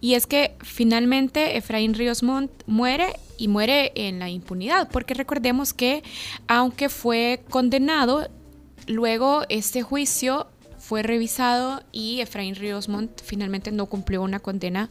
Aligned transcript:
Y 0.00 0.14
es 0.14 0.26
que 0.26 0.56
finalmente 0.60 1.56
Efraín 1.56 1.94
Ríos 1.94 2.22
Montt 2.22 2.50
muere 2.66 3.14
y 3.36 3.48
muere 3.48 3.92
en 3.94 4.18
la 4.18 4.28
impunidad, 4.28 4.88
porque 4.90 5.14
recordemos 5.14 5.72
que 5.72 6.02
aunque 6.46 6.88
fue 6.88 7.42
condenado, 7.48 8.28
luego 8.86 9.44
este 9.48 9.82
juicio 9.82 10.46
fue 10.78 11.02
revisado 11.02 11.82
y 11.92 12.20
Efraín 12.20 12.54
Ríos 12.54 12.88
Montt 12.88 13.22
finalmente 13.22 13.70
no 13.70 13.86
cumplió 13.86 14.22
una 14.22 14.40
condena 14.40 14.90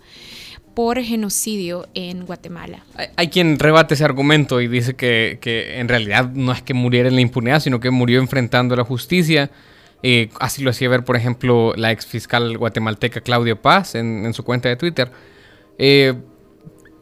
por 0.73 1.01
genocidio 1.01 1.87
en 1.93 2.25
Guatemala. 2.25 2.85
Hay, 3.17 3.27
quien 3.27 3.59
rebate 3.59 3.95
ese 3.95 4.05
argumento 4.05 4.61
y 4.61 4.67
dice 4.67 4.95
que, 4.95 5.39
que, 5.41 5.79
en 5.79 5.89
realidad 5.89 6.29
no 6.31 6.53
es 6.53 6.61
que 6.61 6.73
muriera 6.73 7.09
en 7.09 7.15
la 7.15 7.21
impunidad, 7.21 7.59
sino 7.59 7.79
que 7.79 7.89
murió 7.89 8.19
enfrentando 8.19 8.75
la 8.75 8.85
justicia 8.85 9.51
eh, 10.01 10.29
así 10.39 10.63
lo 10.63 10.69
hacía 10.69 10.87
ver, 10.89 11.03
por 11.03 11.17
ejemplo, 11.17 11.73
la 11.75 11.91
ex 11.91 12.05
fiscal 12.05 12.57
guatemalteca 12.57 13.21
Claudia 13.21 13.61
Paz 13.61 13.95
en, 13.95 14.33
su 14.33 14.43
cuenta 14.43 14.69
de 14.69 14.77
Twitter. 14.77 15.11
Eh, 15.77 16.13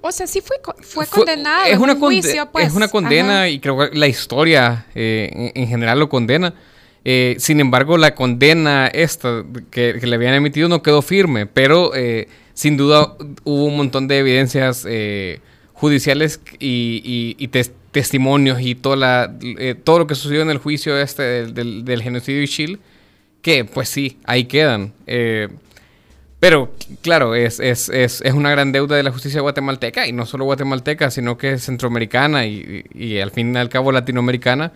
o 0.02 0.12
sea, 0.12 0.26
sí 0.26 0.42
fue, 0.42 0.58
fue, 0.82 1.06
condenado. 1.06 1.66
Es 1.66 1.78
una, 1.78 1.96
juicio, 1.96 2.50
pues. 2.52 2.68
es 2.68 2.74
una 2.74 2.88
condena 2.88 3.50
y 3.50 3.60
creo 3.60 3.78
que 3.78 3.98
la 3.98 4.08
historia 4.08 4.86
eh, 4.96 5.52
en, 5.54 5.68
general 5.68 6.00
lo 6.00 6.10
condena. 6.10 6.54
sin 7.38 7.60
embargo, 7.60 7.98
la 7.98 8.16
condena 8.16 8.88
esta 8.88 9.44
que, 9.70 9.94
le 9.94 10.16
habían 10.16 10.34
emitido 10.34 10.68
no 10.70 10.82
quedó 10.82 11.02
firme, 11.02 11.46
pero 11.46 11.92
sin 12.54 12.78
duda 12.78 13.16
hubo 13.44 13.66
un 13.66 13.78
montón 13.78 14.08
de 14.08 14.20
evidencias 14.20 14.88
judiciales 15.74 16.40
y, 16.60 17.50
testimonios 17.92 18.62
y 18.62 18.76
toda 18.76 19.38
todo 19.84 20.00
lo 20.00 20.08
que 20.08 20.16
sucedió 20.16 20.42
en 20.42 20.52
el 20.52 20.58
juicio 20.58 20.98
este 21.00 21.48
del, 21.48 22.02
genocidio 22.02 22.42
de 22.42 22.48
Chile 22.48 22.80
que 23.48 23.64
pues 23.64 23.88
sí, 23.88 24.20
ahí 24.26 24.44
quedan. 24.44 24.92
Eh, 25.06 25.48
pero 26.38 26.74
claro, 27.02 27.34
es, 27.34 27.62
es, 27.62 27.88
es, 27.88 28.20
es, 28.20 28.34
una 28.34 28.52
gran 28.52 28.74
deuda 28.74 28.98
de 28.98 29.04
la 29.04 29.12
justicia 29.14 29.40
guatemalteca, 29.40 30.06
y 30.06 30.12
no 30.12 30.26
solo 30.26 30.44
guatemalteca, 30.44 31.10
sino 31.12 31.38
que 31.38 31.58
centroamericana 31.58 32.46
y, 32.46 32.84
y, 32.94 33.20
al 33.20 33.32
fin 33.32 33.56
y 33.56 33.58
al 33.58 33.70
cabo 33.70 33.94
latinoamericana, 33.94 34.74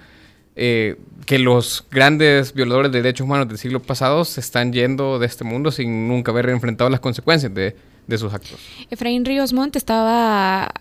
eh, 0.56 0.96
que 1.26 1.38
los 1.38 1.86
grandes 1.92 2.54
violadores 2.54 2.94
de 2.94 3.02
derechos 3.02 3.26
humanos 3.26 3.50
del 3.50 3.58
siglo 3.58 3.82
pasado 3.82 4.24
se 4.24 4.40
están 4.40 4.72
yendo 4.72 5.20
de 5.20 5.26
este 5.26 5.44
mundo 5.44 5.70
sin 5.72 6.08
nunca 6.08 6.32
haber 6.32 6.48
enfrentado 6.48 6.90
las 6.90 7.02
consecuencias 7.02 7.54
de, 7.54 7.76
de 8.08 8.18
sus 8.18 8.34
actos. 8.34 8.58
Efraín 8.90 9.26
Ríos 9.26 9.52
Montt 9.52 9.76
estaba 9.76 10.72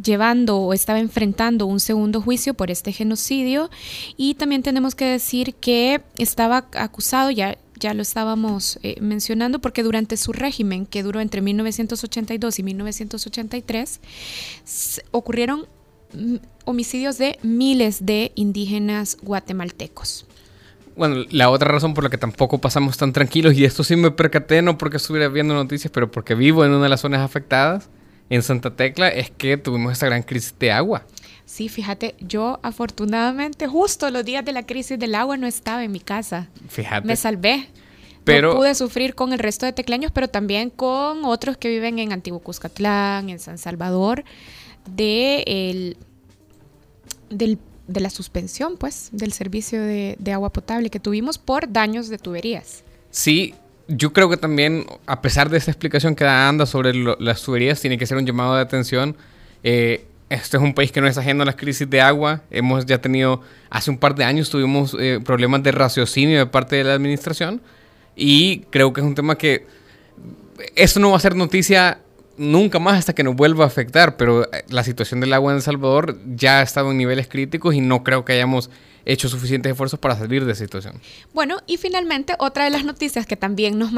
llevando 0.00 0.58
o 0.58 0.72
estaba 0.72 0.98
enfrentando 0.98 1.66
un 1.66 1.80
segundo 1.80 2.20
juicio 2.20 2.54
por 2.54 2.70
este 2.70 2.92
genocidio 2.92 3.70
y 4.16 4.34
también 4.34 4.62
tenemos 4.62 4.94
que 4.94 5.04
decir 5.04 5.54
que 5.54 6.02
estaba 6.16 6.66
acusado 6.74 7.30
ya 7.30 7.58
ya 7.82 7.94
lo 7.94 8.02
estábamos 8.02 8.78
eh, 8.84 8.96
mencionando 9.00 9.58
porque 9.58 9.82
durante 9.82 10.16
su 10.16 10.32
régimen 10.32 10.86
que 10.86 11.02
duró 11.02 11.20
entre 11.20 11.40
1982 11.40 12.58
y 12.60 12.62
1983 12.62 14.00
ocurrieron 15.10 15.66
mm, 16.14 16.36
homicidios 16.64 17.18
de 17.18 17.38
miles 17.42 18.06
de 18.06 18.30
indígenas 18.36 19.18
guatemaltecos. 19.20 20.26
Bueno, 20.94 21.24
la 21.30 21.50
otra 21.50 21.72
razón 21.72 21.92
por 21.94 22.04
la 22.04 22.10
que 22.10 22.18
tampoco 22.18 22.58
pasamos 22.58 22.98
tan 22.98 23.12
tranquilos, 23.12 23.54
y 23.54 23.64
esto 23.64 23.82
sí 23.82 23.96
me 23.96 24.10
percaté, 24.10 24.60
no 24.62 24.76
porque 24.76 24.98
estuviera 24.98 25.28
viendo 25.28 25.54
noticias, 25.54 25.90
pero 25.92 26.10
porque 26.10 26.34
vivo 26.34 26.64
en 26.64 26.70
una 26.70 26.84
de 26.84 26.88
las 26.90 27.00
zonas 27.00 27.22
afectadas, 27.22 27.88
en 28.32 28.42
Santa 28.42 28.74
Tecla 28.74 29.08
es 29.08 29.30
que 29.30 29.58
tuvimos 29.58 29.92
esta 29.92 30.06
gran 30.06 30.22
crisis 30.22 30.54
de 30.58 30.72
agua. 30.72 31.04
Sí, 31.44 31.68
fíjate, 31.68 32.14
yo 32.18 32.60
afortunadamente 32.62 33.66
justo 33.66 34.10
los 34.10 34.24
días 34.24 34.42
de 34.42 34.52
la 34.52 34.64
crisis 34.64 34.98
del 34.98 35.14
agua 35.14 35.36
no 35.36 35.46
estaba 35.46 35.84
en 35.84 35.92
mi 35.92 36.00
casa. 36.00 36.48
Fíjate. 36.68 37.06
Me 37.06 37.14
salvé. 37.16 37.68
Pero, 38.24 38.54
no 38.54 38.56
pude 38.56 38.74
sufrir 38.74 39.14
con 39.14 39.34
el 39.34 39.38
resto 39.38 39.66
de 39.66 39.74
tecleños, 39.74 40.12
pero 40.12 40.28
también 40.28 40.70
con 40.70 41.26
otros 41.26 41.58
que 41.58 41.68
viven 41.68 41.98
en 41.98 42.10
Antiguo 42.10 42.38
Cuscatlán, 42.38 43.28
en 43.28 43.38
San 43.38 43.58
Salvador, 43.58 44.24
de, 44.88 45.42
el, 45.46 45.98
de 47.28 48.00
la 48.00 48.08
suspensión, 48.08 48.78
pues, 48.78 49.10
del 49.12 49.34
servicio 49.34 49.82
de, 49.82 50.16
de 50.18 50.32
agua 50.32 50.50
potable 50.54 50.88
que 50.88 51.00
tuvimos 51.00 51.36
por 51.36 51.70
daños 51.70 52.08
de 52.08 52.16
tuberías. 52.16 52.82
Sí, 53.10 53.54
yo 53.94 54.12
creo 54.12 54.30
que 54.30 54.36
también, 54.36 54.86
a 55.06 55.20
pesar 55.20 55.50
de 55.50 55.58
esta 55.58 55.70
explicación 55.70 56.14
que 56.14 56.24
da 56.24 56.48
Anda 56.48 56.66
sobre 56.66 56.94
las 56.94 57.42
tuberías, 57.42 57.80
tiene 57.80 57.98
que 57.98 58.06
ser 58.06 58.16
un 58.16 58.26
llamado 58.26 58.54
de 58.54 58.62
atención. 58.62 59.16
Eh, 59.62 60.06
este 60.30 60.56
es 60.56 60.62
un 60.62 60.72
país 60.72 60.90
que 60.90 61.00
no 61.02 61.06
es 61.06 61.18
ajeno 61.18 61.42
a 61.42 61.46
las 61.46 61.56
crisis 61.56 61.88
de 61.88 62.00
agua. 62.00 62.42
Hemos 62.50 62.86
ya 62.86 62.98
tenido, 62.98 63.42
hace 63.68 63.90
un 63.90 63.98
par 63.98 64.14
de 64.14 64.24
años 64.24 64.48
tuvimos 64.48 64.96
eh, 64.98 65.20
problemas 65.22 65.62
de 65.62 65.72
raciocinio 65.72 66.38
de 66.38 66.46
parte 66.46 66.76
de 66.76 66.84
la 66.84 66.94
administración 66.94 67.60
y 68.16 68.60
creo 68.70 68.92
que 68.94 69.02
es 69.02 69.06
un 69.06 69.14
tema 69.14 69.36
que 69.36 69.66
esto 70.74 71.00
no 71.00 71.10
va 71.10 71.18
a 71.18 71.20
ser 71.20 71.36
noticia 71.36 71.98
nunca 72.38 72.78
más 72.78 72.98
hasta 72.98 73.14
que 73.14 73.22
nos 73.22 73.36
vuelva 73.36 73.64
a 73.64 73.66
afectar, 73.66 74.16
pero 74.16 74.44
eh, 74.44 74.64
la 74.70 74.84
situación 74.84 75.20
del 75.20 75.34
agua 75.34 75.52
en 75.52 75.56
El 75.56 75.62
Salvador 75.62 76.18
ya 76.34 76.60
ha 76.60 76.62
estado 76.62 76.90
en 76.92 76.96
niveles 76.96 77.28
críticos 77.28 77.74
y 77.74 77.82
no 77.82 78.02
creo 78.02 78.24
que 78.24 78.32
hayamos 78.32 78.70
hecho 79.04 79.28
suficientes 79.28 79.72
esfuerzos 79.72 79.98
para 79.98 80.16
salir 80.16 80.44
de 80.44 80.52
esa 80.52 80.64
situación. 80.64 81.00
Bueno, 81.32 81.58
y 81.66 81.76
finalmente 81.76 82.34
otra 82.38 82.64
de 82.64 82.70
las 82.70 82.84
noticias 82.84 83.26
que 83.26 83.36
también 83.36 83.78
nos 83.78 83.92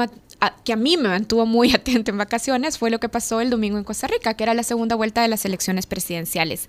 que 0.63 0.73
a 0.73 0.75
mí 0.75 0.97
me 0.97 1.09
mantuvo 1.09 1.45
muy 1.45 1.71
atento 1.75 2.11
en 2.11 2.17
vacaciones 2.17 2.77
fue 2.77 2.89
lo 2.89 2.99
que 2.99 3.09
pasó 3.09 3.41
el 3.41 3.49
domingo 3.49 3.77
en 3.77 3.83
Costa 3.83 4.07
Rica, 4.07 4.33
que 4.33 4.43
era 4.43 4.53
la 4.53 4.63
segunda 4.63 4.95
vuelta 4.95 5.21
de 5.21 5.27
las 5.27 5.45
elecciones 5.45 5.85
presidenciales. 5.85 6.67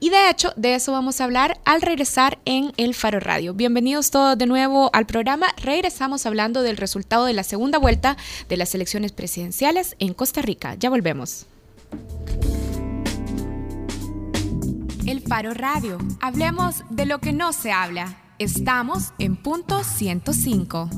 Y 0.00 0.10
de 0.10 0.30
hecho, 0.30 0.52
de 0.56 0.74
eso 0.74 0.92
vamos 0.92 1.20
a 1.20 1.24
hablar 1.24 1.58
al 1.64 1.82
regresar 1.82 2.38
en 2.44 2.72
El 2.76 2.94
Faro 2.94 3.20
Radio. 3.20 3.54
Bienvenidos 3.54 4.10
todos 4.10 4.36
de 4.38 4.46
nuevo 4.46 4.90
al 4.92 5.06
programa. 5.06 5.46
Regresamos 5.62 6.26
hablando 6.26 6.62
del 6.62 6.76
resultado 6.76 7.24
de 7.24 7.32
la 7.32 7.42
segunda 7.42 7.78
vuelta 7.78 8.16
de 8.48 8.56
las 8.56 8.74
elecciones 8.74 9.12
presidenciales 9.12 9.96
en 9.98 10.14
Costa 10.14 10.42
Rica. 10.42 10.74
Ya 10.74 10.90
volvemos. 10.90 11.46
El 15.06 15.20
Faro 15.20 15.54
Radio. 15.54 15.98
Hablemos 16.20 16.82
de 16.90 17.06
lo 17.06 17.20
que 17.20 17.32
no 17.32 17.52
se 17.52 17.70
habla. 17.70 18.16
Estamos 18.40 19.12
en 19.20 19.36
punto 19.36 19.84
105. 19.84 20.90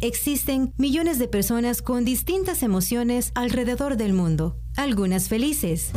Existen 0.00 0.72
millones 0.78 1.18
de 1.18 1.26
personas 1.26 1.82
con 1.82 2.04
distintas 2.04 2.62
emociones 2.62 3.32
alrededor 3.34 3.96
del 3.96 4.12
mundo, 4.12 4.56
algunas 4.76 5.28
felices. 5.28 5.90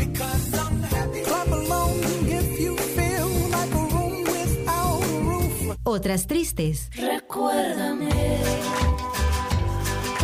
Otras 5.83 6.25
tristes. 6.25 6.89
Recuérdame. 6.95 8.09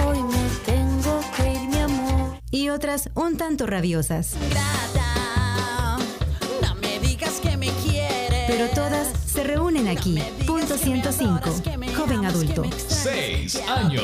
Hoy 0.08 0.24
me 0.24 0.50
tengo 0.66 1.22
que 1.38 1.54
ir, 1.54 1.70
mi 1.70 1.78
amor. 1.78 2.40
Y 2.50 2.70
otras 2.70 3.12
un 3.14 3.38
tanto 3.38 3.68
rabiosas. 3.68 4.36
Pero 8.52 8.68
todas 8.72 9.08
se 9.26 9.46
reúnen 9.46 9.88
aquí. 9.88 10.22
Punto 10.46 10.78
105. 10.78 11.40
Joven 11.96 12.26
adulto. 12.26 12.64
Seis 12.86 13.56
años. 13.66 14.04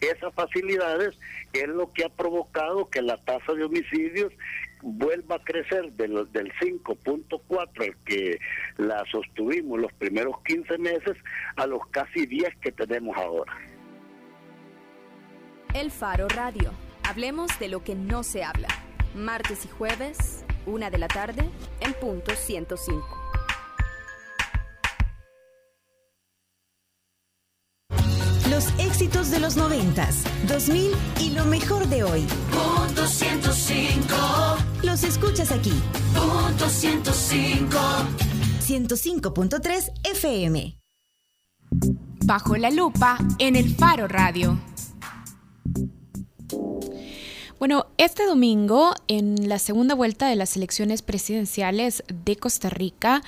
esas 0.00 0.34
facilidades 0.34 1.18
es 1.52 1.68
lo 1.68 1.92
que 1.92 2.04
ha 2.04 2.08
provocado 2.08 2.88
que 2.88 3.02
la 3.02 3.16
tasa 3.24 3.52
de 3.54 3.64
homicidios 3.64 4.32
vuelva 4.82 5.36
a 5.36 5.44
crecer 5.44 5.92
del, 5.92 6.30
del 6.32 6.52
5.4 6.54 7.82
al 7.82 7.96
que 8.04 8.38
la 8.76 9.04
sostuvimos 9.10 9.80
los 9.80 9.92
primeros 9.94 10.36
15 10.44 10.78
meses 10.78 11.16
a 11.56 11.66
los 11.66 11.80
casi 11.90 12.26
10 12.26 12.56
que 12.56 12.72
tenemos 12.72 13.16
ahora. 13.16 13.52
El 15.74 15.90
Faro 15.90 16.28
Radio. 16.28 16.70
Hablemos 17.08 17.58
de 17.58 17.68
lo 17.68 17.82
que 17.82 17.94
no 17.94 18.22
se 18.22 18.44
habla. 18.44 18.68
Martes 19.14 19.64
y 19.64 19.68
jueves, 19.68 20.44
una 20.66 20.90
de 20.90 20.98
la 20.98 21.08
tarde, 21.08 21.42
en 21.80 21.94
punto 21.94 22.34
105. 22.34 23.17
Éxitos 28.98 29.30
de 29.30 29.38
los 29.38 29.56
90s, 29.56 30.24
2000 30.48 30.90
y 31.20 31.30
lo 31.30 31.44
mejor 31.44 31.86
de 31.86 32.02
hoy. 32.02 32.26
Punto 32.50 33.06
105. 33.06 34.02
Los 34.82 35.04
escuchas 35.04 35.52
aquí. 35.52 35.72
Punto 36.12 36.68
105. 36.68 37.78
105.3 38.60 39.92
FM. 40.02 40.80
Bajo 42.24 42.56
la 42.56 42.72
lupa 42.72 43.18
en 43.38 43.54
el 43.54 43.72
Faro 43.72 44.08
Radio. 44.08 44.58
Bueno, 47.60 47.86
este 47.98 48.26
domingo, 48.26 48.94
en 49.06 49.48
la 49.48 49.60
segunda 49.60 49.94
vuelta 49.94 50.26
de 50.26 50.34
las 50.34 50.56
elecciones 50.56 51.02
presidenciales 51.02 52.02
de 52.24 52.34
Costa 52.34 52.68
Rica, 52.68 53.22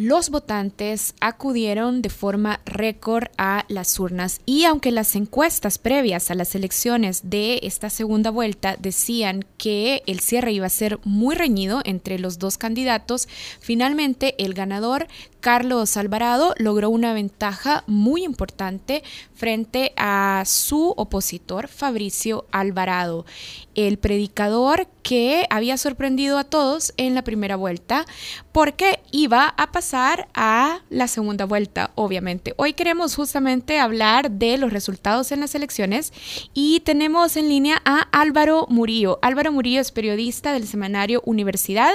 los 0.00 0.30
votantes 0.30 1.14
acudieron 1.20 2.00
de 2.00 2.08
forma 2.08 2.60
récord 2.64 3.26
a 3.36 3.66
las 3.68 4.00
urnas 4.00 4.40
y 4.46 4.64
aunque 4.64 4.92
las 4.92 5.14
encuestas 5.14 5.76
previas 5.76 6.30
a 6.30 6.34
las 6.34 6.54
elecciones 6.54 7.28
de 7.28 7.60
esta 7.64 7.90
segunda 7.90 8.30
vuelta 8.30 8.76
decían 8.78 9.44
que 9.58 10.02
el 10.06 10.20
cierre 10.20 10.52
iba 10.52 10.64
a 10.64 10.70
ser 10.70 11.00
muy 11.04 11.34
reñido 11.34 11.82
entre 11.84 12.18
los 12.18 12.38
dos 12.38 12.56
candidatos, 12.56 13.28
finalmente 13.60 14.42
el 14.42 14.54
ganador 14.54 15.06
Carlos 15.40 15.98
Alvarado 15.98 16.54
logró 16.56 16.88
una 16.88 17.12
ventaja 17.12 17.84
muy 17.86 18.24
importante 18.24 19.02
frente 19.34 19.92
a 19.98 20.44
su 20.46 20.94
opositor 20.96 21.68
Fabricio 21.68 22.46
Alvarado, 22.52 23.26
el 23.74 23.98
predicador 23.98 24.86
que 25.02 25.46
había 25.50 25.76
sorprendido 25.76 26.38
a 26.38 26.44
todos 26.44 26.92
en 26.96 27.14
la 27.14 27.22
primera 27.22 27.56
vuelta 27.56 28.04
porque 28.52 29.00
iba 29.12 29.54
a 29.56 29.72
pasar 29.72 30.28
a 30.34 30.80
la 30.90 31.08
segunda 31.08 31.44
vuelta, 31.44 31.90
obviamente. 31.94 32.54
Hoy 32.56 32.72
queremos 32.72 33.14
justamente 33.14 33.78
hablar 33.78 34.30
de 34.30 34.58
los 34.58 34.72
resultados 34.72 35.32
en 35.32 35.40
las 35.40 35.54
elecciones 35.54 36.12
y 36.54 36.80
tenemos 36.80 37.36
en 37.36 37.48
línea 37.48 37.80
a 37.84 38.08
Álvaro 38.12 38.66
Murillo. 38.68 39.18
Álvaro 39.22 39.52
Murillo 39.52 39.80
es 39.80 39.92
periodista 39.92 40.52
del 40.52 40.66
semanario 40.66 41.22
Universidad 41.24 41.92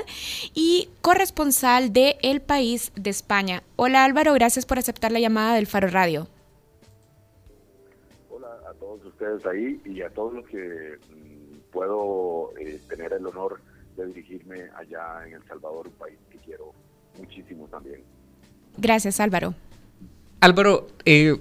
y 0.53 0.89
corresponsal 1.01 1.93
de 1.93 2.17
El 2.21 2.41
País 2.41 2.91
de 2.95 3.09
España. 3.09 3.63
Hola 3.75 4.03
Álvaro, 4.03 4.33
gracias 4.33 4.65
por 4.65 4.79
aceptar 4.79 5.11
la 5.11 5.19
llamada 5.19 5.55
del 5.55 5.67
Faro 5.67 5.87
Radio. 5.89 6.27
Hola 8.29 8.47
a 8.69 8.73
todos 8.73 9.05
ustedes 9.05 9.45
ahí 9.45 9.79
y 9.85 10.01
a 10.01 10.09
todos 10.09 10.33
los 10.33 10.45
que 10.47 10.97
puedo 11.75 12.53
eh, 12.57 12.79
tener 12.87 13.11
el 13.11 13.25
honor 13.27 13.59
de 13.97 14.07
dirigirme 14.07 14.61
allá 14.77 15.27
en 15.27 15.33
El 15.33 15.43
Salvador, 15.45 15.87
un 15.87 15.93
país 15.93 16.17
que 16.31 16.37
quiero 16.37 16.73
muchísimo 17.19 17.67
también. 17.67 18.01
Gracias 18.77 19.19
Álvaro. 19.19 19.53
Álvaro, 20.39 20.87
eh, 21.03 21.35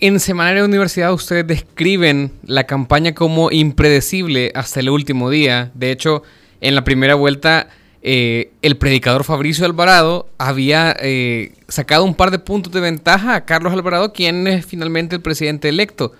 en 0.00 0.18
Semanario 0.20 0.64
Universidad 0.64 1.12
ustedes 1.12 1.46
describen 1.46 2.32
la 2.44 2.64
campaña 2.64 3.14
como 3.14 3.50
impredecible 3.50 4.50
hasta 4.54 4.80
el 4.80 4.88
último 4.88 5.28
día. 5.28 5.70
De 5.74 5.90
hecho, 5.90 6.22
en 6.60 6.74
la 6.74 6.82
primera 6.82 7.14
vuelta 7.14 7.68
eh, 8.06 8.52
el 8.60 8.76
predicador 8.76 9.24
Fabricio 9.24 9.64
Alvarado 9.64 10.28
había 10.36 10.94
eh, 11.00 11.52
sacado 11.68 12.04
un 12.04 12.14
par 12.14 12.30
de 12.30 12.38
puntos 12.38 12.70
de 12.72 12.80
ventaja 12.80 13.34
a 13.34 13.44
Carlos 13.46 13.72
Alvarado, 13.72 14.12
quien 14.12 14.46
es 14.46 14.66
finalmente 14.66 15.16
el 15.16 15.22
presidente 15.22 15.68
electo. 15.68 16.12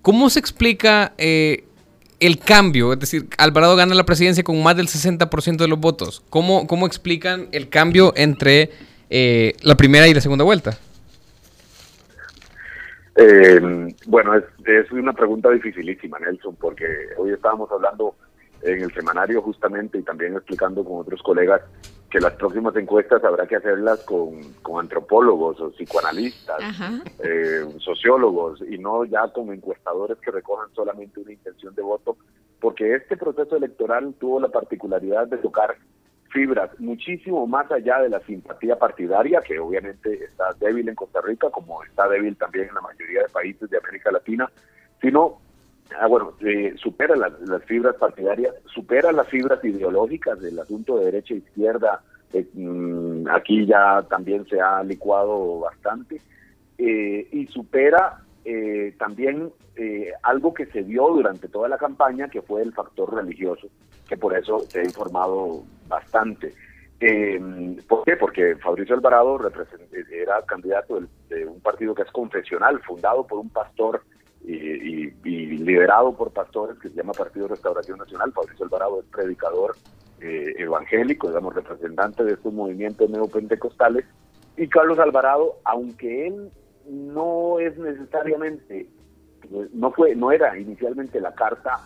¿Cómo 0.00 0.30
se 0.30 0.38
explica 0.38 1.12
eh, 1.18 1.64
el 2.20 2.38
cambio? 2.38 2.92
Es 2.92 3.00
decir, 3.00 3.26
Alvarado 3.38 3.76
gana 3.76 3.94
la 3.94 4.04
presidencia 4.04 4.44
con 4.44 4.62
más 4.62 4.76
del 4.76 4.86
60% 4.86 5.56
de 5.56 5.68
los 5.68 5.78
votos. 5.78 6.22
¿Cómo, 6.30 6.66
¿Cómo 6.66 6.86
explican 6.86 7.48
el 7.52 7.68
cambio 7.68 8.12
entre 8.16 8.70
la 9.08 9.76
primera 9.76 10.08
y 10.08 10.14
la 10.14 10.20
segunda 10.20 10.44
vuelta? 10.44 10.78
bueno, 14.06 14.34
es, 14.34 14.44
es 14.66 14.90
una 14.92 15.14
pregunta 15.14 15.50
dificilísima, 15.50 16.18
Nelson, 16.18 16.54
porque 16.56 16.84
hoy 17.16 17.32
estábamos 17.32 17.70
hablando 17.72 18.14
en 18.66 18.82
el 18.82 18.92
semanario 18.92 19.40
justamente 19.42 19.98
y 19.98 20.02
también 20.02 20.34
explicando 20.34 20.84
con 20.84 21.00
otros 21.00 21.22
colegas 21.22 21.62
que 22.10 22.20
las 22.20 22.34
próximas 22.34 22.74
encuestas 22.76 23.22
habrá 23.24 23.46
que 23.46 23.56
hacerlas 23.56 24.04
con, 24.04 24.40
antropólogos 24.78 25.60
o 25.60 25.70
psicoanalistas, 25.70 26.60
eh, 27.18 27.64
sociólogos 27.78 28.60
y 28.68 28.78
no 28.78 29.04
ya 29.04 29.28
con 29.32 29.52
encuestadores 29.52 30.18
que 30.18 30.30
recojan 30.30 30.68
solamente 30.74 31.20
una 31.20 31.32
intención 31.32 31.74
de 31.74 31.82
voto, 31.82 32.16
porque 32.60 32.94
este 32.94 33.16
proceso 33.16 33.56
electoral 33.56 34.14
tuvo 34.18 34.40
la 34.40 34.48
particularidad 34.48 35.26
de 35.26 35.38
tocar 35.38 35.76
fibras 36.30 36.70
muchísimo 36.78 37.46
más 37.46 37.70
allá 37.70 38.00
de 38.00 38.08
la 38.08 38.20
simpatía 38.20 38.78
partidaria, 38.78 39.40
que 39.40 39.58
obviamente 39.58 40.24
está 40.24 40.52
débil 40.60 40.88
en 40.88 40.94
Costa 40.94 41.20
Rica, 41.22 41.50
como 41.50 41.82
está 41.84 42.08
débil 42.08 42.36
también 42.36 42.68
en 42.68 42.74
la 42.74 42.80
mayoría 42.82 43.22
de 43.22 43.28
países 43.28 43.70
de 43.70 43.78
América 43.78 44.10
Latina, 44.10 44.50
sino 45.00 45.38
Ah, 45.94 46.06
bueno, 46.06 46.32
eh, 46.40 46.74
supera 46.76 47.14
las, 47.16 47.32
fibras 47.64 47.94
partidarias, 47.96 48.54
supera 48.66 49.12
las 49.12 49.28
fibras 49.28 49.64
ideológicas 49.64 50.40
del 50.40 50.58
asunto 50.58 50.98
de 50.98 51.06
derecha 51.06 51.34
e 51.34 51.38
izquierda. 51.38 52.02
Eh, 52.32 52.46
mm, 52.52 53.28
aquí 53.28 53.66
ya 53.66 54.02
también 54.08 54.46
se 54.46 54.60
ha 54.60 54.82
licuado 54.82 55.60
bastante. 55.60 56.20
Eh, 56.78 57.28
y 57.32 57.46
supera 57.46 58.22
también 58.96 59.50
algo 60.22 60.54
que 60.54 60.66
se 60.66 60.82
vio 60.82 61.08
durante 61.08 61.48
toda 61.48 61.68
la 61.68 61.78
campaña, 61.78 62.28
que 62.28 62.42
fue 62.42 62.62
el 62.62 62.72
factor 62.72 63.12
religioso, 63.12 63.66
que 64.08 64.16
por 64.16 64.36
eso 64.36 64.60
se 64.68 64.80
ha 64.80 64.84
informado 64.84 65.64
bastante. 65.88 66.54
¿Por 67.88 68.04
qué? 68.04 68.16
Porque 68.16 68.54
Fabricio 68.62 68.94
Alvarado 68.94 69.40
era 70.12 70.42
candidato 70.42 71.00
de 71.28 71.44
un 71.44 71.60
partido 71.60 71.92
que 71.92 72.02
es 72.02 72.10
confesional, 72.12 72.80
fundado 72.82 73.26
por 73.26 73.40
un 73.40 73.50
pastor 73.50 74.02
y, 74.46 75.10
liderado 75.24 76.14
por 76.16 76.32
pastores 76.32 76.78
que 76.78 76.88
se 76.88 76.94
llama 76.94 77.12
Partido 77.12 77.48
Restauración 77.48 77.98
Nacional. 77.98 78.32
Fabricio 78.32 78.64
Alvarado 78.64 79.00
es 79.00 79.06
predicador 79.06 79.76
eh, 80.20 80.54
evangélico, 80.58 81.28
digamos, 81.28 81.54
representante 81.54 82.24
de 82.24 82.34
estos 82.34 82.52
movimientos 82.52 83.10
neopentecostales. 83.10 84.04
Y 84.56 84.68
Carlos 84.68 84.98
Alvarado, 84.98 85.56
aunque 85.64 86.28
él 86.28 86.50
no 86.88 87.58
es 87.58 87.76
necesariamente, 87.76 88.88
no 89.72 89.90
fue, 89.90 90.14
no 90.14 90.30
era 90.30 90.56
inicialmente 90.58 91.20
la 91.20 91.34
carta, 91.34 91.80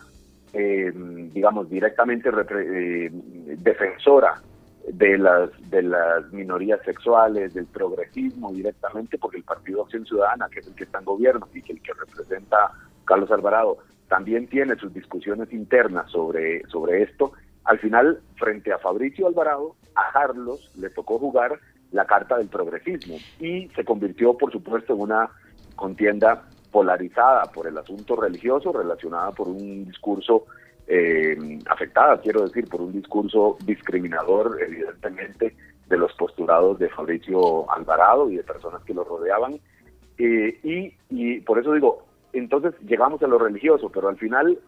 eh, 0.53 0.93
digamos, 1.33 1.71
directamente 1.71 2.29
eh, 2.29 3.11
defensora 3.59 4.43
de 4.89 5.19
las 5.19 5.51
de 5.71 5.83
las 5.83 6.33
minorías 6.33 6.81
sexuales, 6.85 7.55
del 7.55 7.67
progresismo 7.67 8.53
directamente, 8.53 9.19
porque 9.19 9.39
el 9.39 9.45
Partido 9.45 9.83
Acción 9.83 10.07
Ciudadana, 10.07 10.49
que 10.51 10.61
es 10.61 10.67
el 10.67 10.75
que 10.75 10.85
está 10.85 10.99
en 10.99 11.05
gobierno 11.05 11.49
y 11.55 11.63
que 11.63 11.73
el 11.73 11.83
que 11.83 11.93
representa 11.93 12.73
Carlos 13.05 13.31
Alvarado, 13.31 13.79
también 14.09 14.49
tiene 14.49 14.77
sus 14.77 14.93
discusiones 14.93 15.53
internas 15.53 16.11
sobre, 16.11 16.67
sobre 16.69 17.03
esto. 17.03 17.33
Al 17.65 17.79
final, 17.79 18.21
frente 18.37 18.73
a 18.73 18.79
Fabricio 18.79 19.27
Alvarado, 19.27 19.77
a 19.95 20.13
Carlos 20.13 20.71
le 20.77 20.91
tocó 20.91 21.19
jugar 21.19 21.59
la 21.93 22.07
carta 22.07 22.39
del 22.39 22.49
progresismo 22.49 23.17
y 23.39 23.69
se 23.69 23.85
convirtió, 23.85 24.37
por 24.37 24.53
supuesto, 24.53 24.95
en 24.95 25.01
una 25.01 25.31
contienda 25.77 26.45
polarizada 26.71 27.45
por 27.53 27.67
el 27.67 27.77
asunto 27.79 28.17
religioso, 28.17 28.73
relacionada 28.73 29.33
por 29.33 29.49
un 29.49 29.85
discurso 29.87 30.47
eh, 30.87 31.59
afectada, 31.67 32.21
quiero 32.21 32.43
decir, 32.43 32.69
por 32.69 32.81
un 32.81 32.93
discurso 32.93 33.57
discriminador, 33.65 34.59
evidentemente, 34.61 35.55
de 35.87 35.99
los 35.99 36.13
postulados 36.15 36.79
de 36.79 36.89
Fabricio 36.89 37.71
Alvarado 37.71 38.31
y 38.31 38.37
de 38.37 38.45
personas 38.45 38.83
que 38.85 38.95
lo 38.95 39.05
rodeaban. 39.05 39.61
Eh, 40.19 40.59
y, 40.63 40.95
y 41.09 41.41
por 41.41 41.59
eso 41.59 41.73
digo, 41.73 42.05
entonces 42.33 42.75
llegamos 42.87 43.23
a 43.23 43.27
lo 43.27 43.39
religioso, 43.39 43.91
pero 43.91 44.09
al 44.09 44.17
final 44.17 44.59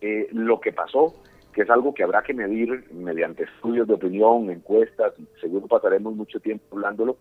eh, 0.00 0.28
lo 0.32 0.60
que 0.60 0.72
pasó, 0.72 1.14
que 1.52 1.62
es 1.62 1.70
algo 1.70 1.94
que 1.94 2.02
habrá 2.02 2.22
que 2.22 2.34
medir 2.34 2.84
mediante 2.92 3.44
estudios 3.44 3.88
de 3.88 3.94
opinión, 3.94 4.50
encuestas, 4.50 5.14
seguro 5.40 5.66
pasaremos 5.66 6.14
mucho 6.14 6.38
tiempo 6.38 6.64
hablándolo, 6.72 7.16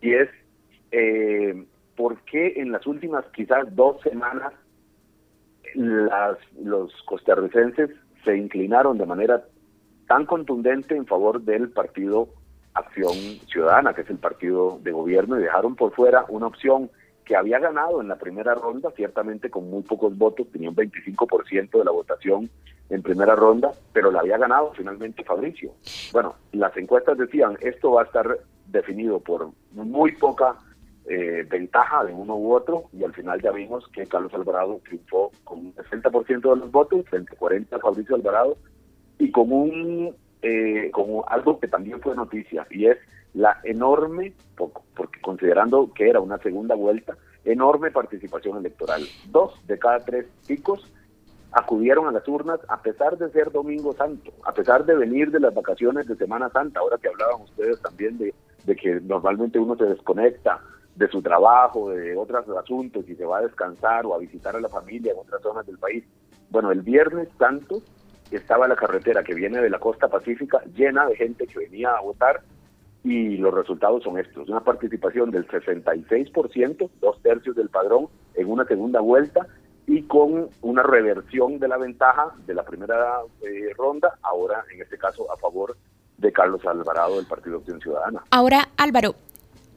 y 0.00 0.14
es 0.14 0.28
eh, 0.92 1.64
por 1.96 2.20
qué 2.22 2.54
en 2.56 2.72
las 2.72 2.86
últimas 2.86 3.24
quizás 3.34 3.74
dos 3.74 4.00
semanas 4.02 4.52
las, 5.74 6.38
los 6.62 6.92
costarricenses 7.04 7.90
se 8.24 8.36
inclinaron 8.36 8.98
de 8.98 9.06
manera 9.06 9.44
tan 10.06 10.26
contundente 10.26 10.96
en 10.96 11.06
favor 11.06 11.42
del 11.42 11.70
partido 11.70 12.28
Acción 12.74 13.14
Ciudadana, 13.46 13.94
que 13.94 14.02
es 14.02 14.10
el 14.10 14.18
partido 14.18 14.78
de 14.82 14.90
gobierno, 14.90 15.38
y 15.38 15.42
dejaron 15.42 15.76
por 15.76 15.92
fuera 15.92 16.24
una 16.28 16.48
opción 16.48 16.90
que 17.24 17.36
había 17.36 17.58
ganado 17.58 18.00
en 18.00 18.08
la 18.08 18.16
primera 18.16 18.54
ronda, 18.54 18.90
ciertamente 18.96 19.48
con 19.48 19.70
muy 19.70 19.82
pocos 19.82 20.16
votos, 20.18 20.48
tenía 20.52 20.68
un 20.68 20.76
25% 20.76 21.78
de 21.78 21.84
la 21.84 21.90
votación 21.90 22.50
en 22.90 23.02
primera 23.02 23.34
ronda, 23.34 23.72
pero 23.92 24.10
la 24.10 24.20
había 24.20 24.36
ganado 24.36 24.72
finalmente 24.76 25.24
Fabricio. 25.24 25.72
Bueno, 26.12 26.34
las 26.52 26.76
encuestas 26.76 27.16
decían, 27.16 27.56
esto 27.60 27.92
va 27.92 28.02
a 28.02 28.04
estar 28.04 28.38
definido 28.66 29.20
por 29.20 29.50
muy 29.72 30.12
poca 30.12 30.56
eh, 31.06 31.46
ventaja 31.48 32.04
de 32.04 32.12
uno 32.12 32.36
u 32.36 32.54
otro, 32.54 32.84
y 32.92 33.04
al 33.04 33.12
final 33.12 33.40
ya 33.42 33.50
vimos 33.50 33.86
que 33.88 34.06
Carlos 34.06 34.32
Alvarado 34.32 34.80
triunfó 34.84 35.30
con 35.44 35.58
un 35.58 35.74
60% 35.74 36.26
de 36.26 36.60
los 36.60 36.70
votos, 36.70 37.04
frente 37.08 37.34
a 37.34 37.38
40 37.38 37.78
Fabricio 37.78 38.16
Alvarado, 38.16 38.56
y 39.18 39.30
con 39.30 39.52
un 39.52 40.14
eh, 40.42 40.90
algo 41.26 41.60
que 41.60 41.68
también 41.68 42.00
fue 42.00 42.14
noticia, 42.14 42.66
y 42.70 42.86
es 42.86 42.98
la 43.34 43.60
enorme, 43.64 44.32
porque 44.56 45.20
considerando 45.20 45.92
que 45.92 46.08
era 46.08 46.20
una 46.20 46.38
segunda 46.38 46.74
vuelta, 46.74 47.16
enorme 47.44 47.90
participación 47.90 48.58
electoral. 48.58 49.02
Dos 49.30 49.60
de 49.66 49.78
cada 49.78 50.00
tres 50.00 50.26
chicos 50.46 50.90
acudieron 51.52 52.06
a 52.06 52.12
las 52.12 52.26
urnas 52.26 52.60
a 52.68 52.80
pesar 52.80 53.16
de 53.18 53.30
ser 53.30 53.52
Domingo 53.52 53.92
Santo, 53.92 54.32
a 54.44 54.52
pesar 54.52 54.84
de 54.84 54.94
venir 54.96 55.30
de 55.30 55.40
las 55.40 55.54
vacaciones 55.54 56.06
de 56.06 56.16
Semana 56.16 56.48
Santa, 56.50 56.80
ahora 56.80 56.98
que 56.98 57.08
hablaban 57.08 57.42
ustedes 57.42 57.80
también 57.80 58.18
de, 58.18 58.34
de 58.64 58.76
que 58.76 59.00
normalmente 59.00 59.58
uno 59.58 59.76
se 59.76 59.84
desconecta 59.84 60.60
de 60.96 61.08
su 61.08 61.22
trabajo, 61.22 61.90
de 61.90 62.16
otros 62.16 62.46
asuntos 62.56 63.08
y 63.08 63.16
se 63.16 63.24
va 63.24 63.38
a 63.38 63.42
descansar 63.42 64.06
o 64.06 64.14
a 64.14 64.18
visitar 64.18 64.54
a 64.54 64.60
la 64.60 64.68
familia 64.68 65.12
en 65.12 65.18
otras 65.18 65.42
zonas 65.42 65.66
del 65.66 65.78
país. 65.78 66.04
Bueno, 66.50 66.70
el 66.70 66.82
Viernes 66.82 67.28
Santo 67.38 67.82
estaba 68.30 68.68
la 68.68 68.76
carretera 68.76 69.22
que 69.22 69.34
viene 69.34 69.60
de 69.60 69.70
la 69.70 69.78
costa 69.78 70.08
pacífica 70.08 70.62
llena 70.74 71.06
de 71.06 71.16
gente 71.16 71.46
que 71.46 71.58
venía 71.58 71.90
a 71.90 72.00
votar 72.00 72.42
y 73.02 73.36
los 73.36 73.52
resultados 73.52 74.02
son 74.02 74.18
estos, 74.18 74.48
una 74.48 74.60
participación 74.60 75.30
del 75.30 75.46
66%, 75.46 76.90
dos 77.00 77.22
tercios 77.22 77.54
del 77.54 77.68
padrón 77.68 78.08
en 78.34 78.50
una 78.50 78.64
segunda 78.64 79.00
vuelta 79.00 79.46
y 79.86 80.02
con 80.04 80.48
una 80.62 80.82
reversión 80.82 81.58
de 81.58 81.68
la 81.68 81.76
ventaja 81.76 82.32
de 82.46 82.54
la 82.54 82.62
primera 82.62 83.20
eh, 83.42 83.72
ronda, 83.76 84.18
ahora 84.22 84.64
en 84.72 84.80
este 84.80 84.96
caso 84.96 85.30
a 85.30 85.36
favor 85.36 85.76
de 86.16 86.32
Carlos 86.32 86.64
Alvarado 86.64 87.16
del 87.16 87.26
Partido 87.26 87.58
Acción 87.58 87.80
Ciudadana. 87.80 88.22
Ahora, 88.30 88.68
Álvaro, 88.78 89.14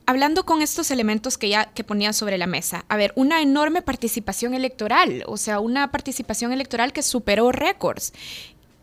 hablando 0.07 0.45
con 0.45 0.61
estos 0.61 0.89
elementos 0.89 1.37
que 1.37 1.49
ya 1.49 1.65
que 1.73 1.83
ponía 1.83 2.13
sobre 2.13 2.37
la 2.37 2.47
mesa, 2.47 2.85
a 2.87 2.97
ver, 2.97 3.11
una 3.15 3.41
enorme 3.41 3.81
participación 3.81 4.53
electoral, 4.53 5.23
o 5.27 5.37
sea, 5.37 5.59
una 5.59 5.91
participación 5.91 6.53
electoral 6.53 6.93
que 6.93 7.03
superó 7.03 7.51
récords. 7.51 8.13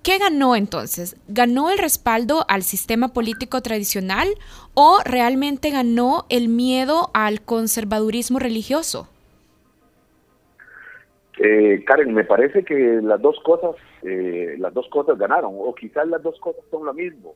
¿Qué 0.02 0.18
ganó 0.18 0.54
entonces? 0.54 1.16
¿Ganó 1.28 1.70
el 1.70 1.78
respaldo 1.78 2.44
al 2.48 2.62
sistema 2.62 3.08
político 3.08 3.62
tradicional 3.62 4.28
o 4.74 4.98
realmente 5.02 5.70
ganó 5.70 6.26
el 6.28 6.48
miedo 6.48 7.10
al 7.14 7.40
conservadurismo 7.40 8.38
religioso? 8.38 9.08
Eh, 11.38 11.82
Karen, 11.86 12.12
me 12.12 12.24
parece 12.24 12.64
que 12.64 13.00
las 13.02 13.20
dos 13.22 13.40
cosas, 13.42 13.76
eh, 14.02 14.56
las 14.58 14.74
dos 14.74 14.86
cosas 14.90 15.18
ganaron, 15.18 15.54
o 15.56 15.74
quizás 15.74 16.06
las 16.06 16.22
dos 16.22 16.38
cosas 16.38 16.62
son 16.70 16.84
lo 16.84 16.92
mismo, 16.92 17.34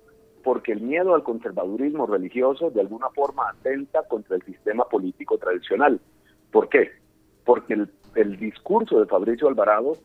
porque 0.49 0.73
el 0.73 0.81
miedo 0.81 1.15
al 1.15 1.25
conservadurismo 1.25 2.07
religioso 2.07 2.71
de 2.71 2.81
alguna 2.81 3.11
forma 3.11 3.51
atenta 3.51 4.03
contra 4.09 4.35
el 4.35 4.43
sistema 4.45 4.85
político 4.85 5.37
tradicional. 5.37 6.01
¿Por 6.51 6.71
qué? 6.71 6.91
Porque 7.45 7.87
el, 8.15 8.37
discurso 8.39 8.99
de 8.99 9.05
Fabricio 9.05 9.47
Alvarado 9.47 9.99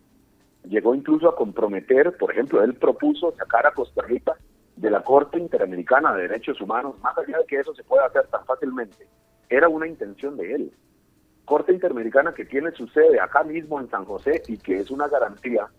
llegó 0.66 0.96
incluso 0.96 1.30
a 1.30 1.36
comprometer, 1.38 2.18
por 2.18 2.34
ejemplo, 2.34 2.62
él 2.62 2.74
propuso 2.74 3.32
sacar 3.38 3.66
a 3.68 3.72
Costa 3.72 4.02
Rica 4.02 4.34
de 4.76 4.92
la 4.92 5.02
Corte 5.02 5.40
Interamericana 5.40 6.14
de 6.14 6.24
Derechos 6.24 6.60
Humanos, 6.60 6.96
más 7.02 7.18
allá 7.18 7.38
de 7.38 7.46
que 7.46 7.62
eso 7.62 7.74
se 7.74 7.86
pueda 7.86 8.08
hacer 8.08 8.28
tan 8.28 8.44
fácilmente, 8.44 9.08
era 9.48 9.70
una 9.70 9.88
intención 9.88 10.36
de 10.36 10.56
él. 10.56 10.74
Corte 11.46 11.72
Interamericana 11.72 12.34
que 12.34 12.44
tiene 12.44 12.72
su 12.72 12.86
sede 12.90 13.18
acá 13.18 13.46
mismo 13.46 13.80
en 13.80 13.90
San 13.90 14.04
José 14.04 14.44
y 14.50 14.58
que 14.58 14.80
es 14.80 14.92
una 14.92 15.08
garantía 15.08 15.70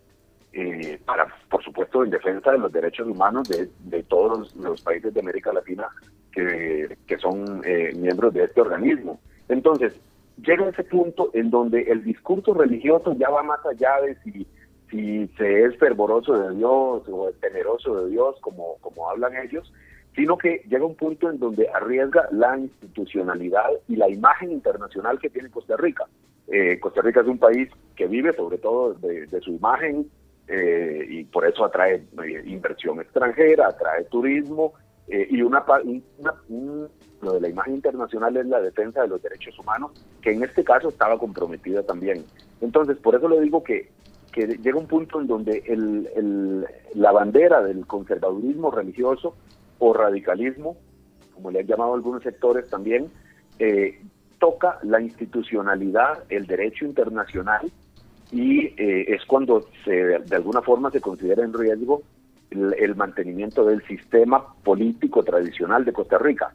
eh, 0.54 1.00
para, 1.04 1.26
por 1.50 1.62
supuesto, 1.62 2.04
en 2.04 2.10
defensa 2.10 2.52
de 2.52 2.58
los 2.58 2.72
derechos 2.72 3.06
humanos 3.08 3.48
de, 3.48 4.02
todos 4.04 4.54
los, 4.56 4.82
países 4.82 5.12
de 5.12 5.20
América 5.20 5.52
Latina 5.52 5.88
que, 6.32 6.96
que 7.06 7.18
son 7.18 7.62
eh, 7.64 7.92
miembros 7.96 8.32
de 8.34 8.44
este 8.44 8.60
organismo. 8.60 9.20
Entonces, 9.48 9.94
llega 10.42 10.68
ese 10.68 10.84
punto 10.84 11.30
en 11.32 11.50
donde 11.50 11.82
el 11.82 12.04
discurso 12.04 12.54
religioso 12.54 13.14
ya 13.14 13.30
va 13.30 13.42
más 13.42 13.64
allá 13.66 14.00
de 14.00 14.16
si 14.22 14.46
si 14.94 15.26
se 15.36 15.64
es 15.64 15.76
fervoroso 15.78 16.32
de 16.34 16.54
Dios 16.54 17.02
o 17.08 17.28
es 17.28 17.40
temeroso 17.40 18.04
de 18.04 18.10
Dios, 18.10 18.36
como, 18.40 18.76
como 18.80 19.10
hablan 19.10 19.32
ellos, 19.36 19.72
sino 20.14 20.38
que 20.38 20.62
llega 20.68 20.84
un 20.84 20.94
punto 20.94 21.28
en 21.28 21.40
donde 21.40 21.68
arriesga 21.68 22.28
la 22.30 22.56
institucionalidad 22.56 23.70
y 23.88 23.96
la 23.96 24.08
imagen 24.08 24.52
internacional 24.52 25.18
que 25.18 25.30
tiene 25.30 25.50
Costa 25.50 25.76
Rica. 25.76 26.04
Eh, 26.46 26.78
Costa 26.78 27.02
Rica 27.02 27.22
es 27.22 27.26
un 27.26 27.38
país 27.38 27.68
que 27.96 28.06
vive 28.06 28.32
sobre 28.34 28.58
todo 28.58 28.94
de, 28.94 29.26
su 29.40 29.50
imagen 29.50 30.08
eh, 30.48 31.06
y 31.08 31.24
por 31.24 31.46
eso 31.46 31.64
atrae 31.64 31.94
eh, 32.24 32.42
inversión 32.46 33.00
extranjera, 33.00 33.68
atrae 33.68 34.04
turismo 34.04 34.74
y 35.06 35.42
una, 35.42 35.62
una 36.48 36.88
lo 37.20 37.32
de 37.34 37.40
la 37.42 37.48
imagen 37.50 37.74
internacional 37.74 38.34
es 38.38 38.46
la 38.46 38.60
defensa 38.62 39.02
de 39.02 39.08
los 39.08 39.22
derechos 39.22 39.58
humanos, 39.58 39.92
que 40.22 40.32
en 40.32 40.42
este 40.42 40.64
caso 40.64 40.88
estaba 40.88 41.18
comprometida 41.18 41.82
también. 41.82 42.24
Entonces, 42.62 42.96
por 42.96 43.14
eso 43.14 43.28
le 43.28 43.38
digo 43.42 43.62
que 43.62 43.90
que 44.34 44.48
llega 44.48 44.76
un 44.76 44.88
punto 44.88 45.20
en 45.20 45.28
donde 45.28 45.62
el, 45.64 46.66
la 46.94 47.12
bandera 47.12 47.62
del 47.62 47.86
conservadurismo 47.86 48.72
religioso 48.72 49.36
o 49.78 49.92
radicalismo, 49.92 50.76
como 51.32 51.52
le 51.52 51.60
han 51.60 51.66
llamado 51.66 51.94
algunos 51.94 52.24
sectores 52.24 52.68
también, 52.68 53.12
eh, 53.60 54.02
toca 54.40 54.80
la 54.82 55.00
institucionalidad, 55.00 56.24
el 56.30 56.48
derecho 56.48 56.84
internacional 56.84 57.70
y 58.30 58.66
eh, 58.76 59.06
es 59.08 59.24
cuando 59.26 59.66
se, 59.84 59.90
de 59.90 60.36
alguna 60.36 60.62
forma 60.62 60.90
se 60.90 61.00
considera 61.00 61.44
en 61.44 61.52
riesgo 61.52 62.02
el, 62.50 62.94
mantenimiento 62.94 63.64
del 63.64 63.82
sistema 63.86 64.54
político 64.62 65.22
tradicional 65.22 65.84
de 65.84 65.92
Costa 65.92 66.18
Rica, 66.18 66.52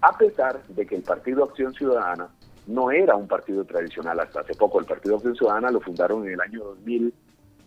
a 0.00 0.16
pesar 0.16 0.62
de 0.68 0.86
que 0.86 0.96
el 0.96 1.02
Partido 1.02 1.44
Acción 1.44 1.74
Ciudadana 1.74 2.28
no 2.66 2.90
era 2.90 3.16
un 3.16 3.26
partido 3.26 3.64
tradicional 3.64 4.20
hasta 4.20 4.40
hace 4.40 4.54
poco. 4.54 4.78
El 4.78 4.86
Partido 4.86 5.16
Acción 5.16 5.34
Ciudadana 5.34 5.70
lo 5.70 5.80
fundaron 5.80 6.24
en 6.26 6.34
el 6.34 6.40
año 6.40 6.64
2000, 6.64 7.12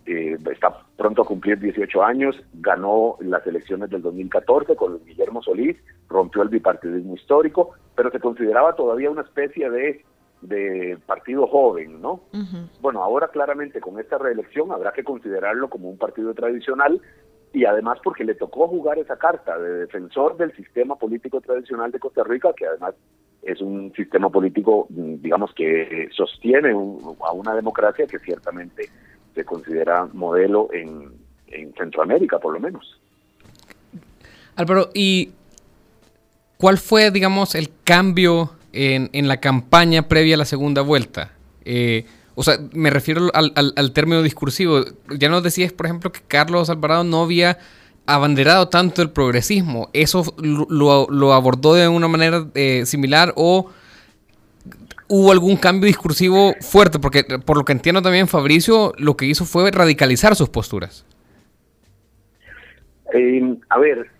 eh, 0.06 0.36
está 0.50 0.78
pronto 0.96 1.22
a 1.22 1.26
cumplir 1.26 1.58
18 1.58 2.02
años, 2.02 2.36
ganó 2.54 3.16
las 3.20 3.46
elecciones 3.46 3.90
del 3.90 4.02
2014 4.02 4.76
con 4.76 5.04
Guillermo 5.04 5.42
Solís, 5.42 5.76
rompió 6.08 6.42
el 6.42 6.48
bipartidismo 6.48 7.14
histórico, 7.14 7.72
pero 7.94 8.10
se 8.10 8.20
consideraba 8.20 8.74
todavía 8.74 9.10
una 9.10 9.22
especie 9.22 9.70
de, 9.70 10.04
de 10.48 10.98
partido 11.06 11.46
joven, 11.46 12.00
¿no? 12.00 12.20
Bueno, 12.80 13.02
ahora 13.02 13.28
claramente 13.28 13.80
con 13.80 13.98
esta 13.98 14.18
reelección 14.18 14.72
habrá 14.72 14.92
que 14.92 15.04
considerarlo 15.04 15.68
como 15.68 15.88
un 15.88 15.98
partido 15.98 16.34
tradicional 16.34 17.00
y 17.52 17.64
además 17.64 17.98
porque 18.02 18.24
le 18.24 18.34
tocó 18.34 18.68
jugar 18.68 18.98
esa 18.98 19.16
carta 19.16 19.58
de 19.58 19.70
defensor 19.80 20.36
del 20.36 20.54
sistema 20.56 20.96
político 20.96 21.40
tradicional 21.40 21.92
de 21.92 22.00
Costa 22.00 22.24
Rica, 22.24 22.52
que 22.56 22.66
además 22.66 22.94
es 23.42 23.60
un 23.60 23.92
sistema 23.94 24.28
político, 24.28 24.86
mm, 24.90 25.22
digamos, 25.22 25.52
que 25.54 26.08
sostiene 26.12 26.70
a 26.70 27.32
una 27.32 27.54
democracia 27.54 28.06
que 28.06 28.18
ciertamente 28.18 28.88
se 29.34 29.44
considera 29.44 30.08
modelo 30.12 30.68
en, 30.72 31.22
Centroamérica, 31.78 32.40
por 32.40 32.52
lo 32.52 32.58
menos. 32.58 33.00
Álvaro, 34.56 34.88
¿y 34.92 35.30
cuál 36.56 36.78
fue, 36.78 37.12
digamos, 37.12 37.54
el 37.54 37.68
cambio 37.84 38.50
en, 38.74 39.28
la 39.28 39.40
campaña 39.40 40.08
previa 40.08 40.34
a 40.34 40.38
la 40.38 40.44
segunda 40.44 40.82
vuelta? 40.82 41.32
Eh, 41.64 42.06
o 42.34 42.42
sea, 42.42 42.58
me 42.72 42.90
refiero 42.90 43.30
al, 43.32 43.52
al, 43.54 43.92
término 43.92 44.22
discursivo. 44.22 44.84
Ya 45.16 45.28
nos 45.28 45.42
decías, 45.42 45.72
por 45.72 45.86
ejemplo, 45.86 46.10
que 46.10 46.20
Carlos 46.26 46.68
Alvarado 46.68 47.04
no 47.04 47.22
había 47.22 47.58
abanderado 48.06 48.68
tanto 48.68 49.02
el 49.02 49.10
progresismo. 49.10 49.88
¿Eso 49.92 50.34
lo, 50.38 51.32
abordó 51.32 51.74
de 51.74 51.88
una 51.88 52.08
manera 52.08 52.46
eh, 52.54 52.84
similar 52.86 53.32
o 53.36 53.70
hubo 55.08 55.32
algún 55.32 55.56
cambio 55.56 55.86
discursivo 55.86 56.54
fuerte, 56.60 56.98
porque 56.98 57.24
por 57.44 57.56
lo 57.56 57.64
que 57.64 57.72
entiendo 57.72 58.02
también 58.02 58.26
Fabricio 58.26 58.92
lo 58.98 59.16
que 59.16 59.26
hizo 59.26 59.44
fue 59.44 59.70
radicalizar 59.70 60.34
sus 60.34 60.48
posturas. 60.48 61.06
Eh, 63.14 63.56
a 63.68 63.78
ver, 63.78 64.10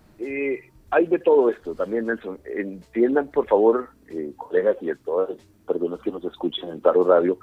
hay 0.95 1.07
de 1.09 1.19
todo 1.19 1.51
esto 1.51 1.75
también, 1.75 2.07
Nelson. 2.07 2.39
Entiendan, 2.45 3.27
por 3.29 3.49
favor, 3.49 3.89
eh, 4.09 4.33
colegas 4.37 4.77
y 4.81 4.87
de 4.87 4.97
todas 4.97 5.31
las 5.31 5.39
personas 5.67 6.01
que 6.01 6.13
nos 6.13 6.25
escuchen 6.25 6.69
en 6.69 6.81
Taro 6.81 7.03
Radio, 7.03 7.37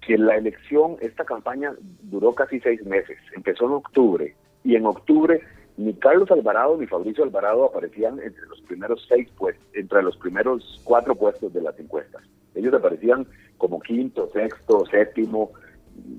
que 0.00 0.16
la 0.16 0.36
elección, 0.36 0.96
esta 1.00 1.24
campaña 1.24 1.74
duró 2.02 2.32
casi 2.32 2.60
seis 2.60 2.84
meses. 2.86 3.18
Empezó 3.34 3.66
en 3.66 3.72
octubre 3.72 4.36
y 4.62 4.76
en 4.76 4.86
octubre 4.86 5.40
ni 5.78 5.94
Carlos 5.94 6.30
Alvarado 6.30 6.76
ni 6.76 6.86
Fabricio 6.86 7.24
Alvarado 7.24 7.64
aparecían 7.64 8.20
entre 8.20 8.46
los 8.46 8.60
primeros 8.62 9.04
seis 9.08 9.28
puestos, 9.36 9.66
entre 9.72 10.02
los 10.04 10.16
primeros 10.18 10.80
cuatro 10.84 11.16
puestos 11.16 11.52
de 11.52 11.62
las 11.62 11.76
encuestas. 11.80 12.22
Ellos 12.54 12.72
aparecían 12.72 13.26
como 13.58 13.80
quinto, 13.80 14.30
sexto, 14.32 14.86
séptimo. 14.86 15.50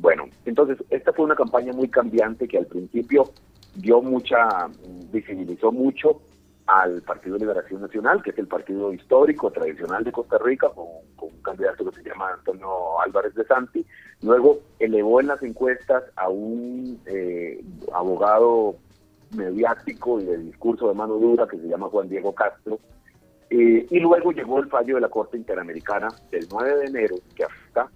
Bueno, 0.01 0.25
entonces 0.45 0.83
esta 0.89 1.13
fue 1.13 1.23
una 1.23 1.35
campaña 1.35 1.71
muy 1.71 1.87
cambiante 1.87 2.45
que 2.45 2.57
al 2.57 2.65
principio 2.65 3.31
dio 3.75 4.01
mucha, 4.01 4.67
visibilizó 5.13 5.71
mucho 5.71 6.21
al 6.71 7.01
Partido 7.01 7.37
Liberación 7.37 7.81
Nacional, 7.81 8.23
que 8.23 8.29
es 8.29 8.37
el 8.37 8.47
partido 8.47 8.93
histórico, 8.93 9.51
tradicional 9.51 10.05
de 10.05 10.11
Costa 10.13 10.37
Rica, 10.37 10.69
con, 10.69 10.85
un 11.19 11.41
candidato 11.41 11.83
que 11.89 11.97
se 11.97 12.09
llama 12.09 12.31
Antonio 12.31 13.01
Álvarez 13.01 13.35
de 13.35 13.43
Santi. 13.43 13.85
Luego 14.21 14.59
elevó 14.79 15.19
en 15.19 15.27
las 15.27 15.43
encuestas 15.43 16.03
a 16.15 16.29
un 16.29 16.97
eh, 17.07 17.61
abogado 17.93 18.77
mediático 19.35 20.21
y 20.21 20.23
de 20.23 20.37
discurso 20.37 20.87
de 20.87 20.93
mano 20.93 21.15
dura 21.15 21.45
que 21.45 21.57
se 21.57 21.67
llama 21.67 21.89
Juan 21.89 22.07
Diego 22.07 22.33
Castro. 22.33 22.79
Eh, 23.49 23.85
y 23.89 23.99
luego 23.99 24.31
llegó 24.31 24.59
el 24.59 24.69
fallo 24.69 24.95
de 24.95 25.01
la 25.01 25.09
Corte 25.09 25.35
Interamericana 25.35 26.07
del 26.31 26.47
9 26.49 26.77
de 26.77 26.85
enero, 26.85 27.15
que 27.35 27.43
afecta, 27.43 27.91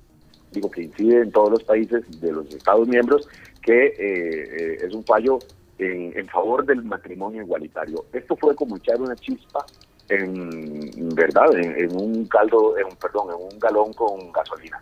digo 0.51 0.69
que 0.69 0.83
incide 0.83 1.21
en 1.21 1.31
todos 1.31 1.49
los 1.49 1.63
países 1.63 2.19
de 2.19 2.33
los 2.33 2.53
Estados 2.53 2.89
miembros, 2.89 3.29
que 3.61 3.85
eh, 3.97 4.85
es 4.85 4.93
un 4.93 5.05
fallo 5.05 5.39
en, 5.77 6.27
favor 6.27 6.65
del 6.65 6.83
matrimonio 6.83 7.43
igualitario. 7.43 8.05
Esto 8.13 8.35
fue 8.35 8.55
como 8.55 8.77
echar 8.77 9.01
una 9.01 9.15
chispa 9.15 9.65
en 10.07 11.09
verdad 11.15 11.53
en, 11.55 11.95
un 11.95 12.25
caldo, 12.27 12.77
en, 12.77 12.87
perdón, 12.97 13.29
en 13.31 13.53
un 13.53 13.59
galón 13.59 13.93
con 13.93 14.31
gasolina. 14.31 14.81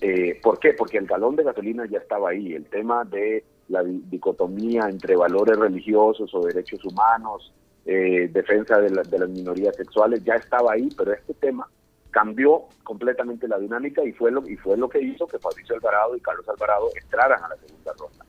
Eh, 0.00 0.38
¿Por 0.42 0.58
qué? 0.58 0.72
Porque 0.74 0.98
el 0.98 1.06
galón 1.06 1.36
de 1.36 1.42
gasolina 1.42 1.84
ya 1.86 1.98
estaba 1.98 2.30
ahí. 2.30 2.54
El 2.54 2.64
tema 2.66 3.04
de 3.04 3.44
la 3.68 3.82
dicotomía 3.84 4.88
entre 4.88 5.16
valores 5.16 5.58
religiosos 5.58 6.32
o 6.34 6.40
derechos 6.42 6.84
humanos, 6.84 7.52
eh, 7.84 8.28
defensa 8.32 8.78
de, 8.80 8.90
de, 8.90 9.18
las 9.18 9.28
minorías 9.28 9.76
sexuales, 9.76 10.22
ya 10.24 10.34
estaba 10.34 10.72
ahí, 10.72 10.88
pero 10.96 11.12
este 11.12 11.34
tema 11.34 11.68
cambió 12.10 12.64
completamente 12.82 13.46
la 13.46 13.58
dinámica 13.58 14.04
y 14.04 14.12
fue 14.12 14.30
lo, 14.30 14.46
y 14.48 14.56
fue 14.56 14.76
lo 14.76 14.88
que 14.88 15.00
hizo 15.00 15.26
que 15.26 15.38
Fabricio 15.38 15.76
Alvarado 15.76 16.16
y 16.16 16.20
Carlos 16.20 16.48
Alvarado 16.48 16.88
entraran 17.00 17.42
a 17.44 17.48
la 17.48 17.56
segunda 17.56 17.92
ronda 17.98 18.24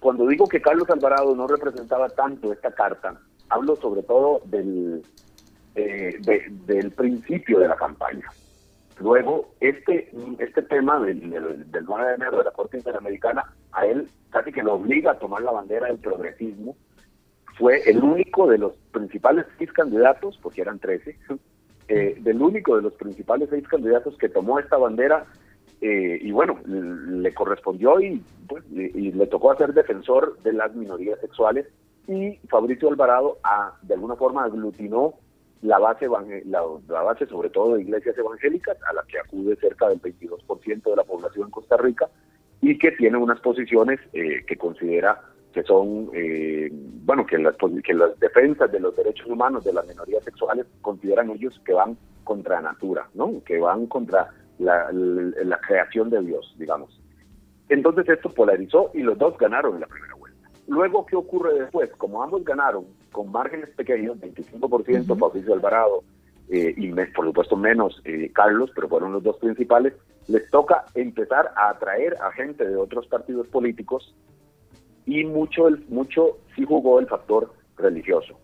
cuando 0.00 0.26
digo 0.26 0.48
que 0.48 0.60
Carlos 0.60 0.88
Alvarado 0.90 1.34
no 1.34 1.46
representaba 1.46 2.08
tanto 2.08 2.52
esta 2.52 2.72
carta, 2.72 3.20
hablo 3.48 3.76
sobre 3.76 4.02
todo 4.02 4.40
del, 4.46 5.02
eh, 5.74 6.18
del 6.66 6.90
principio 6.92 7.58
de 7.58 7.68
la 7.68 7.76
campaña. 7.76 8.26
Luego, 9.00 9.54
este, 9.60 10.10
este 10.38 10.62
tema 10.62 11.00
del, 11.00 11.30
del, 11.30 11.84
9 11.84 12.08
de 12.08 12.14
enero 12.14 12.38
de 12.38 12.44
la 12.44 12.50
Corte 12.52 12.76
Interamericana, 12.76 13.44
a 13.72 13.86
él 13.86 14.08
casi 14.30 14.52
que 14.52 14.62
lo 14.62 14.74
obliga 14.74 15.12
a 15.12 15.18
tomar 15.18 15.42
la 15.42 15.50
bandera 15.50 15.86
del 15.86 15.98
progresismo. 15.98 16.76
Fue 17.58 17.82
el 17.88 18.02
único 18.02 18.46
de 18.46 18.58
los 18.58 18.72
principales 18.92 19.46
seis 19.58 19.72
candidatos, 19.72 20.38
porque 20.42 20.60
eran 20.62 20.78
13, 20.78 21.16
eh, 21.88 22.16
del 22.20 22.40
único 22.40 22.76
de 22.76 22.82
los 22.82 22.94
principales 22.94 23.48
seis 23.50 23.66
candidatos 23.66 24.16
que 24.18 24.28
tomó 24.28 24.58
esta 24.58 24.76
bandera 24.76 25.26
eh, 25.84 26.16
y 26.22 26.30
bueno, 26.30 26.60
le 26.64 27.34
correspondió 27.34 28.00
y, 28.00 28.22
pues, 28.46 28.62
le 28.70 29.26
tocó 29.26 29.50
hacer 29.50 29.74
defensor 29.74 30.38
de 30.44 30.52
las 30.52 30.72
minorías 30.76 31.18
sexuales 31.20 31.66
y 32.06 32.38
Fabricio 32.48 32.88
Alvarado 32.88 33.38
a, 33.42 33.76
de 33.82 33.94
alguna 33.94 34.14
forma 34.14 34.44
aglutinó 34.44 35.14
la 35.60 35.80
base, 35.80 36.06
la, 36.44 36.62
base 37.02 37.26
sobre 37.26 37.50
todo 37.50 37.74
de 37.74 37.82
iglesias 37.82 38.16
evangélicas 38.16 38.76
a 38.88 38.92
la 38.92 39.02
que 39.08 39.18
acude 39.18 39.56
cerca 39.56 39.88
del 39.88 40.00
22% 40.00 40.82
de 40.82 40.96
la 40.96 41.02
población 41.02 41.46
en 41.46 41.50
Costa 41.50 41.76
Rica 41.76 42.08
y 42.60 42.78
que 42.78 42.92
tiene 42.92 43.16
unas 43.16 43.40
posiciones 43.40 43.98
eh, 44.12 44.44
que 44.46 44.56
considera 44.56 45.20
que 45.52 45.64
son, 45.64 46.10
eh, 46.14 46.70
bueno, 46.72 47.26
que 47.26 47.38
las, 47.38 47.56
que 47.84 47.92
las 47.92 48.18
defensas 48.20 48.70
de 48.70 48.78
los 48.78 48.94
derechos 48.94 49.26
humanos 49.26 49.64
de 49.64 49.72
las 49.72 49.86
minorías 49.88 50.22
sexuales 50.22 50.64
consideran 50.80 51.30
ellos 51.30 51.60
que 51.64 51.72
van 51.72 51.96
contra 52.22 52.60
natura, 52.60 53.08
¿no? 53.14 53.42
Que 53.44 53.58
van 53.58 53.86
contra 53.86 54.30
la, 54.62 55.60
creación 55.66 56.10
de 56.10 56.20
Dios, 56.22 56.54
digamos. 56.58 57.00
Entonces 57.68 58.08
esto 58.08 58.30
polarizó 58.30 58.90
y 58.94 59.02
los 59.02 59.18
dos 59.18 59.36
ganaron 59.38 59.74
en 59.74 59.80
la 59.80 59.86
primera 59.86 60.14
vuelta. 60.14 60.48
Luego, 60.68 61.06
¿qué 61.06 61.16
ocurre 61.16 61.58
después? 61.58 61.90
Como 61.96 62.22
ambos 62.22 62.44
ganaron 62.44 62.86
con 63.10 63.30
márgenes 63.30 63.70
pequeños, 63.70 64.18
25% 64.18 65.18
Fabricio 65.18 65.54
Alvarado 65.54 66.02
eh, 66.48 66.74
y 66.76 66.92
por 66.92 67.26
supuesto 67.26 67.56
menos 67.56 68.00
eh, 68.04 68.30
Carlos, 68.32 68.70
pero 68.74 68.88
fueron 68.88 69.12
los 69.12 69.22
dos 69.22 69.36
principales, 69.38 69.94
les 70.28 70.48
toca 70.50 70.84
empezar 70.94 71.52
a 71.56 71.70
atraer 71.70 72.16
a 72.22 72.30
gente 72.32 72.66
de 72.66 72.76
otros 72.76 73.06
partidos 73.06 73.46
políticos 73.48 74.14
y 75.06 75.24
mucho, 75.24 75.68
mucho 75.88 76.38
sí 76.54 76.64
jugó 76.64 77.00
el 77.00 77.06
factor 77.06 77.52
religioso 77.76 78.38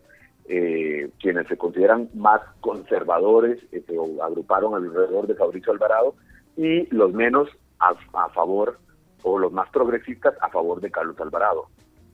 eh, 0.49 1.11
quienes 1.21 1.47
se 1.47 1.59
consideran 1.59 2.09
más 2.15 2.41
conservadores 2.61 3.59
eh, 3.71 3.85
se 3.87 3.97
agruparon 4.23 4.75
alrededor 4.75 5.27
de 5.27 5.35
Fabricio 5.35 5.73
Alvarado 5.73 6.15
y 6.57 6.87
los 6.95 7.13
menos 7.13 7.51
a, 7.79 7.95
favor 8.31 8.79
o 9.23 9.39
los 9.39 9.53
más 9.53 9.69
progresistas 9.71 10.35
a 10.41 10.49
favor 10.49 10.81
de 10.81 10.91
Carlos 10.91 11.21
Alvarado. 11.21 11.67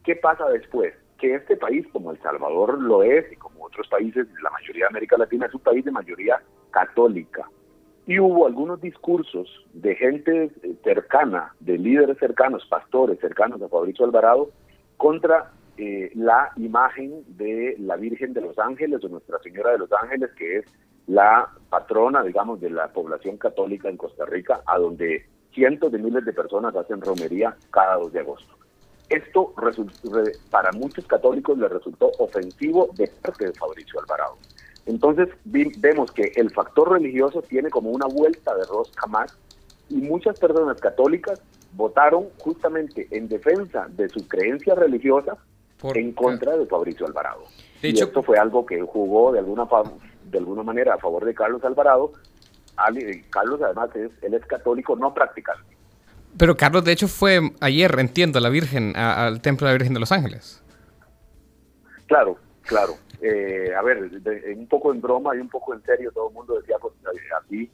¿Qué 0.02 0.16
pasa 0.16 0.48
después? 0.48 0.94
Que 1.18 1.36
este 1.36 1.56
país, 1.56 1.86
como 1.92 2.10
El 2.10 2.20
Salvador 2.20 2.80
lo 2.82 3.04
es 3.04 3.30
y 3.32 3.36
como 3.36 3.64
otros 3.64 3.86
países, 3.88 4.26
la 4.42 4.50
mayoría 4.50 4.84
de 4.84 4.88
América 4.88 5.16
Latina 5.16 5.46
es 5.46 5.54
un 5.54 5.60
país 5.60 5.84
de 5.84 5.92
mayoría 5.92 6.42
católica. 6.72 7.48
Y 8.06 8.18
hubo 8.18 8.46
algunos 8.46 8.80
discursos 8.80 9.48
de 9.72 9.94
gente 9.94 10.50
eh, 10.62 10.74
cercana, 10.82 11.54
de 11.60 11.78
líderes 11.78 12.18
cercanos, 12.18 12.66
pastores 12.66 13.18
cercanos 13.20 13.62
a 13.62 13.68
Fabricio 13.68 14.04
Alvarado, 14.04 14.50
contra 14.96 15.52
eh, 15.76 16.10
la 16.14 16.52
imagen 16.56 17.24
de 17.36 17.76
la 17.78 17.96
Virgen 17.96 18.32
de 18.32 18.40
los 18.40 18.58
Ángeles 18.58 19.02
o 19.04 19.08
Nuestra 19.08 19.38
Señora 19.40 19.72
de 19.72 19.78
los 19.78 19.92
Ángeles, 19.92 20.30
que 20.36 20.58
es 20.58 20.66
la 21.06 21.50
patrona, 21.68 22.22
digamos, 22.22 22.60
de 22.60 22.70
la 22.70 22.92
población 22.92 23.36
católica 23.36 23.88
en 23.88 23.96
Costa 23.96 24.24
Rica, 24.24 24.62
a 24.66 24.78
donde 24.78 25.26
cientos 25.52 25.92
de 25.92 25.98
miles 25.98 26.24
de 26.24 26.32
personas 26.32 26.74
hacen 26.76 27.00
romería 27.00 27.56
cada 27.70 27.96
2 27.96 28.12
de 28.12 28.20
agosto. 28.20 28.54
Esto 29.08 29.52
para 30.50 30.72
muchos 30.72 31.06
católicos 31.06 31.58
le 31.58 31.68
resultó 31.68 32.10
ofensivo 32.18 32.88
de 32.94 33.08
parte 33.22 33.46
de 33.46 33.52
Fabricio 33.52 34.00
Alvarado. 34.00 34.36
Entonces 34.86 35.28
vemos 35.44 36.10
que 36.12 36.32
el 36.36 36.50
factor 36.50 36.92
religioso 36.92 37.42
tiene 37.42 37.70
como 37.70 37.90
una 37.90 38.06
vuelta 38.06 38.54
de 38.54 38.64
rosca 38.64 39.06
más 39.06 39.36
y 39.88 39.96
muchas 39.96 40.38
personas 40.38 40.80
católicas 40.80 41.40
votaron 41.72 42.28
justamente 42.38 43.08
en 43.10 43.28
defensa 43.28 43.86
de 43.90 44.08
su 44.08 44.26
creencia 44.26 44.74
religiosa 44.74 45.36
en 45.82 46.12
contra 46.12 46.56
de 46.56 46.66
Fabricio 46.66 47.06
Alvarado. 47.06 47.44
y 47.82 47.98
esto 47.98 48.22
fue 48.22 48.38
algo 48.38 48.64
que 48.64 48.80
jugó 48.80 49.32
de 49.32 49.40
alguna, 49.40 49.66
de 50.24 50.38
alguna 50.38 50.62
manera 50.62 50.94
a 50.94 50.98
favor 50.98 51.24
de 51.24 51.34
Carlos 51.34 51.62
Alvarado. 51.64 52.12
Carlos 53.30 53.60
además 53.62 53.90
es, 53.94 54.10
él 54.22 54.34
es 54.34 54.44
católico 54.46 54.96
no 54.96 55.12
practicante. 55.14 55.74
Pero 56.36 56.56
Carlos 56.56 56.84
de 56.84 56.92
hecho 56.92 57.06
fue 57.06 57.40
ayer, 57.60 57.94
entiendo, 57.98 58.38
a 58.38 58.42
la 58.42 58.48
Virgen, 58.48 58.96
al 58.96 59.40
Templo 59.40 59.66
de 59.66 59.72
la 59.72 59.78
Virgen 59.78 59.94
de 59.94 60.00
los 60.00 60.10
Ángeles. 60.10 60.62
Claro, 62.06 62.36
claro. 62.62 62.94
Eh, 63.22 63.72
a 63.76 63.82
ver, 63.82 64.10
un 64.56 64.66
poco 64.66 64.92
en 64.92 65.00
broma 65.00 65.34
y 65.36 65.38
un 65.38 65.48
poco 65.48 65.74
en 65.74 65.82
serio, 65.82 66.10
todo 66.12 66.28
el 66.28 66.34
mundo 66.34 66.58
decía 66.58 66.76
pues, 66.80 66.94
aquí 67.40 67.70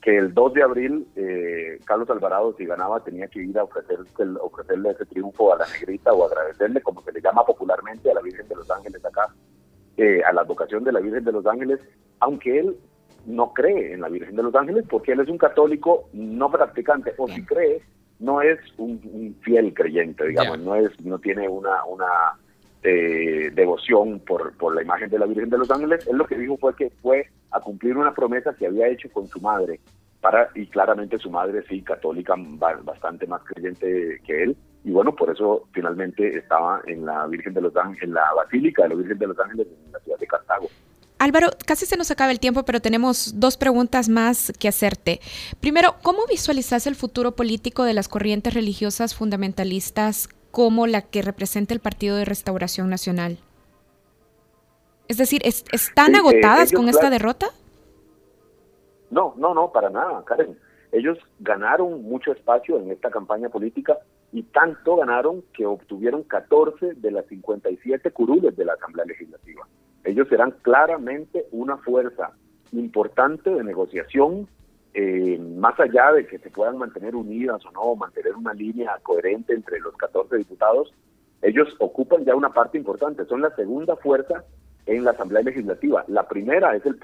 que 0.00 0.16
el 0.16 0.32
2 0.32 0.54
de 0.54 0.62
abril 0.62 1.06
eh, 1.14 1.78
Carlos 1.84 2.08
Alvarado, 2.08 2.54
si 2.56 2.64
ganaba, 2.64 3.00
tenía 3.00 3.28
que 3.28 3.42
ir 3.42 3.58
a 3.58 3.64
ofrecer, 3.64 3.98
ofrecerle 4.40 4.90
ese 4.90 5.04
triunfo 5.06 5.52
a 5.52 5.58
la 5.58 5.66
negrita 5.66 6.12
o 6.12 6.24
agradecerle, 6.24 6.80
como 6.80 7.02
se 7.02 7.12
le 7.12 7.20
llama 7.20 7.44
popularmente 7.44 8.10
a 8.10 8.14
la 8.14 8.22
Virgen 8.22 8.48
de 8.48 8.56
los 8.56 8.70
Ángeles 8.70 9.04
acá, 9.04 9.28
eh, 9.96 10.22
a 10.24 10.32
la 10.32 10.40
advocación 10.42 10.84
de 10.84 10.92
la 10.92 11.00
Virgen 11.00 11.24
de 11.24 11.32
los 11.32 11.46
Ángeles, 11.46 11.80
aunque 12.20 12.60
él 12.60 12.76
no 13.26 13.52
cree 13.52 13.92
en 13.92 14.00
la 14.00 14.08
Virgen 14.08 14.36
de 14.36 14.42
los 14.42 14.54
Ángeles, 14.54 14.84
porque 14.88 15.12
él 15.12 15.20
es 15.20 15.28
un 15.28 15.38
católico 15.38 16.08
no 16.14 16.50
practicante, 16.50 17.12
o 17.18 17.28
si 17.28 17.44
cree, 17.44 17.82
no 18.18 18.40
es 18.40 18.58
un, 18.78 19.36
fiel 19.42 19.74
creyente, 19.74 20.26
digamos, 20.26 20.58
no 20.60 20.74
es 20.74 20.98
no 21.04 21.18
tiene 21.18 21.48
una, 21.48 21.84
una 21.84 22.38
eh, 22.82 23.50
devoción 23.54 24.20
por, 24.20 24.56
por 24.56 24.74
la 24.74 24.82
imagen 24.82 25.10
de 25.10 25.18
la 25.18 25.26
Virgen 25.26 25.50
de 25.50 25.58
los 25.58 25.70
Ángeles, 25.70 26.06
él 26.06 26.16
lo 26.16 26.26
que 26.26 26.38
dijo 26.38 26.56
fue 26.56 26.74
que 26.74 26.90
fue 27.02 27.26
a 27.50 27.60
cumplir 27.60 27.96
una 27.96 28.14
promesa 28.14 28.54
que 28.58 28.66
había 28.66 28.88
hecho 28.88 29.10
con 29.12 29.26
su 29.28 29.40
madre, 29.40 29.80
para 30.20 30.50
y 30.54 30.66
claramente 30.66 31.18
su 31.18 31.30
madre 31.30 31.62
sí, 31.68 31.82
católica, 31.82 32.34
bastante 32.82 33.26
más 33.26 33.42
creyente 33.44 34.20
que 34.26 34.42
él, 34.42 34.56
y 34.84 34.92
bueno, 34.92 35.14
por 35.14 35.30
eso 35.30 35.68
finalmente 35.72 36.38
estaba 36.38 36.80
en 36.86 37.04
la 37.04 37.26
Virgen 37.26 37.52
de 37.52 37.60
los 37.60 37.76
Ángeles, 37.76 38.02
en 38.02 38.14
la 38.14 38.32
Basílica 38.34 38.82
de 38.84 38.88
la 38.90 38.94
Virgen 38.94 39.18
de 39.18 39.26
los 39.26 39.38
Ángeles 39.38 39.66
en 39.86 39.92
la 39.92 39.98
ciudad 40.00 40.18
de 40.18 40.26
Cartago. 40.26 40.68
Álvaro, 41.18 41.48
casi 41.66 41.84
se 41.84 41.98
nos 41.98 42.10
acaba 42.10 42.32
el 42.32 42.40
tiempo, 42.40 42.64
pero 42.64 42.80
tenemos 42.80 43.38
dos 43.38 43.58
preguntas 43.58 44.08
más 44.08 44.54
que 44.58 44.68
hacerte. 44.68 45.20
Primero, 45.60 45.96
¿cómo 46.02 46.20
visualizas 46.26 46.86
el 46.86 46.94
futuro 46.94 47.36
político 47.36 47.84
de 47.84 47.92
las 47.92 48.08
corrientes 48.08 48.54
religiosas 48.54 49.14
fundamentalistas 49.14 50.30
como 50.50 50.86
la 50.86 51.02
que 51.02 51.22
representa 51.22 51.74
el 51.74 51.80
Partido 51.80 52.16
de 52.16 52.24
Restauración 52.24 52.88
Nacional? 52.90 53.38
Es 55.08 55.18
decir, 55.18 55.42
¿están 55.44 56.06
Sí, 56.06 56.12
eh, 56.12 56.18
agotadas 56.18 56.70
ellos, 56.70 56.80
con 56.80 56.88
esta 56.88 57.00
claro. 57.00 57.14
derrota? 57.14 57.46
No, 59.10 59.34
no, 59.36 59.54
no, 59.54 59.72
para 59.72 59.90
nada, 59.90 60.24
Karen. 60.24 60.56
Ellos 60.92 61.18
ganaron 61.40 62.02
mucho 62.02 62.32
espacio 62.32 62.78
en 62.78 62.90
esta 62.90 63.10
campaña 63.10 63.48
política 63.48 63.98
y 64.32 64.42
tanto 64.44 64.96
ganaron 64.96 65.42
que 65.52 65.66
obtuvieron 65.66 66.22
14 66.24 66.94
de 66.94 67.10
las 67.10 67.26
57 67.26 68.10
curules 68.12 68.56
de 68.56 68.64
la 68.64 68.74
Asamblea 68.74 69.04
Legislativa. 69.06 69.66
Ellos 70.04 70.28
serán 70.28 70.52
claramente 70.62 71.46
una 71.52 71.76
fuerza 71.78 72.32
importante 72.72 73.50
de 73.50 73.64
negociación, 73.64 74.48
eh, 74.92 75.38
más 75.38 75.78
allá 75.78 76.12
de 76.12 76.26
que 76.26 76.38
se 76.38 76.50
puedan 76.50 76.78
mantener 76.78 77.14
unidas 77.14 77.64
o 77.64 77.70
no, 77.70 77.94
mantener 77.94 78.34
una 78.34 78.52
línea 78.54 78.98
coherente 79.02 79.54
entre 79.54 79.78
los 79.80 79.96
14 79.96 80.36
diputados, 80.36 80.92
ellos 81.42 81.68
ocupan 81.78 82.24
ya 82.24 82.34
una 82.34 82.52
parte 82.52 82.76
importante, 82.76 83.24
son 83.26 83.40
la 83.40 83.54
segunda 83.54 83.96
fuerza 83.96 84.44
en 84.86 85.04
la 85.04 85.12
Asamblea 85.12 85.42
Legislativa. 85.42 86.04
La 86.08 86.26
primera 86.26 86.74
es 86.74 86.84
el 86.84 86.98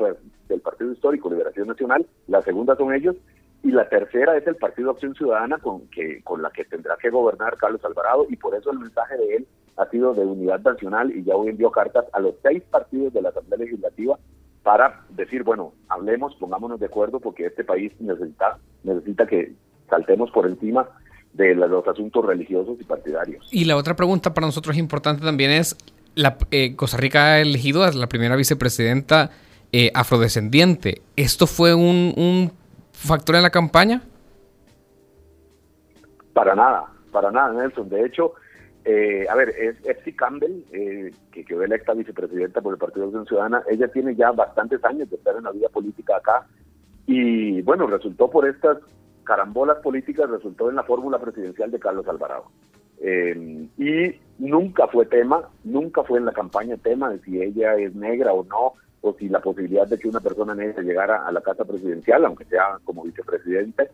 del 0.48 0.60
Partido 0.60 0.92
Histórico 0.92 1.30
Liberación 1.30 1.68
Nacional, 1.68 2.06
la 2.26 2.42
segunda 2.42 2.76
son 2.76 2.92
ellos, 2.92 3.16
y 3.62 3.70
la 3.70 3.88
tercera 3.88 4.36
es 4.36 4.46
el 4.46 4.56
Partido 4.56 4.90
Acción 4.90 5.14
Ciudadana 5.14 5.58
con, 5.58 5.88
que, 5.88 6.22
con 6.22 6.42
la 6.42 6.50
que 6.50 6.64
tendrá 6.64 6.96
que 6.96 7.10
gobernar 7.10 7.56
Carlos 7.56 7.84
Alvarado, 7.84 8.26
y 8.28 8.36
por 8.36 8.54
eso 8.54 8.70
el 8.72 8.80
mensaje 8.80 9.16
de 9.16 9.36
él 9.36 9.46
ha 9.76 9.88
sido 9.90 10.14
de 10.14 10.24
unidad 10.24 10.60
nacional, 10.60 11.10
y 11.16 11.22
ya 11.22 11.36
hoy 11.36 11.50
envió 11.50 11.70
cartas 11.70 12.06
a 12.12 12.20
los 12.20 12.34
seis 12.42 12.62
partidos 12.70 13.12
de 13.12 13.22
la 13.22 13.28
Asamblea 13.28 13.58
Legislativa 13.58 14.18
para 14.66 15.02
decir, 15.10 15.44
bueno, 15.44 15.74
hablemos, 15.88 16.34
pongámonos 16.40 16.80
de 16.80 16.86
acuerdo, 16.86 17.20
porque 17.20 17.46
este 17.46 17.62
país 17.62 17.92
necesita, 18.00 18.58
necesita 18.82 19.24
que 19.24 19.52
saltemos 19.88 20.32
por 20.32 20.44
encima 20.44 20.88
de 21.34 21.54
los 21.54 21.86
asuntos 21.86 22.26
religiosos 22.26 22.76
y 22.80 22.82
partidarios. 22.82 23.46
Y 23.52 23.66
la 23.66 23.76
otra 23.76 23.94
pregunta 23.94 24.34
para 24.34 24.48
nosotros 24.48 24.76
importante 24.76 25.24
también 25.24 25.52
es, 25.52 25.76
la, 26.16 26.36
eh, 26.50 26.74
Costa 26.74 26.96
Rica 26.96 27.34
ha 27.34 27.38
elegido 27.38 27.84
a 27.84 27.92
la 27.92 28.08
primera 28.08 28.34
vicepresidenta 28.34 29.30
eh, 29.70 29.92
afrodescendiente. 29.94 31.00
¿Esto 31.14 31.46
fue 31.46 31.72
un, 31.72 32.12
un 32.16 32.50
factor 32.90 33.36
en 33.36 33.42
la 33.44 33.50
campaña? 33.50 34.02
Para 36.32 36.56
nada, 36.56 36.86
para 37.12 37.30
nada, 37.30 37.52
Nelson. 37.52 37.88
De 37.88 38.04
hecho, 38.04 38.32
eh, 38.88 39.26
a 39.28 39.34
ver, 39.34 39.48
es 39.48 39.76
Epsi 39.84 40.12
Campbell, 40.12 40.62
eh, 40.70 41.10
que 41.32 41.44
quedó 41.44 41.64
electa 41.64 41.92
vicepresidenta 41.92 42.60
por 42.60 42.72
el 42.72 42.78
Partido 42.78 43.02
de 43.02 43.08
Acción 43.08 43.26
Ciudadana. 43.26 43.64
Ella 43.68 43.88
tiene 43.88 44.14
ya 44.14 44.30
bastantes 44.30 44.84
años 44.84 45.10
de 45.10 45.16
estar 45.16 45.34
en 45.36 45.42
la 45.42 45.50
vida 45.50 45.68
política 45.68 46.18
acá. 46.18 46.46
Y 47.04 47.62
bueno, 47.62 47.88
resultó 47.88 48.30
por 48.30 48.48
estas 48.48 48.78
carambolas 49.24 49.78
políticas, 49.78 50.30
resultó 50.30 50.70
en 50.70 50.76
la 50.76 50.84
fórmula 50.84 51.18
presidencial 51.18 51.72
de 51.72 51.80
Carlos 51.80 52.06
Alvarado. 52.06 52.44
Eh, 53.00 53.66
y 53.76 54.20
nunca 54.38 54.86
fue 54.86 55.04
tema, 55.06 55.48
nunca 55.64 56.04
fue 56.04 56.20
en 56.20 56.26
la 56.26 56.32
campaña 56.32 56.76
tema 56.76 57.10
de 57.10 57.18
si 57.24 57.42
ella 57.42 57.74
es 57.74 57.92
negra 57.96 58.32
o 58.32 58.44
no, 58.44 58.74
o 59.00 59.16
si 59.18 59.28
la 59.28 59.40
posibilidad 59.40 59.88
de 59.88 59.98
que 59.98 60.08
una 60.08 60.20
persona 60.20 60.54
negra 60.54 60.80
llegara 60.80 61.26
a 61.26 61.32
la 61.32 61.40
casa 61.40 61.64
presidencial, 61.64 62.24
aunque 62.24 62.44
sea 62.44 62.78
como 62.84 63.02
vicepresidente. 63.02 63.90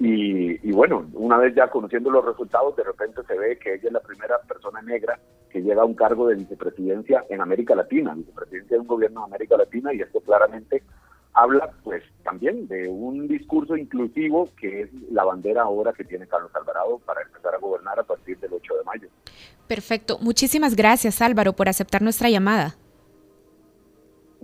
Y, 0.00 0.68
y 0.68 0.72
bueno, 0.72 1.06
una 1.14 1.38
vez 1.38 1.54
ya 1.54 1.68
conociendo 1.68 2.10
los 2.10 2.24
resultados, 2.24 2.76
de 2.76 2.84
repente 2.84 3.22
se 3.26 3.38
ve 3.38 3.58
que 3.58 3.74
ella 3.74 3.88
es 3.88 3.92
la 3.92 4.00
primera 4.00 4.38
persona 4.40 4.82
negra 4.82 5.18
que 5.50 5.62
llega 5.62 5.82
a 5.82 5.86
un 5.86 5.94
cargo 5.94 6.26
de 6.26 6.34
vicepresidencia 6.34 7.24
en 7.28 7.40
América 7.40 7.74
Latina, 7.74 8.14
vicepresidencia 8.14 8.76
de 8.76 8.80
un 8.80 8.88
gobierno 8.88 9.20
de 9.20 9.26
América 9.26 9.56
Latina, 9.56 9.94
y 9.94 10.00
esto 10.00 10.20
claramente 10.20 10.82
habla 11.32 11.70
pues 11.82 12.02
también 12.22 12.66
de 12.68 12.88
un 12.88 13.28
discurso 13.28 13.76
inclusivo 13.76 14.48
que 14.56 14.82
es 14.82 14.90
la 15.10 15.24
bandera 15.24 15.62
ahora 15.62 15.92
que 15.92 16.04
tiene 16.04 16.26
Carlos 16.26 16.50
Alvarado 16.54 16.98
para 17.00 17.22
empezar 17.22 17.54
a 17.54 17.58
gobernar 17.58 17.98
a 17.98 18.04
partir 18.04 18.38
del 18.38 18.52
8 18.52 18.74
de 18.74 18.84
mayo. 18.84 19.08
Perfecto. 19.66 20.18
Muchísimas 20.20 20.76
gracias, 20.76 21.20
Álvaro, 21.20 21.52
por 21.52 21.68
aceptar 21.68 22.02
nuestra 22.02 22.30
llamada. 22.30 22.76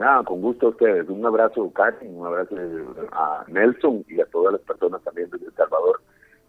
Nada, 0.00 0.24
con 0.24 0.40
gusto 0.40 0.68
a 0.68 0.70
ustedes. 0.70 1.06
Un 1.10 1.24
abrazo, 1.26 1.70
Karen, 1.72 2.16
un 2.16 2.26
abrazo 2.26 2.56
a 3.12 3.44
Nelson 3.48 4.02
y 4.08 4.18
a 4.20 4.24
todas 4.26 4.52
las 4.54 4.62
personas 4.62 5.02
también 5.04 5.28
desde 5.30 5.44
El 5.46 5.54
Salvador. 5.54 6.00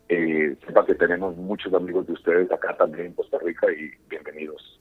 Eh, 0.07 0.55
sepa 0.65 0.85
que 0.85 0.95
tenemos 0.95 1.35
muchos 1.35 1.73
amigos 1.73 2.07
de 2.07 2.13
ustedes 2.13 2.49
acá 2.49 2.75
también 2.77 3.07
en 3.07 3.13
Costa 3.13 3.37
Rica 3.43 3.67
y 3.71 3.91
bienvenidos. 4.09 4.79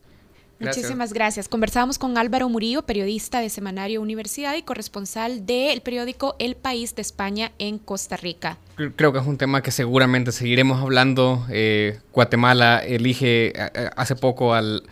Gracias. 0.61 0.85
Muchísimas 0.85 1.13
gracias. 1.13 1.49
Conversábamos 1.49 1.99
con 1.99 2.17
Álvaro 2.19 2.49
Murillo, 2.49 2.83
periodista 2.83 3.41
de 3.41 3.49
Semanario 3.49 4.01
Universidad 4.03 4.55
y 4.57 4.63
corresponsal 4.63 5.47
del 5.47 5.81
periódico 5.81 6.37
El 6.39 6.55
País 6.55 6.95
de 6.95 7.03
España 7.03 7.51
en 7.59 7.79
Costa 7.79 8.17
Rica. 8.19 8.59
Cre- 8.77 8.93
Creo 8.95 9.13
que 9.13 9.19
es 9.19 9.27
un 9.27 9.37
tema 9.39 9.63
que 9.63 9.71
seguramente 9.73 10.31
seguiremos 10.33 10.81
hablando. 10.81 11.45
Eh, 11.51 11.99
Guatemala 12.13 12.79
elige 12.85 13.49
eh, 13.49 13.71
eh, 13.75 13.91
hace 13.97 14.15
poco 14.17 14.53
al, 14.55 14.83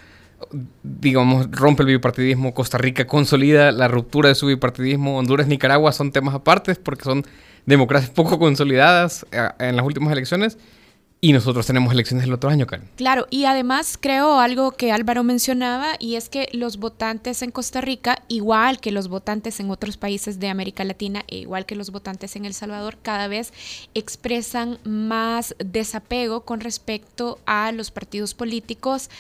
digamos, 0.83 1.51
rompe 1.51 1.83
el 1.83 1.89
bipartidismo. 1.89 2.55
Costa 2.55 2.79
Rica 2.79 3.07
consolida 3.07 3.73
la 3.73 3.89
ruptura 3.89 4.29
de 4.29 4.35
su 4.35 4.47
bipartidismo. 4.47 5.19
Honduras, 5.19 5.47
Nicaragua 5.47 5.93
son 5.93 6.13
temas 6.13 6.35
apartes 6.35 6.79
porque 6.79 7.05
son 7.05 7.25
democracias 7.67 8.11
poco 8.11 8.39
consolidadas 8.39 9.27
eh, 9.33 9.49
en 9.59 9.77
las 9.77 9.85
últimas 9.85 10.13
elecciones. 10.13 10.59
Y 11.21 11.33
nosotros 11.33 11.67
tenemos 11.67 11.93
elecciones 11.93 12.27
el 12.27 12.33
otro 12.33 12.49
año, 12.49 12.69
Karen. 12.69 12.89
Claro, 12.95 13.27
y 13.29 13.47
además 13.47 13.99
creo 14.01 14.39
algo 14.39 14.71
que 14.71 14.93
Álvaro 14.93 15.25
mencionaba 15.25 15.95
y 15.99 16.15
es 16.15 16.29
que 16.29 16.49
los 16.53 16.77
votantes 16.77 17.43
en 17.43 17.51
Costa 17.51 17.81
Rica, 17.81 18.23
igual 18.29 18.79
que 18.79 18.93
los 18.93 19.09
votantes 19.09 19.59
en 19.59 19.69
otros 19.73 19.97
países 19.97 20.39
de 20.39 20.49
América 20.49 20.85
Latina 20.85 21.25
e 21.27 21.39
igual 21.39 21.67
que 21.67 21.75
los 21.75 21.91
votantes 21.91 22.37
en 22.37 22.45
El 22.45 22.55
Salvador, 22.55 22.99
cada 23.03 23.27
vez 23.27 23.53
expresan 23.95 24.79
más 24.85 25.57
desapego 25.59 26.43
con 26.43 26.61
respecto 26.61 27.41
a 27.47 27.73
los 27.73 27.91
partidos 27.91 28.35
políticos 28.35 29.11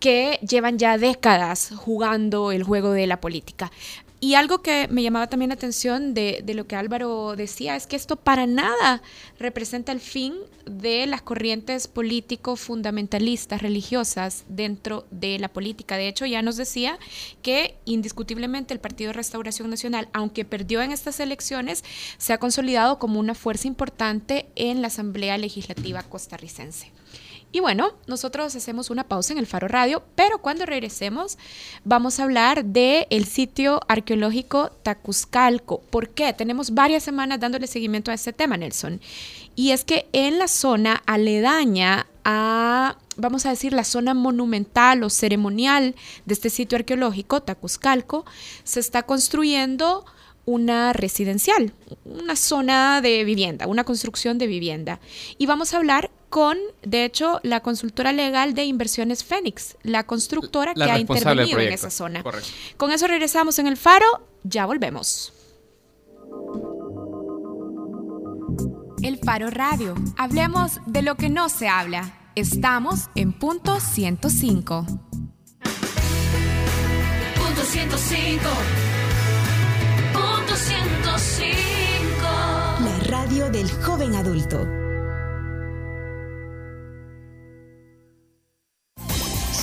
que 0.00 0.38
llevan 0.46 0.78
ya 0.78 0.98
décadas 0.98 1.72
jugando 1.76 2.52
el 2.52 2.62
juego 2.62 2.92
de 2.92 3.06
la 3.06 3.20
política. 3.20 3.70
Y 4.18 4.34
algo 4.34 4.62
que 4.62 4.88
me 4.88 5.02
llamaba 5.02 5.26
también 5.26 5.50
la 5.50 5.56
atención 5.56 6.14
de, 6.14 6.42
lo 6.54 6.66
que 6.66 6.74
Álvaro 6.74 7.36
decía 7.36 7.76
es 7.76 7.86
que 7.86 7.96
esto 7.96 8.16
para 8.16 8.46
nada 8.46 9.02
representa 9.38 9.92
el 9.92 10.00
fin 10.00 10.34
de 10.64 11.06
las 11.06 11.20
corrientes 11.20 11.86
político 11.86 12.56
fundamentalistas 12.56 13.60
religiosas 13.60 14.44
dentro 14.48 15.04
de 15.10 15.38
la 15.38 15.48
política. 15.48 15.98
De 15.98 16.08
hecho, 16.08 16.24
ya 16.24 16.40
nos 16.40 16.56
decía 16.56 16.98
que 17.42 17.76
indiscutiblemente 17.84 18.72
el 18.72 18.80
Partido 18.80 19.10
de 19.10 19.18
Restauración 19.18 19.68
Nacional, 19.68 20.08
aunque 20.14 20.46
perdió 20.46 20.80
en 20.80 20.92
estas 20.92 21.20
elecciones, 21.20 21.84
se 22.16 22.32
ha 22.32 22.38
consolidado 22.38 22.98
como 22.98 23.20
una 23.20 23.34
fuerza 23.34 23.68
importante 23.68 24.46
en 24.56 24.80
la 24.80 24.88
Asamblea 24.88 25.36
Legislativa 25.36 26.02
costarricense. 26.02 26.90
Y 27.52 27.60
bueno, 27.60 27.92
nosotros 28.06 28.54
hacemos 28.54 28.90
una 28.90 29.04
pausa 29.04 29.32
en 29.32 29.38
el 29.38 29.46
Faro 29.46 29.68
Radio, 29.68 30.02
pero 30.14 30.38
cuando 30.38 30.66
regresemos 30.66 31.38
vamos 31.84 32.18
a 32.18 32.24
hablar 32.24 32.64
del 32.64 33.06
el 33.08 33.24
sitio 33.24 33.80
arqueológico 33.88 34.70
Tacuzcalco. 34.82 35.80
¿Por 35.80 36.10
qué? 36.10 36.32
Tenemos 36.32 36.74
varias 36.74 37.02
semanas 37.02 37.40
dándole 37.40 37.66
seguimiento 37.66 38.10
a 38.10 38.14
este 38.14 38.32
tema, 38.32 38.56
Nelson. 38.56 39.00
Y 39.54 39.70
es 39.70 39.84
que 39.84 40.06
en 40.12 40.38
la 40.38 40.48
zona 40.48 41.02
aledaña 41.06 42.06
a, 42.24 42.96
vamos 43.16 43.46
a 43.46 43.50
decir, 43.50 43.72
la 43.72 43.84
zona 43.84 44.12
monumental 44.12 45.02
o 45.02 45.08
ceremonial 45.08 45.94
de 46.26 46.34
este 46.34 46.50
sitio 46.50 46.76
arqueológico, 46.76 47.42
Tacuzcalco, 47.42 48.26
se 48.64 48.80
está 48.80 49.04
construyendo 49.04 50.04
una 50.46 50.92
residencial, 50.92 51.74
una 52.04 52.36
zona 52.36 53.00
de 53.02 53.24
vivienda, 53.24 53.66
una 53.66 53.84
construcción 53.84 54.38
de 54.38 54.46
vivienda. 54.46 55.00
Y 55.36 55.46
vamos 55.46 55.74
a 55.74 55.76
hablar 55.76 56.10
con, 56.30 56.56
de 56.82 57.04
hecho, 57.04 57.40
la 57.42 57.60
consultora 57.60 58.12
legal 58.12 58.54
de 58.54 58.64
inversiones 58.64 59.24
Fénix, 59.24 59.76
la 59.82 60.04
constructora 60.04 60.72
La 60.74 60.86
que 60.86 60.92
ha 60.92 60.98
intervenido 60.98 61.60
en 61.60 61.72
esa 61.72 61.90
zona. 61.90 62.22
Correcto. 62.22 62.48
Con 62.76 62.92
eso 62.92 63.06
regresamos 63.06 63.58
en 63.58 63.66
el 63.66 63.76
faro, 63.76 64.06
ya 64.44 64.66
volvemos. 64.66 65.32
El 69.02 69.18
Faro 69.18 69.50
Radio. 69.50 69.94
Hablemos 70.16 70.80
de 70.86 71.02
lo 71.02 71.16
que 71.16 71.28
no 71.28 71.48
se 71.48 71.68
habla. 71.68 72.30
Estamos 72.34 73.08
en 73.14 73.32
punto 73.32 73.78
105. 73.78 74.86
Punto 77.36 77.62
105. 77.62 78.95
Punto 80.56 81.18
105. 81.18 82.22
La 82.80 82.98
radio 83.02 83.50
del 83.50 83.70
joven 83.70 84.14
adulto. 84.14 84.66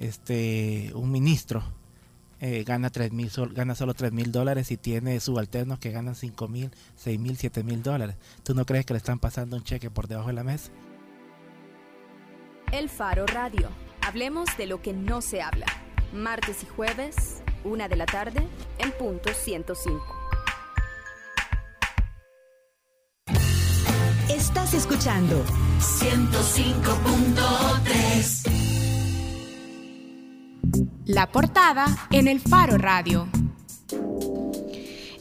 este 0.00 0.90
un 0.94 1.12
ministro 1.12 1.62
eh, 2.40 2.64
gana 2.64 2.88
tres 2.88 3.12
mil 3.12 3.30
gana 3.52 3.74
solo 3.74 3.92
3 3.92 4.12
mil 4.12 4.32
dólares 4.32 4.70
y 4.70 4.78
tiene 4.78 5.20
subalternos 5.20 5.78
que 5.78 5.90
ganan 5.90 6.14
5 6.14 6.48
mil, 6.48 6.70
6 6.96 7.20
mil, 7.20 7.36
7 7.36 7.62
mil 7.62 7.82
dólares? 7.82 8.16
¿Tú 8.42 8.54
no 8.54 8.64
crees 8.64 8.86
que 8.86 8.94
le 8.94 8.98
están 8.98 9.18
pasando 9.18 9.56
un 9.56 9.62
cheque 9.62 9.90
por 9.90 10.08
debajo 10.08 10.28
de 10.28 10.34
la 10.34 10.42
mesa? 10.42 10.70
El 12.72 12.88
Faro 12.88 13.26
Radio. 13.26 13.68
Hablemos 14.00 14.48
de 14.56 14.66
lo 14.66 14.80
que 14.80 14.94
no 14.94 15.20
se 15.20 15.42
habla. 15.42 15.66
Martes 16.14 16.62
y 16.62 16.66
jueves, 16.66 17.42
una 17.62 17.88
de 17.88 17.96
la 17.96 18.06
tarde, 18.06 18.48
en 18.78 18.92
punto 18.92 19.34
105. 19.34 20.16
Estás 24.30 24.72
escuchando 24.72 25.44
105.3. 25.80 28.69
La 31.12 31.26
portada 31.26 31.86
en 32.12 32.28
el 32.28 32.38
Faro 32.38 32.78
Radio. 32.78 33.26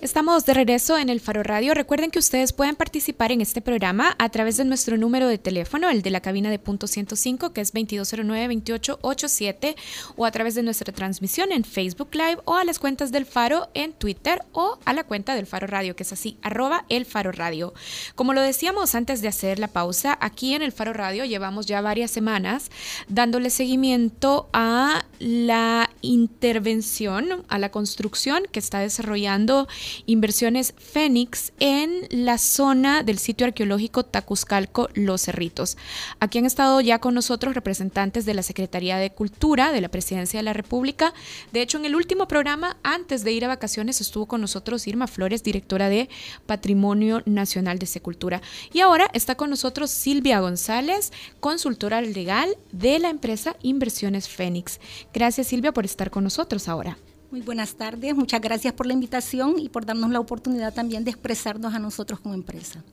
Estamos 0.01 0.45
de 0.45 0.53
regreso 0.53 0.99
en 0.99 1.09
el 1.09 1.19
Faro 1.19 1.41
Radio. 1.41 1.73
Recuerden 1.73 2.11
que 2.11 2.19
ustedes 2.19 2.53
pueden 2.53 2.75
participar 2.75 3.31
en 3.31 3.41
este 3.41 3.59
programa 3.59 4.15
a 4.19 4.29
través 4.29 4.57
de 4.57 4.65
nuestro 4.65 4.97
número 4.97 5.27
de 5.27 5.39
teléfono, 5.39 5.89
el 5.89 6.03
de 6.03 6.11
la 6.11 6.21
cabina 6.21 6.51
de 6.51 6.59
punto 6.59 6.85
105, 6.85 7.53
que 7.53 7.61
es 7.61 7.73
2209-2887, 7.73 9.75
o 10.15 10.25
a 10.25 10.31
través 10.31 10.55
de 10.55 10.63
nuestra 10.63 10.93
transmisión 10.93 11.51
en 11.51 11.63
Facebook 11.63 12.09
Live 12.13 12.37
o 12.45 12.55
a 12.55 12.63
las 12.63 12.77
cuentas 12.77 13.11
del 13.11 13.25
Faro 13.25 13.69
en 13.73 13.91
Twitter 13.91 14.43
o 14.51 14.77
a 14.85 14.93
la 14.93 15.03
cuenta 15.03 15.33
del 15.33 15.47
Faro 15.47 15.67
Radio, 15.67 15.95
que 15.95 16.03
es 16.03 16.13
así, 16.13 16.37
arroba 16.43 16.85
el 16.89 17.05
Faro 17.05 17.31
Radio. 17.31 17.73
Como 18.13 18.33
lo 18.33 18.41
decíamos 18.41 18.93
antes 18.93 19.21
de 19.21 19.27
hacer 19.27 19.57
la 19.57 19.67
pausa, 19.67 20.17
aquí 20.21 20.53
en 20.53 20.61
el 20.61 20.71
Faro 20.71 20.93
Radio 20.93 21.25
llevamos 21.25 21.65
ya 21.65 21.81
varias 21.81 22.11
semanas 22.11 22.69
dándole 23.07 23.49
seguimiento 23.49 24.49
a 24.53 25.03
la 25.19 25.89
intervención, 26.01 27.43
a 27.49 27.59
la 27.59 27.71
construcción 27.71 28.43
que 28.51 28.59
está 28.59 28.79
desarrollando 28.79 29.67
Inversiones 30.05 30.73
Fénix 30.77 31.51
en 31.59 32.07
la 32.09 32.37
zona 32.37 33.03
del 33.03 33.19
sitio 33.19 33.45
arqueológico 33.45 34.03
Tacuzcalco 34.03 34.89
Los 34.93 35.23
Cerritos. 35.23 35.77
Aquí 36.19 36.39
han 36.39 36.45
estado 36.45 36.81
ya 36.81 36.99
con 36.99 37.13
nosotros 37.13 37.53
representantes 37.53 38.25
de 38.25 38.33
la 38.33 38.43
Secretaría 38.43 38.97
de 38.97 39.11
Cultura 39.11 39.71
de 39.71 39.81
la 39.81 39.89
Presidencia 39.89 40.39
de 40.39 40.43
la 40.43 40.53
República. 40.53 41.13
De 41.51 41.61
hecho, 41.61 41.77
en 41.77 41.85
el 41.85 41.95
último 41.95 42.27
programa, 42.27 42.77
antes 42.83 43.23
de 43.23 43.31
ir 43.31 43.45
a 43.45 43.49
vacaciones, 43.49 44.01
estuvo 44.01 44.25
con 44.25 44.41
nosotros 44.41 44.87
Irma 44.87 45.07
Flores, 45.07 45.43
directora 45.43 45.89
de 45.89 46.09
Patrimonio 46.45 47.21
Nacional 47.25 47.79
de 47.79 47.85
Secultura. 47.85 48.41
Y 48.73 48.79
ahora 48.79 49.09
está 49.13 49.35
con 49.35 49.49
nosotros 49.49 49.91
Silvia 49.91 50.39
González, 50.39 51.11
consultora 51.39 52.01
legal 52.01 52.55
de 52.71 52.99
la 52.99 53.09
empresa 53.09 53.55
Inversiones 53.61 54.29
Fénix. 54.29 54.79
Gracias 55.13 55.47
Silvia 55.47 55.71
por 55.71 55.85
estar 55.85 56.11
con 56.11 56.23
nosotros 56.23 56.67
ahora. 56.67 56.97
Muy 57.31 57.41
buenas 57.41 57.75
tardes, 57.75 58.15
muchas 58.15 58.41
gracias 58.41 58.73
por 58.73 58.87
la 58.87 58.93
invitación 58.93 59.59
y 59.59 59.69
por 59.69 59.85
darnos 59.85 60.09
la 60.09 60.19
oportunidad 60.19 60.73
también 60.73 61.03
de 61.03 61.11
expresarnos 61.11 61.73
a 61.73 61.79
nosotros 61.79 62.19
como 62.19 62.33
empresa. 62.33 62.83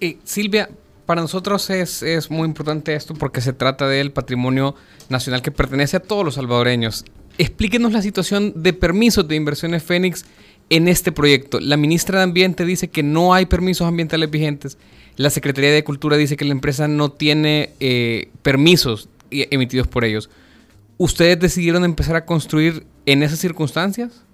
Eh, 0.00 0.18
Silvia, 0.24 0.68
para 1.06 1.22
nosotros 1.22 1.70
es, 1.70 2.02
es, 2.02 2.30
muy 2.30 2.46
importante 2.46 2.94
esto 2.94 3.14
porque 3.14 3.40
se 3.40 3.54
trata 3.54 3.88
del 3.88 4.12
patrimonio 4.12 4.74
nacional 5.08 5.40
que 5.40 5.50
pertenece 5.50 5.96
a 5.96 6.00
todos 6.00 6.24
los 6.24 6.34
salvadoreños. 6.34 7.04
Explíquenos 7.38 7.92
la 7.92 8.02
situación 8.02 8.52
de 8.56 8.74
permisos 8.74 9.26
de 9.26 9.36
inversiones 9.36 9.82
Fénix 9.82 10.26
en 10.70 10.88
este 10.88 11.12
proyecto. 11.12 11.60
La 11.60 11.76
ministra 11.76 12.18
de 12.18 12.24
Ambiente 12.24 12.64
dice 12.64 12.88
que 12.88 13.02
no 13.02 13.32
hay 13.32 13.46
permisos 13.46 13.86
ambientales 13.86 14.30
vigentes. 14.30 14.76
La 15.16 15.30
Secretaría 15.30 15.72
de 15.72 15.84
Cultura 15.84 16.16
dice 16.16 16.36
que 16.36 16.44
la 16.44 16.52
empresa 16.52 16.86
no 16.88 17.10
tiene 17.10 17.70
eh, 17.80 18.30
permisos 18.42 19.08
emitidos 19.30 19.88
por 19.88 20.04
ellos. 20.04 20.28
¿Ustedes 21.00 21.38
decidieron 21.38 21.84
empezar 21.84 22.16
a 22.16 22.26
construir 22.26 22.84
en 23.06 23.22
esas 23.22 23.38
circunstancias? 23.38 24.24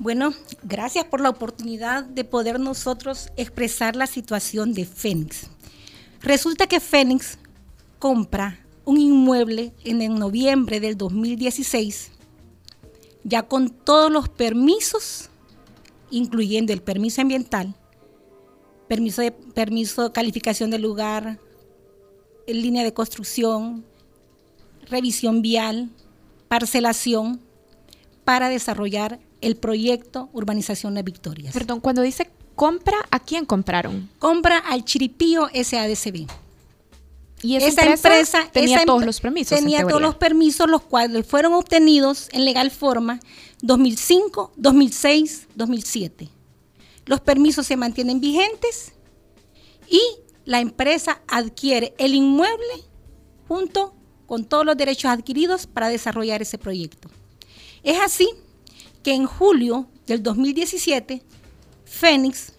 Bueno, 0.00 0.34
gracias 0.64 1.04
por 1.04 1.20
la 1.20 1.30
oportunidad 1.30 2.02
de 2.02 2.24
poder 2.24 2.58
nosotros 2.58 3.30
expresar 3.36 3.94
la 3.94 4.08
situación 4.08 4.74
de 4.74 4.84
Fénix. 4.84 5.48
Resulta 6.22 6.66
que 6.66 6.80
Fénix 6.80 7.38
compra 8.00 8.58
un 8.84 8.98
inmueble 8.98 9.72
en 9.84 10.02
el 10.02 10.18
noviembre 10.18 10.80
del 10.80 10.96
2016, 10.96 12.10
ya 13.22 13.44
con 13.44 13.70
todos 13.70 14.10
los 14.10 14.28
permisos, 14.28 15.30
incluyendo 16.10 16.72
el 16.72 16.82
permiso 16.82 17.20
ambiental, 17.20 17.76
permiso 18.88 19.22
de, 19.22 19.30
permiso 19.30 20.02
de 20.02 20.12
calificación 20.12 20.70
del 20.70 20.82
lugar, 20.82 21.38
línea 22.48 22.82
de 22.82 22.92
construcción, 22.92 23.84
revisión 24.90 25.42
vial, 25.42 25.90
parcelación, 26.48 27.40
para 28.24 28.48
desarrollar 28.48 29.18
el 29.40 29.56
proyecto 29.56 30.28
Urbanización 30.32 30.94
de 30.94 31.02
Victorias. 31.02 31.54
Perdón, 31.54 31.80
cuando 31.80 32.02
dice 32.02 32.30
compra, 32.54 32.98
¿a 33.10 33.20
quién 33.20 33.46
compraron? 33.46 34.10
Compra 34.18 34.58
al 34.58 34.84
Chiripío 34.84 35.48
SADCB. 35.48 36.26
Y 37.42 37.56
esa, 37.56 37.86
empresa, 37.86 38.50
tenía 38.52 38.84
todos 38.84 39.06
los 39.06 39.18
permisos. 39.20 39.58
Tenía 39.58 39.86
todos 39.86 40.02
los 40.02 40.16
permisos, 40.16 40.68
los 40.68 40.82
cuales 40.82 41.26
fueron 41.26 41.54
obtenidos 41.54 42.28
en 42.32 42.44
legal 42.44 42.70
forma 42.70 43.18
2005, 43.62 44.52
2006, 44.56 45.48
2007. 45.54 46.28
Los 47.06 47.20
permisos 47.20 47.66
se 47.66 47.76
mantienen 47.76 48.20
vigentes 48.20 48.92
y 49.88 50.00
la 50.44 50.60
empresa 50.60 51.22
adquiere 51.28 51.94
el 51.96 52.14
inmueble 52.14 52.84
junto 53.48 53.94
con 54.30 54.44
todos 54.44 54.64
los 54.64 54.76
derechos 54.76 55.10
adquiridos 55.10 55.66
para 55.66 55.88
desarrollar 55.88 56.40
ese 56.40 56.56
proyecto. 56.56 57.10
Es 57.82 57.98
así 57.98 58.30
que 59.02 59.12
en 59.12 59.26
julio 59.26 59.88
del 60.06 60.22
2017, 60.22 61.20
Fénix, 61.84 62.52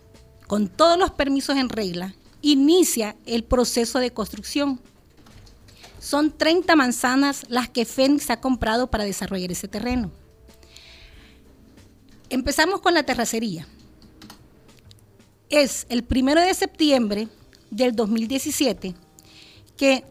con 0.48 0.68
todos 0.68 1.00
los 1.00 1.12
permisos 1.12 1.56
en 1.56 1.70
regla, 1.70 2.14
inicia 2.42 3.16
el 3.26 3.46
proceso 3.46 4.00
de 4.00 4.12
construcción. 4.12 4.82
Son 5.98 6.38
30 6.38 6.76
manzanas 6.76 7.46
las 7.48 7.70
que 7.70 7.86
Fénix 7.86 8.30
ha 8.32 8.42
comprado 8.42 8.92
para 8.92 9.06
desarrollar 9.06 9.54
ese 9.54 9.70
terreno. 9.70 10.12
Empezamos 12.30 12.82
con 12.82 12.94
la 12.94 13.04
terracería. 13.04 13.66
Es 15.48 15.86
el 15.88 16.04
primero 16.04 16.42
de 16.42 16.54
septiembre 16.54 17.30
del 17.70 17.96
2017 17.96 18.94
que 19.78 20.04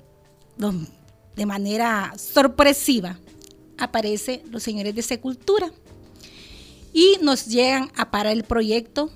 de 1.36 1.46
manera 1.46 2.12
sorpresiva 2.18 3.18
aparecen 3.78 4.42
los 4.50 4.62
señores 4.62 4.94
de 4.94 5.02
Secultura 5.02 5.70
y 6.92 7.18
nos 7.22 7.46
llegan 7.46 7.90
a 7.96 8.10
parar 8.10 8.32
el 8.32 8.44
proyecto 8.44 9.10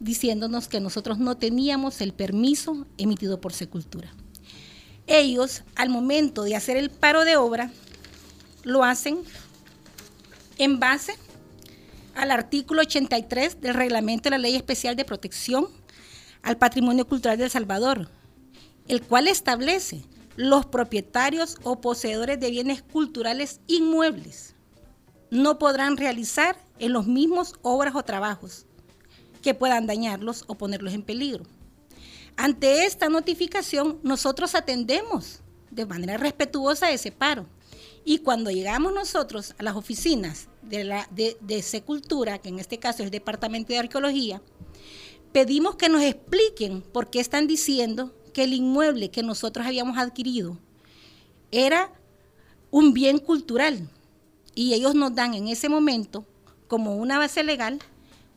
diciéndonos 0.00 0.68
que 0.68 0.80
nosotros 0.80 1.18
no 1.18 1.36
teníamos 1.36 2.00
el 2.00 2.12
permiso 2.12 2.86
emitido 2.98 3.40
por 3.40 3.52
Secultura. 3.52 4.12
Ellos, 5.06 5.62
al 5.76 5.88
momento 5.88 6.42
de 6.44 6.56
hacer 6.56 6.76
el 6.76 6.90
paro 6.90 7.24
de 7.24 7.36
obra, 7.36 7.70
lo 8.62 8.84
hacen 8.84 9.18
en 10.58 10.78
base 10.78 11.14
al 12.14 12.30
artículo 12.30 12.82
83 12.82 13.60
del 13.60 13.74
reglamento 13.74 14.24
de 14.24 14.30
la 14.30 14.38
Ley 14.38 14.56
Especial 14.56 14.96
de 14.96 15.04
Protección 15.04 15.68
al 16.42 16.58
Patrimonio 16.58 17.06
Cultural 17.06 17.38
de 17.38 17.44
El 17.44 17.50
Salvador, 17.50 18.08
el 18.88 19.02
cual 19.02 19.28
establece 19.28 20.04
los 20.36 20.66
propietarios 20.66 21.58
o 21.62 21.80
poseedores 21.80 22.40
de 22.40 22.50
bienes 22.50 22.82
culturales 22.82 23.60
inmuebles 23.66 24.54
no 25.30 25.58
podrán 25.58 25.96
realizar 25.96 26.56
en 26.78 26.92
los 26.92 27.06
mismos 27.06 27.54
obras 27.62 27.94
o 27.94 28.02
trabajos 28.02 28.66
que 29.42 29.54
puedan 29.54 29.86
dañarlos 29.86 30.44
o 30.46 30.54
ponerlos 30.54 30.94
en 30.94 31.02
peligro. 31.02 31.44
Ante 32.36 32.84
esta 32.84 33.08
notificación, 33.08 33.98
nosotros 34.02 34.54
atendemos 34.54 35.40
de 35.70 35.86
manera 35.86 36.16
respetuosa 36.16 36.90
ese 36.90 37.12
paro. 37.12 37.46
Y 38.04 38.18
cuando 38.18 38.50
llegamos 38.50 38.92
nosotros 38.92 39.54
a 39.58 39.62
las 39.62 39.76
oficinas 39.76 40.48
de, 40.62 40.84
la, 40.84 41.08
de, 41.10 41.36
que 42.42 42.48
en 42.48 42.58
este 42.58 42.78
caso 42.78 43.02
es 43.02 43.06
el 43.06 43.10
Departamento 43.10 43.72
de 43.72 43.78
Arqueología, 43.78 44.42
pedimos 45.32 45.76
que 45.76 45.88
nos 45.88 46.02
expliquen 46.02 46.82
por 46.82 47.08
qué 47.08 47.20
están 47.20 47.46
diciendo 47.46 48.14
que 48.34 48.44
el 48.44 48.52
inmueble 48.52 49.10
que 49.10 49.22
nosotros 49.22 49.66
habíamos 49.66 49.96
adquirido 49.96 50.58
era 51.50 51.90
un 52.70 52.92
bien 52.92 53.18
cultural 53.18 53.88
y 54.54 54.74
ellos 54.74 54.94
nos 54.94 55.14
dan 55.14 55.32
en 55.32 55.48
ese 55.48 55.70
momento, 55.70 56.26
como 56.68 56.96
una 56.96 57.18
base 57.18 57.42
legal, 57.42 57.78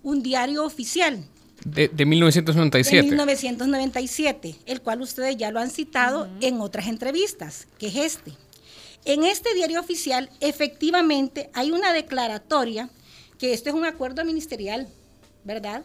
un 0.03 0.23
diario 0.23 0.63
oficial 0.63 1.25
De, 1.65 1.89
de 1.89 2.05
1997. 2.05 3.03
de 3.03 3.09
1997, 3.09 4.55
el 4.65 4.81
cual 4.81 5.01
ustedes 5.01 5.35
ya 5.35 5.51
lo 5.51 5.59
han 5.59 5.69
citado 5.69 6.29
en 6.39 6.61
otras 6.61 6.87
entrevistas, 6.87 7.67
que 7.77 7.87
es 7.87 7.95
este. 7.95 8.31
En 9.05 9.23
este 9.23 9.53
diario 9.53 9.79
oficial, 9.79 10.29
efectivamente, 10.39 11.49
hay 11.53 11.71
una 11.71 11.93
declaratoria, 11.93 12.89
que 13.39 13.53
esto 13.53 13.69
es 13.69 13.75
un 13.75 13.85
acuerdo 13.85 14.23
ministerial, 14.25 14.87
¿verdad? 15.43 15.83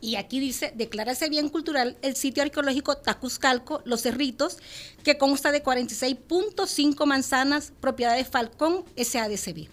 Y 0.00 0.16
aquí 0.16 0.38
dice, 0.38 0.72
declárase 0.76 1.28
bien 1.28 1.48
cultural 1.48 1.96
el 2.02 2.14
sitio 2.14 2.42
arqueológico 2.42 2.96
Tacuzcalco, 2.98 3.82
Los 3.84 4.02
Cerritos, 4.02 4.58
que 5.02 5.18
consta 5.18 5.50
de 5.50 5.62
46.5 5.62 7.04
manzanas, 7.04 7.72
propiedad 7.80 8.16
de 8.16 8.24
Falcón 8.24 8.84
SADCB. 8.96 9.68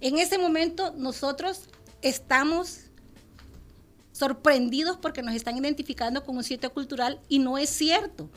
En 0.00 0.18
ese 0.18 0.38
momento 0.38 0.94
nosotros 0.96 1.68
estamos 2.00 2.80
sorprendidos 4.12 4.96
porque 4.96 5.22
nos 5.22 5.34
están 5.34 5.56
identificando 5.56 6.24
con 6.24 6.36
un 6.36 6.44
sitio 6.44 6.72
cultural 6.72 7.20
y 7.28 7.38
no 7.38 7.58
es 7.58 7.70
cierto, 7.70 8.30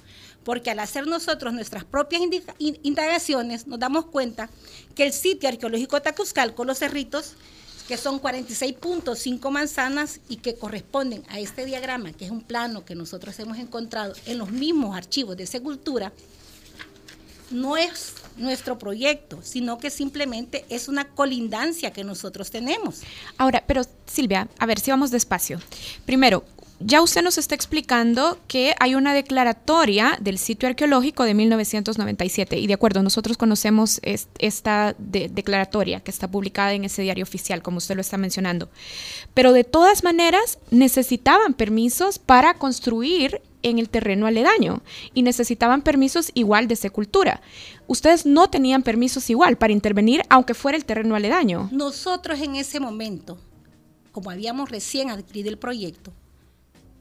porque 0.44 0.72
al 0.72 0.80
hacer 0.80 1.08
nosotros 1.08 1.54
nuestras 1.54 1.86
propias 1.86 2.22
indagaciones 2.60 3.68
nos 3.68 3.80
damos 3.80 4.06
cuenta 4.06 4.50
que 4.94 5.06
el 5.06 5.14
sitio 5.14 5.50
arqueológico 5.50 6.02
Tacuzcalco, 6.02 6.66
Los 6.66 6.80
Cerritos, 6.80 7.36
que 7.88 7.98
son 7.98 8.20
46.5 8.22 9.50
manzanas 9.52 10.20
y 10.28 10.38
que 10.38 10.56
corresponden 10.56 11.24
a 11.30 11.40
este 11.40 11.66
diagrama, 11.66 12.14
que 12.14 12.26
es 12.26 12.32
un 12.32 12.42
plano 12.42 12.84
que 12.84 12.96
nosotros 12.96 13.38
hemos 13.40 13.58
encontrado 13.58 14.14
en 14.26 14.38
los 14.38 14.52
mismos 14.52 14.96
archivos 14.96 15.38
de 15.38 15.46
Secultura, 15.46 16.12
no 17.52 17.78
es 17.78 18.14
nuestro 18.38 18.78
proyecto, 18.78 19.40
sino 19.44 19.78
que 19.78 19.90
simplemente 19.90 20.66
es 20.70 20.88
una 20.88 21.08
colindancia 21.08 21.94
que 21.94 22.04
nosotros 22.04 22.50
tenemos. 22.50 23.02
Ahora, 23.38 23.64
pero 23.66 23.84
Silvia, 24.06 24.50
a 24.58 24.66
ver 24.66 24.80
si 24.80 24.92
vamos 24.92 25.12
despacio. 25.12 25.60
Primero, 26.06 26.44
ya 26.80 27.02
usted 27.02 27.22
nos 27.24 27.38
está 27.38 27.56
explicando 27.56 28.38
que 28.48 28.76
hay 28.80 28.96
una 28.96 29.14
declaratoria 29.14 30.18
del 30.20 30.38
sitio 30.38 30.68
arqueológico 30.68 31.24
de 31.24 31.34
1997 31.34 32.58
y 32.60 32.68
de 32.68 32.74
acuerdo, 32.74 33.02
nosotros 33.02 33.38
conocemos 33.38 34.00
es- 34.04 34.28
esta 34.40 34.96
de- 34.98 35.30
declaratoria 35.30 36.02
que 36.02 36.12
está 36.12 36.30
publicada 36.30 36.74
en 36.74 36.84
ese 36.86 37.02
diario 37.02 37.24
oficial, 37.24 37.62
como 37.62 37.78
usted 37.78 37.96
lo 37.96 38.02
está 38.02 38.18
mencionando. 38.18 38.70
Pero 39.34 39.54
de 39.54 39.64
todas 39.64 40.04
maneras 40.04 40.60
necesitaban 40.70 41.54
permisos 41.54 42.20
para 42.20 42.56
construir 42.56 43.42
en 43.64 43.80
el 43.80 43.90
terreno 43.90 44.28
aledaño 44.28 44.82
y 45.14 45.24
necesitaban 45.24 45.82
permisos 45.82 46.30
igual 46.36 46.68
de 46.68 46.76
secultura. 46.76 47.42
Ustedes 47.88 48.26
no 48.26 48.50
tenían 48.50 48.84
permisos 48.84 49.30
igual 49.30 49.58
para 49.58 49.74
intervenir 49.74 50.24
aunque 50.30 50.54
fuera 50.54 50.78
el 50.78 50.86
terreno 50.86 51.16
aledaño. 51.16 51.70
Nosotros 51.72 52.40
en 52.42 52.56
ese 52.56 52.80
momento, 52.80 53.38
como 54.12 54.30
habíamos 54.30 54.70
recién 54.70 55.10
adquirido 55.10 55.50
el 55.50 55.58
proyecto, 55.58 56.14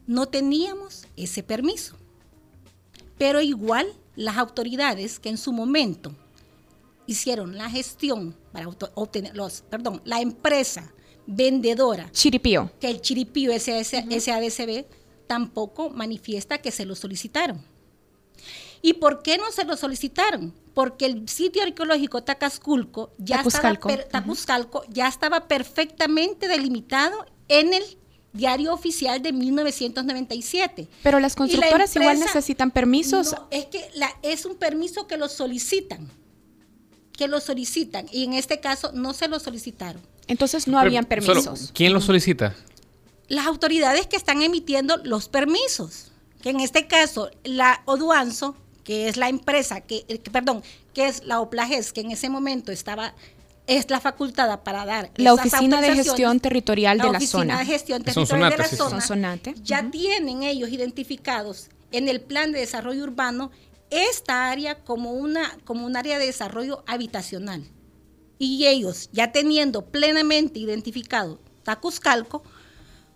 no 0.07 0.27
teníamos 0.27 1.05
ese 1.15 1.43
permiso. 1.43 1.95
Pero 3.17 3.41
igual 3.41 3.87
las 4.15 4.37
autoridades 4.37 5.19
que 5.19 5.29
en 5.29 5.37
su 5.37 5.51
momento 5.53 6.13
hicieron 7.07 7.57
la 7.57 7.69
gestión 7.69 8.35
para 8.51 8.67
obtener 8.67 9.35
los, 9.35 9.61
perdón, 9.61 10.01
la 10.05 10.21
empresa 10.21 10.91
vendedora 11.27 12.09
Chiripío. 12.11 12.71
que 12.79 12.89
el 12.89 13.01
Chiripío 13.01 13.51
SADCB 13.59 14.85
tampoco 15.27 15.89
manifiesta 15.89 16.59
que 16.59 16.71
se 16.71 16.85
lo 16.85 16.95
solicitaron. 16.95 17.63
¿Y 18.81 18.93
por 18.93 19.23
qué 19.23 19.37
no 19.37 19.51
se 19.51 19.63
lo 19.63 19.75
solicitaron? 19.77 20.53
Porque 20.75 21.05
el 21.07 21.27
sitio 21.27 21.63
arqueológico 21.63 22.23
Tacasculco 22.23 23.11
ya 23.17 23.41
estaba 23.41 23.73
per- 23.79 24.07
ya 24.89 25.07
estaba 25.07 25.47
perfectamente 25.47 26.47
delimitado 26.47 27.25
en 27.47 27.73
el 27.73 27.83
diario 28.35 28.73
oficial 28.73 29.21
de 29.21 29.31
1997. 29.33 30.87
Pero 31.03 31.19
las 31.19 31.33
la 31.33 31.37
constructoras 31.37 31.95
igual 31.95 32.19
necesitan 32.19 32.71
permisos. 32.71 33.31
No, 33.33 33.47
es 33.51 33.65
que 33.65 33.89
la- 33.95 34.15
es 34.21 34.45
un 34.45 34.55
permiso 34.55 35.07
que 35.07 35.17
lo 35.17 35.27
solicitan, 35.29 36.09
que 37.13 37.27
lo 37.27 37.39
solicitan, 37.39 38.07
y 38.11 38.23
en 38.23 38.33
este 38.33 38.59
caso 38.59 38.91
no 38.93 39.13
se 39.13 39.27
lo 39.27 39.39
solicitaron. 39.39 40.01
Entonces 40.27 40.67
no 40.67 40.77
Pero 40.79 40.87
habían 40.87 41.03
solo, 41.05 41.09
permisos. 41.43 41.71
¿Quién 41.73 41.93
lo 41.93 42.01
solicita? 42.01 42.55
las 43.27 43.47
autoridades 43.47 44.05
que 44.05 44.17
están 44.17 44.43
emitiendo 44.43 44.97
los 44.97 45.29
permisos, 45.29 46.11
que 46.43 46.51
en 46.51 46.59
este 46.59 46.85
caso 46.85 47.31
la 47.43 47.81
Oduanzo, 47.85 48.55
que 48.83 49.07
es 49.07 49.17
la 49.17 49.29
empresa 49.29 49.81
que, 49.81 50.05
eh, 50.07 50.19
que- 50.19 50.29
perdón, 50.29 50.61
que 50.93 51.07
es 51.07 51.23
la 51.25 51.39
Oplages, 51.41 51.91
que 51.91 52.01
en 52.01 52.11
ese 52.11 52.29
momento 52.29 52.71
estaba 52.71 53.15
es 53.67 53.89
la 53.89 53.99
facultada 53.99 54.63
para 54.63 54.85
dar 54.85 55.11
La 55.15 55.31
esas 55.33 55.45
Oficina 55.47 55.81
de 55.81 55.95
Gestión 55.95 56.39
Territorial 56.39 56.97
de 56.97 57.03
la 57.03 57.09
Oficina 57.17 57.27
Zona. 57.41 57.59
de 57.59 57.65
Gestión 57.65 58.01
Es 58.05 58.13
Territorial 58.13 58.51
de 58.51 58.57
la 58.57 58.67
sí. 58.67 58.75
Zona, 58.75 58.89
Sonsonate. 59.01 59.55
ya 59.63 59.89
tienen 59.89 60.43
ellos 60.43 60.69
identificados 60.69 61.69
en 61.91 62.07
el 62.07 62.21
plan 62.21 62.51
de 62.51 62.59
desarrollo 62.59 63.03
urbano 63.03 63.51
esta 63.89 64.49
área 64.49 64.83
como 64.83 65.13
una 65.13 65.57
como 65.63 65.85
un 65.85 65.95
área 65.95 66.17
de 66.19 66.25
desarrollo 66.25 66.83
habitacional. 66.87 67.63
Y 68.37 68.65
ellos, 68.67 69.09
ya 69.13 69.31
teniendo 69.31 69.85
plenamente 69.85 70.59
identificado 70.59 71.39
Tacuzcalco, 71.63 72.43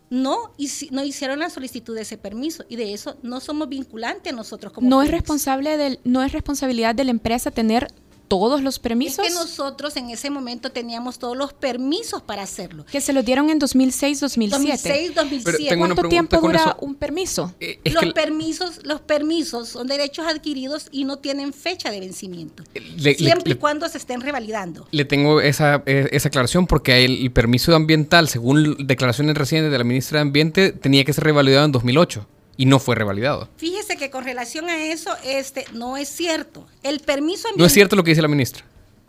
no, 0.09 0.53
no 0.91 1.03
hicieron 1.03 1.39
la 1.39 1.49
solicitud 1.49 1.93
de 1.95 2.01
ese 2.01 2.17
permiso 2.17 2.63
y 2.69 2.77
de 2.77 2.93
eso 2.93 3.17
no 3.21 3.39
somos 3.41 3.69
vinculantes 3.69 4.33
nosotros 4.33 4.73
como 4.73 4.89
No 4.89 5.01
es 5.03 5.07
FEMEX. 5.09 5.21
responsable 5.21 5.77
del, 5.77 5.99
no 6.03 6.23
es 6.23 6.31
responsabilidad 6.31 6.95
de 6.95 7.03
la 7.03 7.11
empresa 7.11 7.51
tener 7.51 7.91
todos 8.29 8.61
los 8.63 8.75
Es 8.75 8.79
permisos 8.79 9.27
que 9.27 9.33
nosotros 9.33 9.97
en 9.97 10.09
ese 10.09 10.29
momento 10.29 10.71
teníamos 10.71 11.19
todos 11.19 11.35
los 11.35 11.51
permisos 11.51 12.21
para 12.21 12.43
hacerlo. 12.43 12.85
que 12.89 13.01
se 13.01 13.11
los 13.11 13.25
dieron 13.25 13.49
en 13.49 13.59
2006-2007. 13.59 14.49
2006, 14.49 15.15
2007. 15.15 15.43
Pero 15.43 15.57
tengo 15.69 15.85
una 15.85 15.95
¿Cuánto 15.95 16.09
tiempo 16.09 16.37
dura 16.39 16.59
eso. 16.59 16.77
un 16.79 16.95
permiso? 16.95 17.53
Eh, 17.59 17.79
es 17.83 17.93
los 17.93 18.03
que 18.03 18.11
permisos, 18.11 18.79
los 18.85 19.01
permisos 19.01 19.67
son 19.69 19.87
derechos 19.87 20.25
adquiridos 20.27 20.87
y 20.91 21.03
no 21.03 21.17
tienen 21.17 21.51
fecha 21.51 21.91
de 21.91 21.99
vencimiento. 21.99 22.63
le- 22.73 22.81
le- 22.97 23.15
siempre 23.15 23.49
le- 23.49 23.55
y 23.55 23.57
cuando 23.57 23.89
se 23.89 23.97
estén 23.97 24.21
revalidando. 24.21 24.87
Le 24.91 25.03
tengo 25.05 25.41
esa, 25.41 25.83
eh, 25.85 26.07
esa 26.11 26.27
aclaración 26.29 26.67
porque 26.67 27.03
el, 27.03 27.23
el 27.23 27.31
permiso 27.31 27.75
ambiental, 27.75 28.29
según 28.29 28.77
declaraciones 28.87 29.35
recientes 29.35 29.71
de 29.71 29.77
la 29.77 29.83
ministra 29.83 30.19
de 30.19 30.21
Ambiente, 30.21 30.71
tenía 30.71 31.03
que 31.03 31.13
ser 31.13 31.23
revalidado 31.23 31.65
en 31.65 31.71
2008 31.71 32.27
y 32.59 32.65
no 32.65 32.77
fue 32.79 32.93
revalidado. 32.93 33.47
Fíjese 33.55 33.95
que 33.95 34.09
con 34.11 34.25
relación 34.25 34.67
a 34.69 34.77
eso, 34.87 35.15
este 35.23 35.63
no 35.71 35.95
es 35.95 36.09
cierto. 36.09 36.67
El 36.83 36.99
permiso 36.99 37.47
No 37.55 37.65
es 37.65 37.71
cierto 37.71 37.95
lo 37.95 38.03
que 38.03 38.11
dice 38.11 38.21
la 38.21 38.27
ministra. 38.27 38.65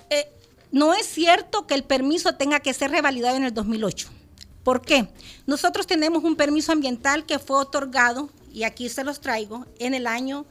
eh, 0.08 0.28
no 0.70 0.94
es 0.94 1.04
cierto 1.06 1.66
que 1.66 1.74
el 1.74 1.82
permiso 1.82 2.36
tenga 2.36 2.60
que 2.60 2.72
ser 2.72 2.92
revalidado 2.92 3.36
en 3.36 3.42
el 3.42 3.52
2008. 3.52 4.08
¿Por 4.62 4.82
qué? 4.82 5.08
Nosotros 5.46 5.84
tenemos 5.88 6.22
un 6.22 6.36
permiso 6.36 6.70
ambiental 6.70 7.26
que 7.26 7.40
fue 7.40 7.56
otorgado, 7.56 8.30
y 8.52 8.62
aquí 8.62 8.88
se 8.88 9.02
los 9.02 9.20
traigo, 9.20 9.66
en 9.80 9.94
el 9.94 10.06
año 10.06 10.46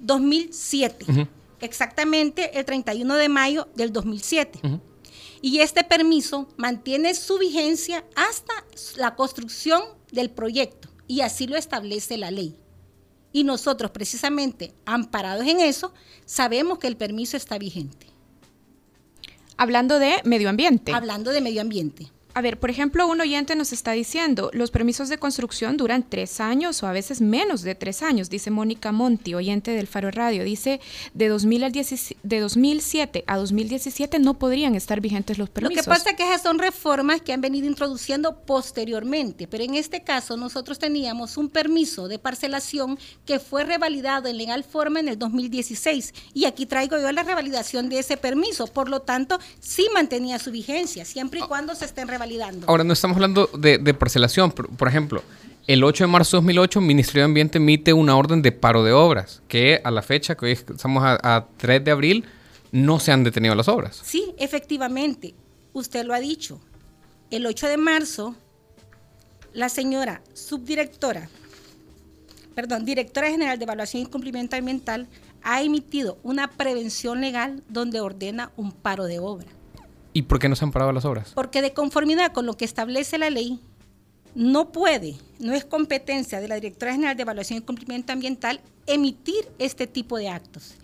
2007. 0.00 1.04
Ujú. 1.12 1.28
Exactamente 1.60 2.58
el 2.58 2.64
31 2.64 3.14
de 3.14 3.28
mayo 3.28 3.68
del 3.76 3.92
2007. 3.92 4.58
Ujú. 4.64 4.80
Y 5.42 5.60
este 5.60 5.84
permiso 5.84 6.48
mantiene 6.56 7.14
su 7.14 7.38
vigencia 7.38 8.04
hasta 8.16 8.52
la 8.96 9.14
construcción 9.14 9.82
del 10.10 10.28
proyecto, 10.30 10.88
y 11.10 11.22
así 11.22 11.48
lo 11.48 11.56
establece 11.56 12.16
la 12.16 12.30
ley. 12.30 12.54
Y 13.32 13.42
nosotros, 13.42 13.90
precisamente, 13.90 14.72
amparados 14.84 15.44
en 15.44 15.58
eso, 15.58 15.92
sabemos 16.24 16.78
que 16.78 16.86
el 16.86 16.96
permiso 16.96 17.36
está 17.36 17.58
vigente. 17.58 18.06
Hablando 19.56 19.98
de 19.98 20.20
medio 20.22 20.48
ambiente. 20.48 20.92
Hablando 20.92 21.32
de 21.32 21.40
medio 21.40 21.62
ambiente. 21.62 22.12
A 22.40 22.42
ver, 22.42 22.58
por 22.58 22.70
ejemplo, 22.70 23.06
un 23.06 23.20
oyente 23.20 23.54
nos 23.54 23.70
está 23.70 23.92
diciendo, 23.92 24.50
los 24.54 24.70
permisos 24.70 25.10
de 25.10 25.18
construcción 25.18 25.76
duran 25.76 26.02
tres 26.08 26.40
años 26.40 26.82
o 26.82 26.86
a 26.86 26.92
veces 26.92 27.20
menos 27.20 27.60
de 27.60 27.74
tres 27.74 28.02
años, 28.02 28.30
dice 28.30 28.50
Mónica 28.50 28.92
Monti, 28.92 29.34
oyente 29.34 29.72
del 29.72 29.86
Faro 29.86 30.10
Radio. 30.10 30.42
Dice, 30.42 30.80
de, 31.12 31.28
2000 31.28 31.64
al 31.64 31.72
10 31.72 32.14
de 32.22 32.40
2007 32.40 33.24
a 33.26 33.36
2017 33.36 34.20
no 34.20 34.38
podrían 34.38 34.74
estar 34.74 35.02
vigentes 35.02 35.36
los 35.36 35.50
Lo 35.50 35.52
permisos. 35.52 35.84
que 35.84 35.90
pasa 35.90 36.10
es 36.10 36.16
que 36.16 36.22
esas 36.22 36.40
son 36.40 36.58
reformas 36.58 37.20
que 37.20 37.34
han 37.34 37.42
venido 37.42 37.66
introduciendo 37.66 38.40
posteriormente, 38.46 39.46
pero 39.46 39.62
en 39.62 39.74
este 39.74 40.02
caso 40.02 40.38
nosotros 40.38 40.78
teníamos 40.78 41.36
un 41.36 41.50
permiso 41.50 42.08
de 42.08 42.18
parcelación 42.18 42.98
que 43.26 43.38
fue 43.38 43.64
revalidado 43.64 44.28
en 44.28 44.38
legal 44.38 44.64
forma 44.64 44.98
en 44.98 45.08
el 45.08 45.18
2016 45.18 46.14
y 46.32 46.46
aquí 46.46 46.64
traigo 46.64 46.98
yo 46.98 47.12
la 47.12 47.22
revalidación 47.22 47.90
de 47.90 47.98
ese 47.98 48.16
permiso, 48.16 48.66
por 48.66 48.88
lo 48.88 49.02
tanto 49.02 49.38
sí 49.58 49.88
mantenía 49.92 50.38
su 50.38 50.50
vigencia, 50.50 51.04
siempre 51.04 51.40
y 51.40 51.42
cuando 51.42 51.74
se 51.74 51.84
estén 51.84 52.08
revalidando. 52.08 52.29
Ahora, 52.66 52.84
no 52.84 52.92
estamos 52.92 53.16
hablando 53.16 53.50
de, 53.58 53.78
de 53.78 53.94
parcelación. 53.94 54.52
Por, 54.52 54.68
por 54.68 54.88
ejemplo, 54.88 55.22
el 55.66 55.84
8 55.84 56.04
de 56.04 56.08
marzo 56.08 56.36
de 56.36 56.42
2008, 56.42 56.78
el 56.78 56.84
Ministerio 56.84 57.22
de 57.22 57.26
Ambiente 57.26 57.58
emite 57.58 57.92
una 57.92 58.16
orden 58.16 58.42
de 58.42 58.52
paro 58.52 58.82
de 58.82 58.92
obras, 58.92 59.42
que 59.48 59.80
a 59.84 59.90
la 59.90 60.02
fecha, 60.02 60.34
que 60.34 60.46
hoy 60.46 60.52
estamos 60.52 61.02
a, 61.04 61.18
a 61.22 61.46
3 61.58 61.84
de 61.84 61.90
abril, 61.90 62.24
no 62.72 62.98
se 63.00 63.12
han 63.12 63.24
detenido 63.24 63.54
las 63.54 63.68
obras. 63.68 64.00
Sí, 64.04 64.34
efectivamente, 64.38 65.34
usted 65.72 66.04
lo 66.04 66.14
ha 66.14 66.20
dicho. 66.20 66.60
El 67.30 67.46
8 67.46 67.68
de 67.68 67.76
marzo, 67.76 68.34
la 69.52 69.68
señora 69.68 70.22
subdirectora, 70.34 71.28
perdón, 72.54 72.84
directora 72.84 73.28
general 73.28 73.58
de 73.58 73.64
evaluación 73.64 74.02
y 74.02 74.06
cumplimiento 74.06 74.56
ambiental, 74.56 75.06
ha 75.42 75.62
emitido 75.62 76.18
una 76.22 76.48
prevención 76.48 77.20
legal 77.20 77.62
donde 77.68 78.00
ordena 78.00 78.50
un 78.56 78.72
paro 78.72 79.04
de 79.04 79.18
obra. 79.18 79.46
¿Y 80.12 80.22
por 80.22 80.38
qué 80.38 80.48
no 80.48 80.56
se 80.56 80.64
han 80.64 80.72
parado 80.72 80.92
las 80.92 81.04
obras? 81.04 81.32
Porque 81.34 81.62
de 81.62 81.72
conformidad 81.72 82.32
con 82.32 82.46
lo 82.46 82.56
que 82.56 82.64
establece 82.64 83.18
la 83.18 83.30
ley, 83.30 83.60
no 84.34 84.72
puede, 84.72 85.16
no 85.38 85.52
es 85.54 85.64
competencia 85.64 86.40
de 86.40 86.48
la 86.48 86.54
Directora 86.54 86.92
General 86.92 87.16
de 87.16 87.22
Evaluación 87.22 87.58
y 87.58 87.62
Cumplimiento 87.62 88.12
Ambiental 88.12 88.60
emitir 88.86 89.48
este 89.58 89.86
tipo 89.86 90.18
de 90.18 90.28
actos. 90.28 90.74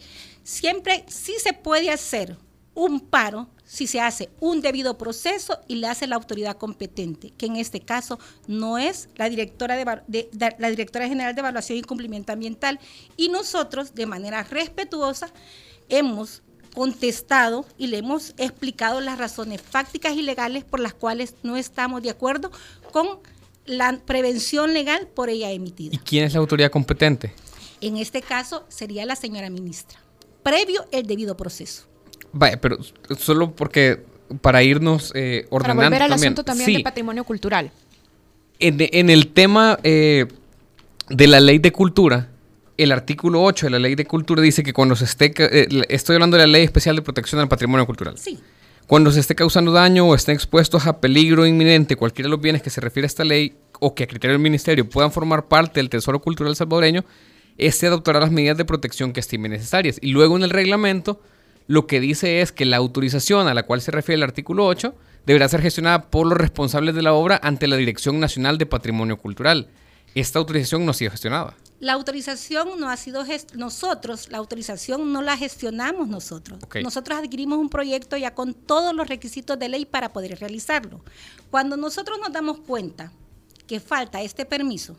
Siempre 0.42 1.04
sí 1.08 1.34
se 1.42 1.52
puede 1.52 1.90
hacer 1.90 2.36
un 2.74 3.00
paro 3.00 3.48
si 3.64 3.88
se 3.88 4.00
hace 4.00 4.30
un 4.38 4.60
debido 4.60 4.96
proceso 4.96 5.58
y 5.66 5.76
le 5.76 5.88
hace 5.88 6.06
la 6.06 6.14
autoridad 6.14 6.56
competente, 6.56 7.32
que 7.36 7.46
en 7.46 7.56
este 7.56 7.80
caso 7.80 8.18
no 8.46 8.78
es 8.78 9.08
la 9.16 9.28
directora, 9.28 9.76
de, 10.06 10.28
la 10.58 10.70
directora 10.70 11.08
general 11.08 11.34
de 11.34 11.40
evaluación 11.40 11.78
y 11.78 11.82
cumplimiento 11.82 12.32
ambiental. 12.32 12.78
Y 13.16 13.28
nosotros, 13.28 13.94
de 13.94 14.06
manera 14.06 14.44
respetuosa, 14.44 15.32
hemos 15.88 16.42
contestado 16.76 17.64
y 17.78 17.86
le 17.86 17.96
hemos 17.96 18.34
explicado 18.36 19.00
las 19.00 19.16
razones 19.16 19.62
fácticas 19.62 20.14
y 20.14 20.20
legales 20.20 20.62
por 20.62 20.78
las 20.78 20.92
cuales 20.92 21.34
no 21.42 21.56
estamos 21.56 22.02
de 22.02 22.10
acuerdo 22.10 22.52
con 22.92 23.08
la 23.64 23.98
prevención 24.04 24.74
legal 24.74 25.08
por 25.08 25.30
ella 25.30 25.50
emitida. 25.50 25.94
¿Y 25.94 25.98
quién 25.98 26.24
es 26.24 26.34
la 26.34 26.40
autoridad 26.40 26.70
competente? 26.70 27.32
En 27.80 27.96
este 27.96 28.20
caso 28.20 28.66
sería 28.68 29.06
la 29.06 29.16
señora 29.16 29.48
ministra, 29.48 29.98
previo 30.42 30.84
el 30.92 31.06
debido 31.06 31.34
proceso. 31.34 31.84
Vaya, 32.32 32.60
pero 32.60 32.76
solo 33.18 33.52
porque 33.52 34.04
para 34.42 34.62
irnos 34.62 35.12
eh, 35.14 35.46
ordenando. 35.48 35.80
Para 35.80 35.88
volver 35.88 36.02
al 36.02 36.12
asunto 36.12 36.44
también 36.44 36.74
de 36.74 36.80
patrimonio 36.80 37.24
cultural. 37.24 37.72
En, 38.58 39.08
el 39.08 39.28
tema 39.28 39.78
eh, 39.82 40.26
de 41.08 41.26
la 41.26 41.40
ley 41.40 41.58
de 41.58 41.72
cultura, 41.72 42.28
el 42.76 42.92
artículo 42.92 43.42
8 43.42 43.66
de 43.66 43.70
la 43.70 43.78
ley 43.78 43.94
de 43.94 44.04
cultura 44.04 44.42
dice 44.42 44.62
que 44.62 44.72
cuando 44.72 44.96
se 44.96 45.04
esté. 45.04 45.32
Eh, 45.36 45.68
estoy 45.88 46.14
hablando 46.14 46.36
de 46.36 46.44
la 46.44 46.52
ley 46.52 46.64
especial 46.64 46.96
de 46.96 47.02
protección 47.02 47.40
al 47.40 47.48
patrimonio 47.48 47.86
cultural. 47.86 48.16
Sí. 48.18 48.38
Cuando 48.86 49.10
se 49.10 49.20
esté 49.20 49.34
causando 49.34 49.72
daño 49.72 50.06
o 50.06 50.14
estén 50.14 50.36
expuestos 50.36 50.86
a 50.86 51.00
peligro 51.00 51.44
inminente 51.44 51.96
cualquiera 51.96 52.26
de 52.26 52.30
los 52.30 52.40
bienes 52.40 52.62
que 52.62 52.70
se 52.70 52.80
refiere 52.80 53.06
a 53.06 53.08
esta 53.08 53.24
ley 53.24 53.54
o 53.80 53.94
que 53.94 54.04
a 54.04 54.06
criterio 54.06 54.32
del 54.32 54.42
ministerio 54.42 54.88
puedan 54.88 55.10
formar 55.10 55.48
parte 55.48 55.80
del 55.80 55.90
tesoro 55.90 56.20
cultural 56.20 56.54
salvadoreño, 56.54 57.04
este 57.58 57.88
adoptará 57.88 58.20
las 58.20 58.30
medidas 58.30 58.56
de 58.56 58.64
protección 58.64 59.12
que 59.12 59.20
estime 59.20 59.48
necesarias. 59.48 59.98
Y 60.00 60.12
luego 60.12 60.36
en 60.36 60.44
el 60.44 60.50
reglamento 60.50 61.20
lo 61.66 61.86
que 61.86 62.00
dice 62.00 62.40
es 62.42 62.52
que 62.52 62.64
la 62.64 62.76
autorización 62.76 63.48
a 63.48 63.54
la 63.54 63.64
cual 63.64 63.80
se 63.80 63.90
refiere 63.90 64.16
el 64.16 64.22
artículo 64.22 64.66
8 64.66 64.94
deberá 65.26 65.48
ser 65.48 65.62
gestionada 65.62 66.08
por 66.10 66.26
los 66.26 66.38
responsables 66.38 66.94
de 66.94 67.02
la 67.02 67.12
obra 67.12 67.40
ante 67.42 67.66
la 67.66 67.76
Dirección 67.76 68.20
Nacional 68.20 68.56
de 68.56 68.66
Patrimonio 68.66 69.16
Cultural. 69.16 69.68
Esta 70.16 70.40
autorización 70.40 70.84
no 70.84 70.90
ha 70.90 70.94
sido 70.94 71.12
gestionada. 71.12 71.54
La 71.78 71.92
autorización 71.92 72.80
no 72.80 72.88
ha 72.88 72.96
sido 72.96 73.24
nosotros, 73.54 74.28
la 74.30 74.38
autorización 74.38 75.12
no 75.12 75.22
la 75.22 75.36
gestionamos 75.36 76.08
nosotros. 76.08 76.58
Nosotros 76.82 77.18
adquirimos 77.18 77.58
un 77.58 77.68
proyecto 77.68 78.16
ya 78.16 78.34
con 78.34 78.54
todos 78.54 78.94
los 78.94 79.08
requisitos 79.08 79.58
de 79.58 79.68
ley 79.68 79.84
para 79.84 80.12
poder 80.12 80.40
realizarlo. 80.40 81.04
Cuando 81.50 81.76
nosotros 81.76 82.18
nos 82.18 82.32
damos 82.32 82.58
cuenta 82.60 83.12
que 83.68 83.78
falta 83.78 84.22
este 84.22 84.44
permiso, 84.44 84.96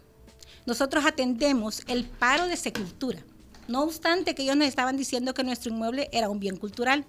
nosotros 0.66 1.04
atendemos 1.06 1.82
el 1.88 2.06
paro 2.06 2.46
de 2.46 2.56
sepultura 2.56 3.24
no 3.68 3.84
obstante 3.84 4.34
que 4.34 4.44
ellos 4.44 4.56
nos 4.56 4.68
estaban 4.68 4.98
diciendo 4.98 5.34
que 5.34 5.44
nuestro 5.44 5.72
inmueble 5.72 6.10
era 6.12 6.30
un 6.30 6.40
bien 6.40 6.58
cultural. 6.58 7.06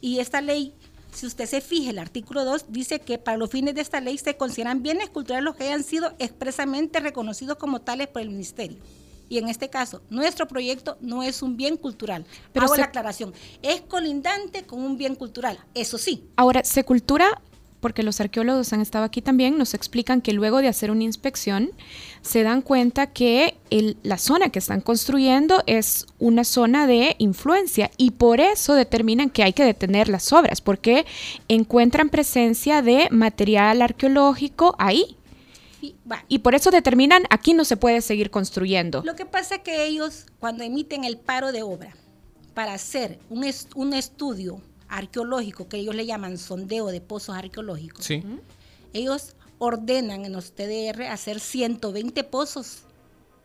Y 0.00 0.18
esta 0.20 0.40
ley, 0.40 0.74
si 1.12 1.26
usted 1.26 1.46
se 1.46 1.60
fija, 1.60 1.90
el 1.90 1.98
artículo 1.98 2.44
2 2.44 2.66
dice 2.68 3.00
que 3.00 3.18
para 3.18 3.36
los 3.36 3.50
fines 3.50 3.74
de 3.74 3.80
esta 3.80 4.00
ley 4.00 4.18
se 4.18 4.36
consideran 4.36 4.82
bienes 4.82 5.10
culturales 5.10 5.44
los 5.44 5.56
que 5.56 5.64
hayan 5.64 5.82
sido 5.82 6.14
expresamente 6.18 7.00
reconocidos 7.00 7.58
como 7.58 7.80
tales 7.80 8.08
por 8.08 8.22
el 8.22 8.30
ministerio. 8.30 8.78
Y 9.28 9.38
en 9.38 9.48
este 9.48 9.68
caso, 9.68 10.00
nuestro 10.08 10.48
proyecto 10.48 10.96
no 11.00 11.22
es 11.22 11.42
un 11.42 11.56
bien 11.56 11.76
cultural. 11.76 12.24
Pero 12.52 12.66
Hago 12.66 12.76
la 12.76 12.84
aclaración. 12.84 13.34
Es 13.62 13.82
colindante 13.82 14.64
con 14.64 14.80
un 14.80 14.96
bien 14.96 15.14
cultural, 15.14 15.58
eso 15.74 15.98
sí. 15.98 16.24
Ahora, 16.36 16.64
Secultura 16.64 17.42
porque 17.80 18.02
los 18.02 18.20
arqueólogos 18.20 18.72
han 18.72 18.80
estado 18.80 19.04
aquí 19.04 19.22
también, 19.22 19.58
nos 19.58 19.74
explican 19.74 20.20
que 20.20 20.32
luego 20.32 20.60
de 20.60 20.68
hacer 20.68 20.90
una 20.90 21.04
inspección 21.04 21.70
se 22.22 22.42
dan 22.42 22.62
cuenta 22.62 23.08
que 23.08 23.56
la 24.02 24.18
zona 24.18 24.50
que 24.50 24.58
están 24.58 24.80
construyendo 24.80 25.62
es 25.66 26.06
una 26.18 26.44
zona 26.44 26.86
de 26.86 27.14
influencia 27.18 27.90
y 27.96 28.12
por 28.12 28.40
eso 28.40 28.74
determinan 28.74 29.30
que 29.30 29.42
hay 29.42 29.52
que 29.52 29.64
detener 29.64 30.08
las 30.08 30.32
obras, 30.32 30.60
porque 30.60 31.06
encuentran 31.48 32.08
presencia 32.10 32.82
de 32.82 33.08
material 33.10 33.82
arqueológico 33.82 34.74
ahí. 34.78 35.16
Y, 36.28 36.38
por 36.40 36.56
eso 36.56 36.72
determinan 36.72 37.22
aquí 37.30 37.54
no 37.54 37.64
se 37.64 37.76
puede 37.76 38.00
seguir 38.00 38.32
construyendo. 38.32 39.02
Lo 39.04 39.14
que 39.14 39.26
pasa 39.26 39.56
es 39.56 39.60
que 39.60 39.86
ellos, 39.86 40.26
cuando 40.40 40.64
emiten 40.64 41.04
el 41.04 41.18
paro 41.18 41.52
de 41.52 41.62
obra 41.62 41.94
para 42.52 42.74
hacer 42.74 43.20
un, 43.30 43.48
un 43.76 43.94
estudio 43.94 44.60
arqueológico, 44.88 45.68
que 45.68 45.78
ellos 45.78 45.94
le 45.94 46.06
llaman 46.06 46.38
sondeo 46.38 46.86
de 46.86 47.00
pozos 47.00 47.36
arqueológicos, 47.36 48.08
ellos 48.92 49.34
ordenan 49.58 50.24
en 50.24 50.32
los 50.32 50.52
TDR 50.52 51.02
hacer 51.10 51.40
120 51.40 52.24
pozos 52.24 52.82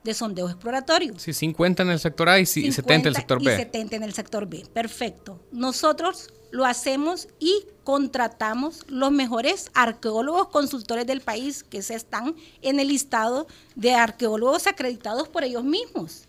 de 0.03 0.13
sondeo 0.13 0.49
exploratorio. 0.49 1.17
Sí, 1.17 1.33
50 1.33 1.83
en 1.83 1.89
el 1.89 1.99
sector 1.99 2.29
A 2.29 2.39
y 2.39 2.45
70 2.45 2.93
en 2.93 3.07
el 3.07 3.15
sector 3.15 3.43
B. 3.43 3.53
Y 3.53 3.55
70 3.55 3.95
en 3.95 4.03
el 4.03 4.13
sector 4.13 4.45
B. 4.47 4.65
Perfecto. 4.73 5.39
Nosotros 5.51 6.29
lo 6.51 6.65
hacemos 6.65 7.29
y 7.39 7.65
contratamos 7.83 8.81
los 8.87 9.11
mejores 9.11 9.71
arqueólogos 9.73 10.49
consultores 10.49 11.07
del 11.07 11.21
país 11.21 11.63
que 11.63 11.81
se 11.81 11.95
están 11.95 12.35
en 12.61 12.79
el 12.79 12.89
listado 12.89 13.47
de 13.75 13.93
arqueólogos 13.93 14.67
acreditados 14.67 15.29
por 15.29 15.43
ellos 15.43 15.63
mismos 15.63 16.27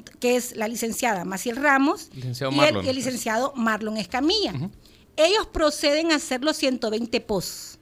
que 0.00 0.36
es 0.36 0.56
la 0.56 0.68
licenciada 0.68 1.24
Maciel 1.24 1.56
Ramos 1.56 2.08
y, 2.14 2.88
el, 2.88 2.96
licenciado 2.96 3.52
Marlon 3.54 3.96
Escamilla. 3.96 4.54
Ellos 5.16 5.46
proceden 5.52 6.12
a 6.12 6.16
hacer 6.16 6.42
los 6.42 6.56
120 6.56 7.20
pozos. 7.20 7.78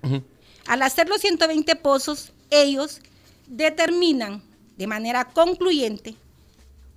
Al 0.67 0.83
hacer 0.83 1.09
los 1.09 1.21
120 1.21 1.77
pozos, 1.77 2.33
ellos 2.51 3.01
determinan 3.47 4.43
de 4.77 4.87
manera 4.87 5.27
concluyente, 5.27 6.17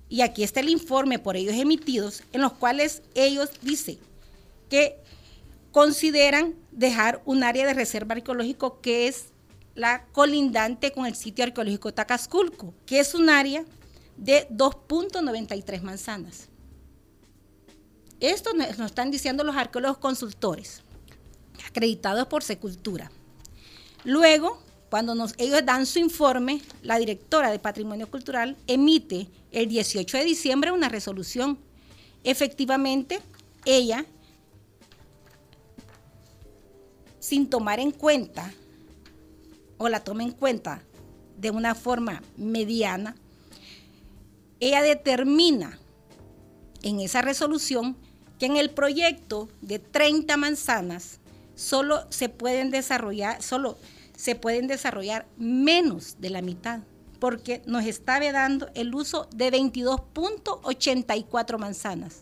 y 0.08 0.20
aquí 0.22 0.44
está 0.44 0.60
el 0.60 0.68
informe 0.68 1.18
por 1.18 1.36
ellos 1.36 1.54
emitidos, 1.54 2.22
en 2.32 2.40
los 2.40 2.52
cuales 2.52 3.02
ellos 3.14 3.50
dicen 3.62 3.98
que 4.70 4.96
consideran 5.72 6.54
dejar 6.70 7.20
un 7.24 7.42
área 7.42 7.66
de 7.66 7.74
reserva 7.74 8.14
arqueológico 8.14 8.80
que 8.80 9.08
es 9.08 9.26
la 9.74 10.06
colindante 10.12 10.92
con 10.92 11.06
el 11.06 11.16
sitio 11.16 11.44
arqueológico 11.44 11.92
Tacasculco, 11.92 12.72
que 12.86 13.00
es 13.00 13.14
un 13.14 13.28
área 13.28 13.64
de 14.16 14.48
2.93 14.48 15.82
manzanas. 15.82 16.48
Esto 18.20 18.54
nos 18.54 18.78
están 18.80 19.10
diciendo 19.10 19.44
los 19.44 19.56
arqueólogos 19.56 19.98
consultores, 19.98 20.82
acreditados 21.66 22.26
por 22.26 22.42
Secultura. 22.42 23.10
Luego, 24.04 24.62
cuando 24.90 25.14
ellos 25.38 25.64
dan 25.64 25.86
su 25.86 25.98
informe, 25.98 26.62
la 26.82 26.98
directora 26.98 27.50
de 27.50 27.58
Patrimonio 27.58 28.10
Cultural 28.10 28.56
emite 28.66 29.28
el 29.50 29.68
18 29.68 30.18
de 30.18 30.24
diciembre 30.24 30.70
una 30.70 30.88
resolución. 30.88 31.58
Efectivamente, 32.22 33.20
ella, 33.64 34.06
sin 37.18 37.50
tomar 37.50 37.80
en 37.80 37.90
cuenta, 37.90 38.52
o 39.78 39.88
la 39.88 40.04
toma 40.04 40.22
en 40.22 40.30
cuenta 40.30 40.82
de 41.36 41.50
una 41.50 41.74
forma 41.74 42.22
mediana, 42.36 43.16
ella 44.60 44.82
determina 44.82 45.78
en 46.82 47.00
esa 47.00 47.22
resolución 47.22 47.96
que 48.38 48.46
en 48.46 48.56
el 48.56 48.70
proyecto 48.70 49.48
de 49.60 49.78
30 49.78 50.36
manzanas 50.36 51.20
solo 51.54 52.04
se 52.10 52.28
pueden 52.28 52.70
desarrollar, 52.70 53.40
solo 53.42 53.78
se 54.16 54.34
pueden 54.34 54.66
desarrollar 54.66 55.26
menos 55.36 56.16
de 56.20 56.30
la 56.30 56.42
mitad, 56.42 56.80
porque 57.18 57.62
nos 57.66 57.84
está 57.84 58.18
vedando 58.18 58.70
el 58.74 58.94
uso 58.94 59.28
de 59.34 59.52
22.84 59.52 61.58
manzanas. 61.58 62.20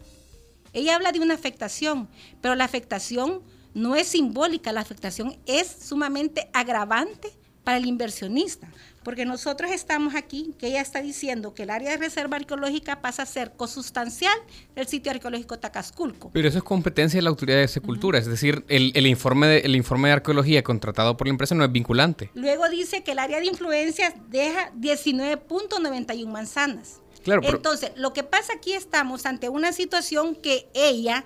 Ella 0.73 0.97
habla 0.97 1.13
de 1.13 1.21
una 1.21 1.35
afectación, 1.35 2.09
pero 2.41 2.55
la 2.55 2.65
afectación 2.65 3.43
no 3.75 3.97
es 3.97 4.09
simbólica, 4.09 4.73
la 4.73 4.81
afectación 4.81 5.37
es 5.47 5.67
sumamente 5.67 6.49
agravante 6.53 7.31
para 7.65 7.79
el 7.79 7.87
inversionista, 7.87 8.69
porque 9.05 9.25
nosotros 9.25 9.71
estamos 9.71 10.15
aquí, 10.15 10.55
que 10.59 10.69
ella 10.69 10.81
está 10.81 11.01
diciendo 11.01 11.55
que 11.55 11.65
el 11.65 11.71
área 11.71 11.91
de 11.91 11.97
reserva 11.97 12.37
arqueológica 12.37 13.01
pasa 13.01 13.23
a 13.23 13.27
ser 13.27 13.53
cosustancial 13.53 14.37
del 14.75 14.87
sitio 14.87 15.13
arqueológico 15.13 15.59
Tacasculco. 15.59 16.31
Pero 16.33 16.49
eso 16.49 16.59
es 16.59 16.65
competencia 16.65 17.19
de 17.19 17.23
la 17.23 17.31
autoridad 17.31 17.59
de 17.59 17.69
Secultura, 17.69 18.19
es 18.19 18.27
decir, 18.27 18.65
el, 18.69 19.07
informe 19.07 19.47
de, 19.47 19.59
el 19.61 19.77
informe 19.77 20.09
de 20.09 20.15
arqueología 20.15 20.63
contratado 20.63 21.17
por 21.17 21.27
la 21.27 21.33
empresa 21.33 21.55
no 21.55 21.65
es 21.65 21.73
vinculante. 21.73 22.31
Luego 22.35 22.69
dice 22.69 23.03
que 23.03 23.13
el 23.13 23.19
área 23.19 23.41
de 23.41 23.47
influencia 23.47 24.15
deja 24.29 24.73
19.91 24.75 26.27
manzanas. 26.27 27.01
Claro, 27.23 27.43
Entonces, 27.45 27.93
lo 27.97 28.13
que 28.13 28.25
pasa 28.25 28.55
aquí 28.55 28.73
estamos 28.73 29.27
ante 29.27 29.49
una 29.49 29.73
situación 29.73 30.35
que 30.35 30.69
ella 30.75 31.25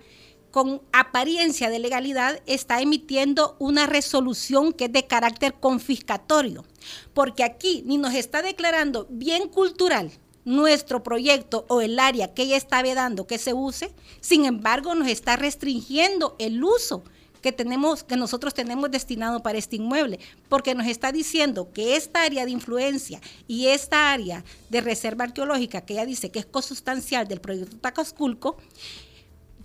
con 0.56 0.80
apariencia 0.90 1.68
de 1.68 1.78
legalidad, 1.78 2.40
está 2.46 2.80
emitiendo 2.80 3.56
una 3.58 3.84
resolución 3.84 4.72
que 4.72 4.86
es 4.86 4.92
de 4.92 5.06
carácter 5.06 5.52
confiscatorio, 5.52 6.64
porque 7.12 7.44
aquí 7.44 7.82
ni 7.84 7.98
nos 7.98 8.14
está 8.14 8.40
declarando 8.40 9.06
bien 9.10 9.48
cultural 9.48 10.10
nuestro 10.46 11.02
proyecto 11.02 11.66
o 11.68 11.82
el 11.82 11.98
área 11.98 12.32
que 12.32 12.44
ella 12.44 12.56
está 12.56 12.80
vedando 12.80 13.26
que 13.26 13.36
se 13.36 13.52
use, 13.52 13.92
sin 14.22 14.46
embargo 14.46 14.94
nos 14.94 15.08
está 15.08 15.36
restringiendo 15.36 16.36
el 16.38 16.64
uso 16.64 17.04
que 17.42 17.52
tenemos, 17.52 18.02
que 18.02 18.16
nosotros 18.16 18.54
tenemos 18.54 18.90
destinado 18.90 19.42
para 19.42 19.58
este 19.58 19.76
inmueble, 19.76 20.20
porque 20.48 20.74
nos 20.74 20.86
está 20.86 21.12
diciendo 21.12 21.70
que 21.74 21.96
esta 21.96 22.22
área 22.22 22.46
de 22.46 22.52
influencia 22.52 23.20
y 23.46 23.66
esta 23.66 24.10
área 24.10 24.42
de 24.70 24.80
reserva 24.80 25.24
arqueológica, 25.24 25.82
que 25.82 25.92
ella 25.92 26.06
dice 26.06 26.30
que 26.30 26.38
es 26.38 26.46
consustancial 26.46 27.28
del 27.28 27.42
proyecto 27.42 27.76
Tacasculco, 27.76 28.56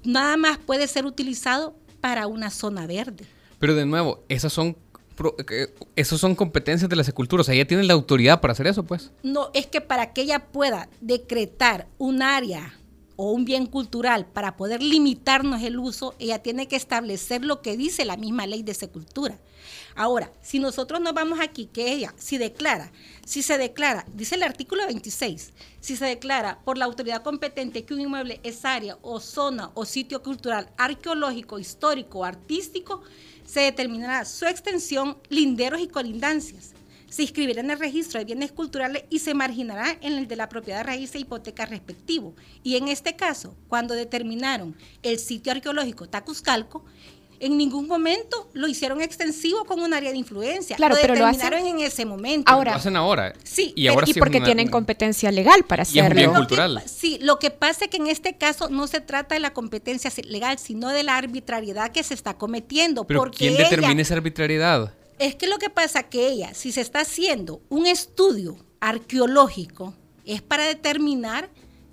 nada 0.04 0.38
más 0.38 0.58
puede 0.58 0.88
ser 0.88 1.06
utilizado 1.06 1.76
para 2.00 2.28
una 2.28 2.50
zona 2.50 2.88
verde. 2.88 3.26
Pero 3.60 3.76
de 3.76 3.86
nuevo, 3.86 4.24
esas 4.28 4.54
son 4.54 4.76
esas 5.96 6.20
son 6.20 6.36
competencias 6.36 6.90
de 6.90 6.96
la 6.96 7.04
secultura, 7.04 7.42
o 7.42 7.44
sea, 7.44 7.54
ella 7.54 7.68
tiene 7.68 7.84
la 7.84 7.94
autoridad 7.94 8.42
para 8.42 8.54
hacer 8.54 8.66
eso, 8.68 8.84
pues. 8.84 9.12
No, 9.22 9.52
es 9.54 9.68
que 9.68 9.82
para 9.82 10.14
que 10.14 10.22
ella 10.22 10.48
pueda 10.52 10.90
decretar 11.00 11.88
un 12.00 12.24
área 12.24 12.74
o 13.18 13.32
un 13.32 13.46
bien 13.46 13.68
cultural 13.68 14.26
para 14.26 14.58
poder 14.58 14.82
limitarnos 14.82 15.62
el 15.62 15.78
uso, 15.78 16.16
ella 16.18 16.40
tiene 16.40 16.68
que 16.68 16.76
establecer 16.76 17.46
lo 17.46 17.62
que 17.62 17.78
dice 17.78 18.06
la 18.06 18.18
misma 18.18 18.48
ley 18.48 18.64
de 18.64 18.74
secultura. 18.74 19.38
Ahora, 19.96 20.32
si 20.42 20.60
nosotros 20.60 21.02
nos 21.02 21.14
vamos 21.14 21.40
aquí, 21.40 21.66
que 21.66 21.92
ella, 21.92 22.14
si 22.18 22.38
declara, 22.38 22.92
si 23.26 23.42
se 23.42 23.58
declara, 23.58 24.06
dice 24.14 24.36
el 24.36 24.44
artículo 24.44 24.86
26, 24.86 25.54
si 25.80 25.96
se 25.96 26.06
declara 26.06 26.60
por 26.64 26.78
la 26.78 26.86
autoridad 26.86 27.24
competente 27.24 27.84
que 27.84 27.94
un 27.94 28.02
inmueble 28.02 28.40
es 28.44 28.66
área 28.66 28.98
o 29.02 29.20
zona 29.20 29.72
o 29.74 29.86
sitio 29.86 30.24
cultural, 30.24 30.70
arqueológico, 30.78 31.60
histórico 31.60 32.20
o 32.20 32.24
artístico, 32.24 33.02
se 33.46 33.62
determinará 33.62 34.26
su 34.26 34.46
extensión, 34.46 35.18
linderos 35.30 35.82
y 35.82 35.88
colindancias 35.88 36.74
se 37.12 37.24
inscribirá 37.24 37.60
en 37.60 37.70
el 37.70 37.78
registro 37.78 38.20
de 38.20 38.26
bienes 38.26 38.54
culturales 38.54 39.04
y 39.10 39.20
se 39.20 39.34
marginará 39.34 39.98
en 40.00 40.14
el 40.14 40.30
de 40.30 40.38
la 40.38 40.48
propiedad 40.48 40.86
raíz 40.86 41.14
e 41.14 41.20
hipoteca 41.20 41.66
respectivo. 41.66 42.34
Y 42.64 42.78
en 42.78 42.88
este 42.88 43.18
caso, 43.18 43.54
cuando 43.68 43.96
determinaron 43.96 44.78
el 45.04 45.20
sitio 45.20 45.52
arqueológico 45.52 46.08
Tacuzcalco, 46.08 46.86
en 47.42 47.58
ningún 47.58 47.88
momento 47.88 48.50
lo 48.54 48.68
hicieron 48.68 49.02
extensivo 49.02 49.66
con 49.66 49.82
un 49.82 49.94
área 49.94 50.12
de 50.12 50.18
influencia. 50.18 50.76
Claro, 50.78 50.96
lo 50.96 51.02
pero 51.02 51.16
lo 51.16 51.26
hacen- 51.26 51.54
en 51.54 51.80
ese 51.80 52.06
momento. 52.06 52.52
Ahora- 52.52 52.72
Lo 52.72 52.78
hacen 52.78 52.96
ahora. 52.96 53.34
Sí, 53.44 53.74
y 53.76 53.88
ahora 53.88 54.04
y 54.06 54.08
sí 54.08 54.12
es 54.12 54.18
porque 54.20 54.38
una- 54.38 54.46
tienen 54.46 54.70
competencia 54.70 55.32
legal 55.32 55.64
para 55.66 55.84
Y 55.84 55.86
es 55.86 55.92
un 55.96 56.00
hacerlo. 56.12 56.32
que 56.34 56.38
cultural. 56.38 56.84
sí, 56.86 57.18
lo 57.22 57.40
que 57.40 57.50
pasa 57.52 57.86
es 57.86 57.92
que 57.92 57.98
en 57.98 58.08
este 58.08 58.38
caso 58.38 58.70
no 58.70 58.88
se 58.88 59.02
trata 59.02 59.36
de 59.36 59.42
la 59.42 59.54
competencia 59.54 60.12
legal, 60.24 60.58
sino 60.60 60.90
de 60.90 61.04
la 61.04 61.18
arbitrariedad 61.18 61.92
que 61.92 62.04
se 62.04 62.14
está 62.14 62.38
cometiendo. 62.38 63.06
Pero 63.06 63.20
porque 63.22 63.38
¿quién 63.40 63.54
ella- 63.56 63.64
determina 63.64 64.02
esa 64.02 64.14
arbitrariedad? 64.14 64.94
Es 65.20 65.36
que 65.36 65.48
lo 65.48 65.58
que 65.60 65.70
pasa 65.70 66.04
que 66.04 66.28
ella, 66.30 66.54
si 66.54 66.72
se 66.72 66.82
está 66.82 67.02
haciendo 67.02 67.62
un 67.70 67.86
estudio 67.86 68.58
arqueológico, 68.80 69.94
es 70.26 70.42
para 70.42 70.66
determinar 70.66 71.50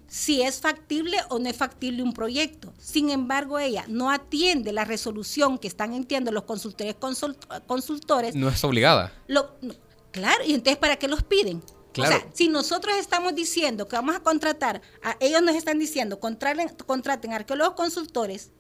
si 0.09 0.43
es 0.43 0.61
factible 0.61 1.19
o 1.29 1.39
no 1.39 1.49
es 1.51 1.57
factible 1.57 2.03
un 2.03 2.13
proyecto. 2.15 2.73
Sin 2.79 3.11
embargo, 3.11 3.59
ella 3.59 3.85
no 3.89 4.11
atiende 4.11 4.73
la 4.73 4.85
resolución 4.85 5.59
que 5.59 5.69
están 5.69 5.93
entiendo 5.95 6.33
los 6.33 6.45
consultores 6.45 6.97
consult- 6.99 7.63
consultores. 7.67 8.35
No 8.35 8.49
es 8.49 8.65
obligada. 8.65 9.13
Lo- 9.27 9.51
no, 9.61 9.75
claro, 10.11 10.43
y 10.47 10.55
entonces 10.55 10.79
¿para 10.79 10.97
qué 10.97 11.09
los 11.09 11.23
piden? 11.23 11.63
Claro. 11.93 12.17
O 12.17 12.19
sea, 12.21 12.29
si 12.33 12.49
nosotros 12.49 12.97
estamos 12.97 13.35
diciendo 13.35 13.87
que 13.87 13.97
vamos 13.97 14.17
a 14.17 14.21
contratar, 14.21 14.81
a, 15.03 15.17
ellos 15.21 15.43
nos 15.43 15.55
están 15.57 15.79
diciendo 15.79 16.19
contraten, 16.21 16.69
contraten 16.87 17.33
arqueólogos 17.33 17.75
consultores, 17.75 18.51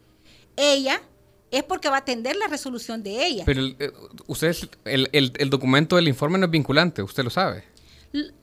ella 0.57 1.01
es 1.51 1.63
porque 1.63 1.89
va 1.89 1.97
a 1.97 2.01
atender 2.01 2.37
la 2.37 2.47
resolución 2.49 3.03
de 3.03 3.25
ella. 3.27 3.45
Pero 3.47 3.61
el, 3.61 3.77
eh, 3.79 3.91
ustedes, 4.27 4.69
el, 4.85 5.09
el- 5.13 5.33
el 5.39 5.51
documento 5.51 5.97
del 5.97 6.09
informe 6.09 6.37
no 6.39 6.45
es 6.47 6.51
vinculante, 6.51 7.03
usted 7.03 7.25
lo 7.25 7.31
sabe. 7.31 7.65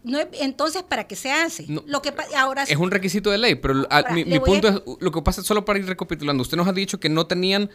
No 0.04 0.20
es- 0.20 0.28
entonces, 0.42 0.84
¿para 0.84 1.06
qué 1.08 1.16
se 1.16 1.32
hace? 1.32 1.66
No, 1.68 1.84
lo 1.88 2.02
que 2.02 2.14
ahora 2.38 2.64
Es 2.64 2.78
un 2.78 2.92
requisito 2.92 3.32
de 3.32 3.38
ley, 3.40 3.56
pero 3.56 3.86
a- 3.90 4.04
mi, 4.14 4.22
a- 4.36 4.42
punto 4.42 4.68
es, 4.68 4.82
lo 5.00 5.12
que 5.12 5.22
pasa, 5.22 5.42
solo 5.44 5.66
para 5.66 5.80
ir 5.80 5.86
recapitulando, 5.88 6.42
usted 6.44 6.56
nos 6.58 6.68
ha 6.68 6.74
dicho 6.74 7.00
que 7.00 7.10
no 7.10 7.26
tenían, 7.26 7.70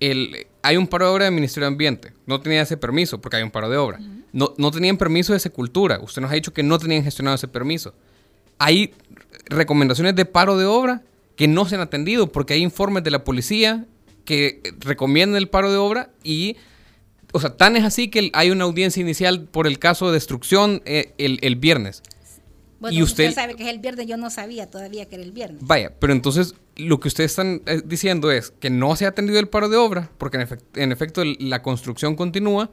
el, 0.00 0.46
hay 0.62 0.76
un 0.78 0.86
paro 0.86 1.06
de 1.06 1.12
obra 1.12 1.24
del 1.26 1.34
Ministerio 1.34 1.66
de 1.66 1.72
Ambiente, 1.74 2.12
no 2.26 2.40
tenía 2.40 2.62
ese 2.62 2.76
permiso 2.78 3.20
porque 3.20 3.36
hay 3.36 3.42
un 3.42 3.50
paro 3.50 3.68
de 3.68 3.76
obra. 3.76 4.00
no, 4.32 4.54
no 4.56 4.70
tenían 4.70 4.96
permiso 4.96 5.32
de 5.34 5.38
Secultura, 5.40 6.00
usted 6.00 6.22
nos 6.22 6.30
ha 6.30 6.34
dicho 6.34 6.52
que 6.52 6.62
no 6.62 6.78
tenían 6.78 7.04
gestionado 7.04 7.34
ese 7.36 7.46
permiso. 7.48 7.94
Hay 8.58 8.94
recomendaciones 9.46 10.16
de 10.16 10.24
paro 10.24 10.56
de 10.56 10.64
obra 10.64 11.02
que 11.36 11.46
no 11.48 11.66
se 11.66 11.74
han 11.74 11.80
atendido 11.82 12.32
porque 12.32 12.54
hay 12.54 12.62
informes 12.62 13.04
de 13.04 13.10
la 13.10 13.22
policía 13.24 13.84
que 14.24 14.62
recomiendan 14.80 15.36
el 15.36 15.48
paro 15.48 15.70
de 15.70 15.76
obra 15.76 16.10
y... 16.22 16.56
O 17.36 17.40
sea, 17.40 17.56
tan 17.56 17.76
es 17.76 17.84
así 17.84 18.08
que 18.08 18.30
hay 18.32 18.50
una 18.50 18.64
audiencia 18.64 19.00
inicial 19.00 19.44
por 19.44 19.66
el 19.66 19.78
caso 19.78 20.06
de 20.06 20.12
destrucción 20.14 20.82
eh, 20.84 21.12
el, 21.18 21.38
el 21.42 21.56
viernes. 21.56 22.02
Bueno, 22.78 22.96
y 22.96 23.02
usted, 23.02 23.32
sabe 23.34 23.54
que 23.56 23.62
es 23.64 23.68
el 23.70 23.78
viernes, 23.80 24.06
yo 24.06 24.16
no 24.16 24.30
sabía 24.30 24.70
todavía 24.70 25.06
que 25.06 25.16
era 25.16 25.24
el 25.24 25.32
viernes. 25.32 25.62
Vaya, 25.64 25.92
pero 25.98 26.12
entonces 26.12 26.54
lo 26.76 27.00
que 27.00 27.08
ustedes 27.08 27.32
están 27.32 27.62
eh, 27.66 27.80
diciendo 27.84 28.30
es 28.30 28.50
que 28.60 28.68
no 28.70 28.94
se 28.94 29.06
ha 29.06 29.08
atendido 29.08 29.38
el 29.40 29.48
paro 29.48 29.68
de 29.68 29.76
obra, 29.76 30.10
porque 30.18 30.36
en, 30.36 30.46
efec- 30.46 30.62
en 30.76 30.92
efecto 30.92 31.22
el- 31.22 31.36
la 31.40 31.62
construcción 31.62 32.14
continúa, 32.14 32.70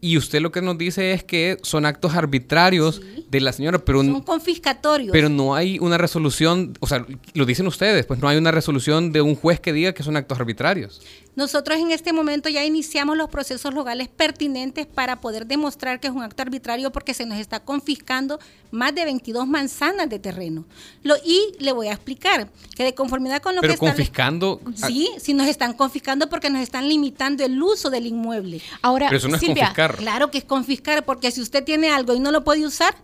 y 0.00 0.18
usted 0.18 0.40
lo 0.42 0.52
que 0.52 0.60
nos 0.60 0.76
dice 0.76 1.12
es 1.12 1.24
que 1.24 1.56
son 1.62 1.86
actos 1.86 2.14
arbitrarios 2.14 3.00
de 3.30 3.40
la 3.40 3.52
señora, 3.52 3.78
pero, 3.78 4.02
Son 4.02 4.20
confiscatorios. 4.22 5.12
pero 5.12 5.28
no 5.30 5.54
hay 5.54 5.78
una 5.78 5.96
resolución, 5.98 6.74
o 6.80 6.86
sea, 6.86 7.06
lo 7.32 7.46
dicen 7.46 7.66
ustedes, 7.66 8.04
pues 8.06 8.20
no 8.20 8.28
hay 8.28 8.36
una 8.36 8.50
resolución 8.50 9.12
de 9.12 9.22
un 9.22 9.34
juez 9.34 9.60
que 9.60 9.72
diga 9.72 9.94
que 9.94 10.02
son 10.02 10.16
actos 10.16 10.38
arbitrarios. 10.38 11.00
Nosotros 11.36 11.78
en 11.78 11.90
este 11.90 12.12
momento 12.12 12.48
ya 12.48 12.64
iniciamos 12.64 13.16
los 13.16 13.28
procesos 13.28 13.74
legales 13.74 14.08
pertinentes 14.08 14.86
para 14.86 15.20
poder 15.20 15.46
demostrar 15.46 15.98
que 15.98 16.06
es 16.06 16.12
un 16.12 16.22
acto 16.22 16.42
arbitrario 16.42 16.92
porque 16.92 17.14
se 17.14 17.26
nos 17.26 17.38
está 17.38 17.60
confiscando 17.60 18.38
más 18.70 18.94
de 18.94 19.04
22 19.04 19.46
manzanas 19.46 20.08
de 20.08 20.18
terreno. 20.18 20.64
Lo, 21.02 21.16
y 21.24 21.54
le 21.58 21.72
voy 21.72 21.88
a 21.88 21.92
explicar 21.92 22.48
que 22.76 22.84
de 22.84 22.94
conformidad 22.94 23.42
con 23.42 23.54
lo 23.54 23.60
Pero 23.60 23.74
que 23.74 23.78
confiscando... 23.78 24.60
ah, 24.64 24.86
Sí, 24.86 25.10
sí 25.18 25.34
nos 25.34 25.48
están 25.48 25.72
confiscando 25.72 26.28
porque 26.28 26.50
nos 26.50 26.62
están 26.62 26.88
limitando 26.88 27.44
el 27.44 27.60
uso 27.62 27.90
del 27.90 28.06
inmueble. 28.06 28.60
Ahora, 28.82 29.06
Pero 29.08 29.18
eso 29.18 29.28
no 29.28 29.36
es 29.36 29.40
Silvia, 29.40 29.66
confiscar. 29.66 29.96
Claro 29.96 30.30
que 30.30 30.38
es 30.38 30.44
confiscar 30.44 31.04
porque 31.04 31.30
si 31.30 31.40
usted 31.40 31.64
tiene 31.64 31.90
algo 31.90 32.14
y 32.14 32.20
no 32.20 32.30
lo 32.30 32.44
puede 32.44 32.66
usar, 32.66 32.94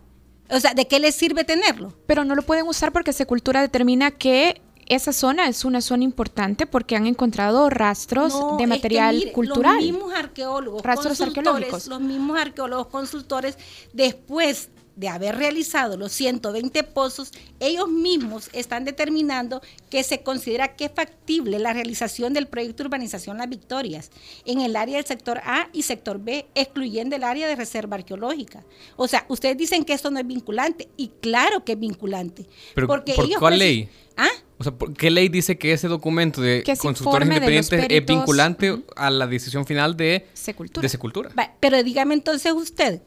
o 0.49 0.59
sea, 0.59 0.73
¿de 0.73 0.87
qué 0.87 0.99
le 0.99 1.11
sirve 1.11 1.43
tenerlo? 1.43 1.93
Pero 2.05 2.25
no 2.25 2.35
lo 2.35 2.41
pueden 2.41 2.67
usar 2.67 2.91
porque 2.91 3.13
Secultura 3.13 3.61
determina 3.61 4.11
que 4.11 4.61
esa 4.95 5.13
zona 5.13 5.47
es 5.47 5.63
una 5.65 5.81
zona 5.81 6.03
importante 6.03 6.65
porque 6.67 6.95
han 6.95 7.07
encontrado 7.07 7.69
rastros 7.69 8.33
No, 8.33 8.57
de 8.57 8.63
es 8.63 8.69
que 8.69 8.75
material 8.75 9.15
mire, 9.15 9.31
cultural. 9.31 9.75
Los 9.75 9.83
mismos 9.85 10.13
arqueólogos, 10.13 10.83
Rastros 10.83 11.21
arqueológicos. 11.21 11.87
los 11.87 12.01
mismos 12.01 12.37
arqueólogos 12.39 12.87
consultores, 12.87 13.57
después 13.93 14.69
de 14.95 15.07
haber 15.07 15.35
realizado 15.37 15.97
los 15.97 16.11
120 16.11 16.83
pozos, 16.83 17.31
ellos 17.59 17.89
mismos 17.89 18.49
están 18.53 18.85
determinando 18.85 19.61
que 19.89 20.03
se 20.03 20.21
considera 20.21 20.75
que 20.75 20.85
es 20.85 20.91
factible 20.93 21.59
la 21.59 21.73
realización 21.73 22.33
del 22.33 22.47
proyecto 22.47 22.83
de 22.83 22.87
urbanización 22.87 23.37
Las 23.37 23.49
Victorias 23.49 24.11
en 24.45 24.61
el 24.61 24.75
área 24.75 24.97
del 24.97 25.05
sector 25.05 25.39
A 25.45 25.69
y 25.73 25.83
sector 25.83 26.19
B, 26.19 26.45
excluyendo 26.55 27.15
el 27.15 27.23
área 27.23 27.47
de 27.47 27.55
reserva 27.55 27.95
arqueológica. 27.95 28.63
O 28.95 29.07
sea, 29.07 29.25
ustedes 29.29 29.57
dicen 29.57 29.83
que 29.83 29.93
esto 29.93 30.11
no 30.11 30.19
es 30.19 30.27
vinculante, 30.27 30.89
y 30.97 31.09
claro 31.21 31.63
que 31.63 31.73
es 31.73 31.79
vinculante. 31.79 32.45
Pero, 32.75 32.87
porque 32.87 33.13
¿por 33.13 33.25
ellos 33.25 33.39
cuál 33.39 33.59
ley? 33.59 33.89
¿Ah? 34.17 34.29
O 34.57 34.63
sea, 34.63 34.73
¿por 34.73 34.93
¿qué 34.93 35.09
ley 35.09 35.29
dice 35.29 35.57
que 35.57 35.73
ese 35.73 35.87
documento 35.87 36.41
de 36.41 36.63
consultores 36.79 37.27
de 37.27 37.35
independientes 37.35 37.85
es 37.89 38.05
vinculante 38.05 38.83
a 38.95 39.09
la 39.09 39.25
decisión 39.25 39.65
final 39.65 39.97
de 39.97 40.27
Secultura. 40.33 40.83
De 40.83 40.89
Secultura? 40.89 41.31
Va, 41.37 41.55
Pero 41.59 41.81
dígame 41.81 42.13
entonces 42.13 42.51
usted, 42.51 43.01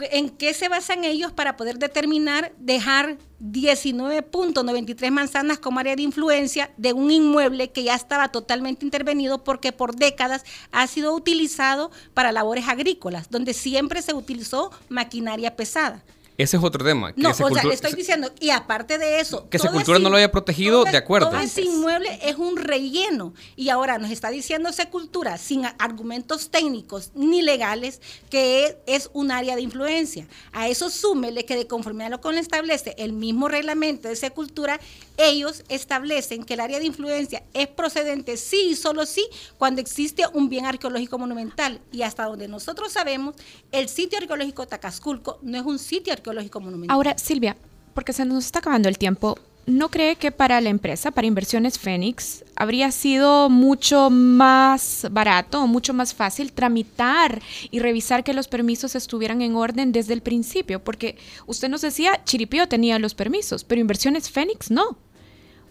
¿en 0.00 0.30
qué 0.30 0.54
se 0.54 0.68
basan 0.68 1.04
ellos 1.04 1.32
para 1.32 1.56
poder 1.56 1.78
determinar 1.78 2.52
dejar 2.58 3.18
19.93 3.40 5.10
manzanas 5.10 5.58
como 5.58 5.80
área 5.80 5.96
de 5.96 6.02
influencia 6.02 6.70
de 6.76 6.92
un 6.92 7.10
inmueble 7.10 7.70
que 7.70 7.84
ya 7.84 7.94
estaba 7.94 8.28
totalmente 8.28 8.84
intervenido 8.84 9.44
porque 9.44 9.72
por 9.72 9.96
décadas 9.96 10.44
ha 10.72 10.86
sido 10.86 11.14
utilizado 11.14 11.90
para 12.14 12.32
labores 12.32 12.68
agrícolas, 12.68 13.30
donde 13.30 13.54
siempre 13.54 14.02
se 14.02 14.14
utilizó 14.14 14.70
maquinaria 14.88 15.56
pesada? 15.56 16.02
Ese 16.38 16.56
es 16.58 16.62
otro 16.62 16.84
tema. 16.84 17.12
que 17.14 17.20
No, 17.22 17.30
o 17.30 17.34
sea, 17.34 17.64
le 17.64 17.72
estoy 17.74 17.94
diciendo, 17.94 18.30
y 18.40 18.50
aparte 18.50 18.98
de 18.98 19.20
eso, 19.20 19.48
Que 19.48 19.58
todo 19.58 19.68
Secultura 19.68 19.96
ese- 19.96 20.02
no 20.04 20.10
lo 20.10 20.16
haya 20.16 20.30
protegido, 20.30 20.82
todo 20.82 20.92
de 20.92 20.98
acuerdo. 20.98 21.30
Todo 21.30 21.40
ese 21.40 21.62
inmueble 21.62 22.18
es 22.22 22.36
un 22.36 22.56
relleno. 22.56 23.32
Y 23.56 23.70
ahora 23.70 23.98
nos 23.98 24.10
está 24.10 24.28
diciendo 24.30 24.72
Secultura, 24.72 25.38
sin 25.38 25.64
a- 25.64 25.74
argumentos 25.78 26.50
técnicos 26.50 27.10
ni 27.14 27.40
legales, 27.42 28.00
que 28.28 28.64
es, 28.66 28.76
es 28.86 29.10
un 29.14 29.30
área 29.30 29.56
de 29.56 29.62
influencia. 29.62 30.26
A 30.52 30.68
eso 30.68 30.90
súmele 30.90 31.44
que 31.44 31.56
de 31.56 31.66
conformidad 31.66 32.08
a 32.08 32.10
lo 32.10 32.20
que 32.20 32.30
le 32.32 32.40
establece 32.40 32.94
el 32.98 33.12
mismo 33.12 33.48
reglamento 33.48 34.08
de 34.08 34.16
Secultura, 34.16 34.78
ellos 35.16 35.64
establecen 35.68 36.44
que 36.44 36.54
el 36.54 36.60
área 36.60 36.78
de 36.78 36.86
influencia 36.86 37.42
es 37.54 37.68
procedente 37.68 38.36
sí 38.36 38.68
y 38.70 38.76
solo 38.76 39.06
sí 39.06 39.26
cuando 39.58 39.80
existe 39.80 40.24
un 40.32 40.48
bien 40.48 40.66
arqueológico 40.66 41.18
monumental. 41.18 41.80
Y 41.92 42.02
hasta 42.02 42.24
donde 42.24 42.48
nosotros 42.48 42.92
sabemos, 42.92 43.34
el 43.72 43.88
sitio 43.88 44.18
arqueológico 44.18 44.66
Tacasculco 44.66 45.38
no 45.42 45.58
es 45.58 45.64
un 45.64 45.78
sitio 45.78 46.12
arqueológico 46.12 46.60
monumental. 46.60 46.94
Ahora, 46.94 47.16
Silvia, 47.18 47.56
porque 47.94 48.12
se 48.12 48.24
nos 48.24 48.44
está 48.44 48.58
acabando 48.58 48.88
el 48.88 48.98
tiempo, 48.98 49.38
¿no 49.66 49.90
cree 49.90 50.16
que 50.16 50.30
para 50.30 50.60
la 50.60 50.68
empresa, 50.68 51.10
para 51.10 51.26
Inversiones 51.26 51.78
Fénix, 51.78 52.44
habría 52.54 52.92
sido 52.92 53.48
mucho 53.50 54.10
más 54.10 55.06
barato 55.10 55.66
mucho 55.66 55.92
más 55.94 56.14
fácil 56.14 56.52
tramitar 56.52 57.42
y 57.70 57.80
revisar 57.80 58.22
que 58.22 58.34
los 58.34 58.48
permisos 58.48 58.94
estuvieran 58.94 59.42
en 59.42 59.56
orden 59.56 59.92
desde 59.92 60.12
el 60.14 60.22
principio? 60.22 60.84
Porque 60.84 61.16
usted 61.46 61.68
nos 61.68 61.80
decía, 61.80 62.22
Chiripío 62.24 62.68
tenía 62.68 62.98
los 62.98 63.14
permisos, 63.14 63.64
pero 63.64 63.80
Inversiones 63.80 64.30
Fénix 64.30 64.70
no. 64.70 64.98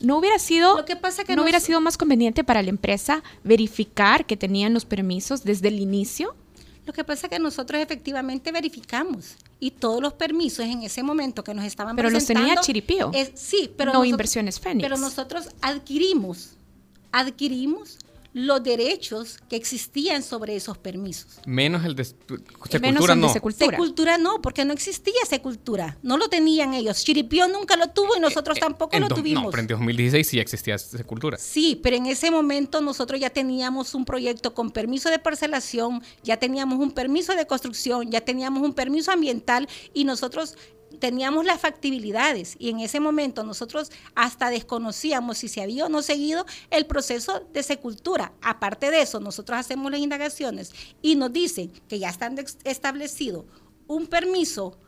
¿No 0.06 0.18
hubiera 0.18 0.38
sido, 0.40 0.78
Lo 0.78 0.86
que 0.86 0.96
pasa 0.96 1.24
que 1.24 1.36
¿no 1.36 1.42
hubiera 1.42 1.60
sido 1.60 1.82
más 1.82 1.98
conveniente 1.98 2.44
para 2.44 2.62
la 2.62 2.70
empresa 2.70 3.24
verificar 3.44 4.26
que 4.26 4.38
tenían 4.38 4.74
los 4.74 4.86
permisos 4.86 5.44
desde 5.44 5.70
el 5.70 5.80
inicio? 5.80 6.36
Lo 6.86 6.94
que 6.94 7.04
pasa 7.04 7.26
es 7.26 7.32
que 7.32 7.40
nosotros 7.40 7.82
efectivamente 7.82 8.52
verificamos 8.52 9.36
y 9.60 9.72
todos 9.72 10.02
los 10.02 10.14
permisos 10.14 10.66
en 10.66 10.84
ese 10.84 11.02
momento 11.02 11.44
que 11.44 11.56
nos 11.56 11.66
estaban 11.66 11.96
Pero 11.96 12.12
los 12.12 12.20
presentando... 12.24 12.50
tenía 12.50 12.62
Chiripío. 12.62 13.10
es- 13.14 13.32
sí, 13.34 13.72
pero... 13.76 13.92
No 13.92 13.94
nosotros- 14.00 14.10
Inversiones 14.12 14.60
Fénix. 14.60 14.84
Pero 14.84 14.98
nosotros 14.98 15.50
adquirimos, 15.62 16.52
adquirimos 17.12 17.98
los 18.36 18.62
derechos 18.62 19.38
que 19.48 19.56
existían 19.56 20.22
sobre 20.22 20.58
esos 20.58 20.78
permisos. 20.78 21.40
Menos 21.46 21.86
el 21.86 21.96
de 21.96 22.04
Menos 22.82 23.06
Secultura 23.06 23.16
de 23.16 23.22
no. 23.22 23.30
Secultura. 23.30 23.72
Secultura 23.72 24.18
no, 24.18 24.42
porque 24.42 24.66
no 24.66 24.74
existía 24.74 25.22
Secultura. 25.26 25.98
No 26.04 26.18
lo 26.18 26.28
tenían 26.28 26.74
ellos. 26.74 27.02
Chiripío 27.02 27.48
nunca 27.48 27.78
lo 27.78 27.92
tuvo 27.92 28.18
y 28.18 28.20
nosotros 28.20 28.60
tampoco 28.60 28.94
Eh, 28.94 28.98
En 28.98 29.04
lo 29.04 29.08
tuvimos. 29.08 29.46
No, 29.46 29.52
pero 29.52 29.62
en 29.62 29.68
2016 29.68 30.28
sí 30.28 30.40
existía 30.40 30.78
Secultura. 30.78 31.38
Sí, 31.38 31.80
pero 31.82 31.96
en 31.96 32.08
ese 32.08 32.30
momento 32.30 32.82
nosotros 32.82 33.22
ya 33.22 33.30
teníamos 33.30 33.96
un 33.96 34.04
proyecto 34.04 34.54
con 34.54 34.70
permiso 34.70 35.10
de 35.10 35.18
parcelación, 35.18 36.04
ya 36.22 36.36
teníamos 36.36 36.80
un 36.80 36.92
permiso 36.92 37.36
de 37.36 37.48
construcción, 37.48 38.12
ya 38.12 38.20
teníamos 38.20 38.64
un 38.64 38.74
permiso 38.74 39.14
ambiental 39.14 39.70
y 39.94 40.04
nosotros 40.04 40.58
teníamos 41.06 41.46
las 41.46 41.62
factibilidades 41.62 42.56
y 42.58 42.72
en 42.72 42.80
ese 42.80 43.00
momento 43.00 43.44
nosotros 43.44 43.92
hasta 44.16 44.50
desconocíamos 44.50 45.38
si 45.38 45.48
se 45.48 45.62
había 45.62 45.86
o 45.86 45.90
no 45.90 46.02
seguido 46.02 46.48
el 46.72 46.88
proceso 46.88 47.48
de 47.54 47.62
secultura. 47.62 48.34
Aparte 48.42 48.90
de 48.90 49.04
eso, 49.04 49.20
nosotros 49.20 49.60
hacemos 49.60 49.92
las 49.92 50.02
indagaciones 50.02 50.74
y 51.04 51.16
nos 51.16 51.32
dicen 51.32 51.72
que 51.88 52.00
ya 52.00 52.10
están 52.10 52.36
establecido 52.64 53.46
un 53.86 54.08
permiso 54.08 54.80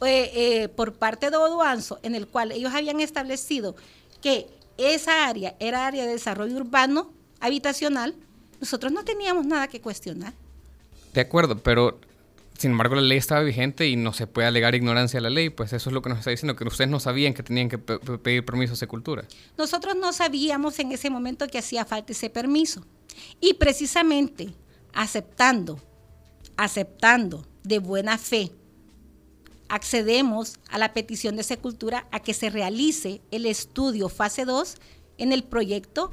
eh, 0.00 0.32
eh, 0.34 0.68
por 0.70 0.94
parte 0.94 1.30
de 1.30 1.36
Oduanzo 1.36 2.00
en 2.02 2.16
el 2.16 2.26
cual 2.26 2.50
ellos 2.50 2.74
habían 2.74 2.98
establecido 2.98 3.76
que 4.20 4.48
esa 4.76 5.28
área 5.28 5.54
era 5.60 5.86
área 5.86 6.04
de 6.04 6.14
desarrollo 6.14 6.56
urbano 6.56 7.12
habitacional, 7.38 8.16
nosotros 8.58 8.90
no 8.90 9.04
teníamos 9.04 9.46
nada 9.46 9.68
que 9.68 9.80
cuestionar. 9.80 10.32
De 11.12 11.20
acuerdo, 11.20 11.58
pero 11.58 12.00
sin 12.60 12.72
embargo 12.72 12.94
la 12.94 13.00
ley 13.00 13.18
estaba 13.18 13.40
vigente 13.42 13.88
y 13.88 13.96
no 13.96 14.12
se 14.12 14.26
puede 14.26 14.46
alegar 14.46 14.74
ignorancia 14.74 15.18
a 15.18 15.22
la 15.22 15.30
ley, 15.30 15.48
pues 15.50 15.72
eso 15.72 15.90
es 15.90 15.94
lo 15.94 16.02
que 16.02 16.10
nos 16.10 16.18
está 16.18 16.30
diciendo, 16.30 16.54
que 16.54 16.64
ustedes 16.64 16.90
no 16.90 17.00
sabían 17.00 17.32
que 17.34 17.42
tenían 17.42 17.68
que 17.68 17.78
pe- 17.78 17.98
pe- 17.98 18.18
pedir 18.18 18.44
permiso 18.44 18.74
a 18.74 18.76
Secultura. 18.76 19.24
Nosotros 19.56 19.96
no 19.96 20.12
sabíamos 20.12 20.78
en 20.78 20.92
ese 20.92 21.08
momento 21.10 21.46
que 21.48 21.58
hacía 21.58 21.84
falta 21.84 22.12
ese 22.12 22.28
permiso. 22.30 22.84
Y 23.40 23.54
precisamente 23.54 24.50
aceptando, 24.92 25.80
aceptando 26.56 27.46
de 27.64 27.78
buena 27.78 28.18
fe, 28.18 28.50
accedemos 29.68 30.58
a 30.68 30.78
la 30.78 30.92
petición 30.92 31.36
de 31.36 31.42
Secultura 31.42 32.06
a 32.10 32.20
que 32.20 32.34
se 32.34 32.50
realice 32.50 33.20
el 33.30 33.46
estudio 33.46 34.08
fase 34.08 34.44
2 34.44 34.76
en 35.18 35.32
el 35.32 35.44
proyecto, 35.44 36.10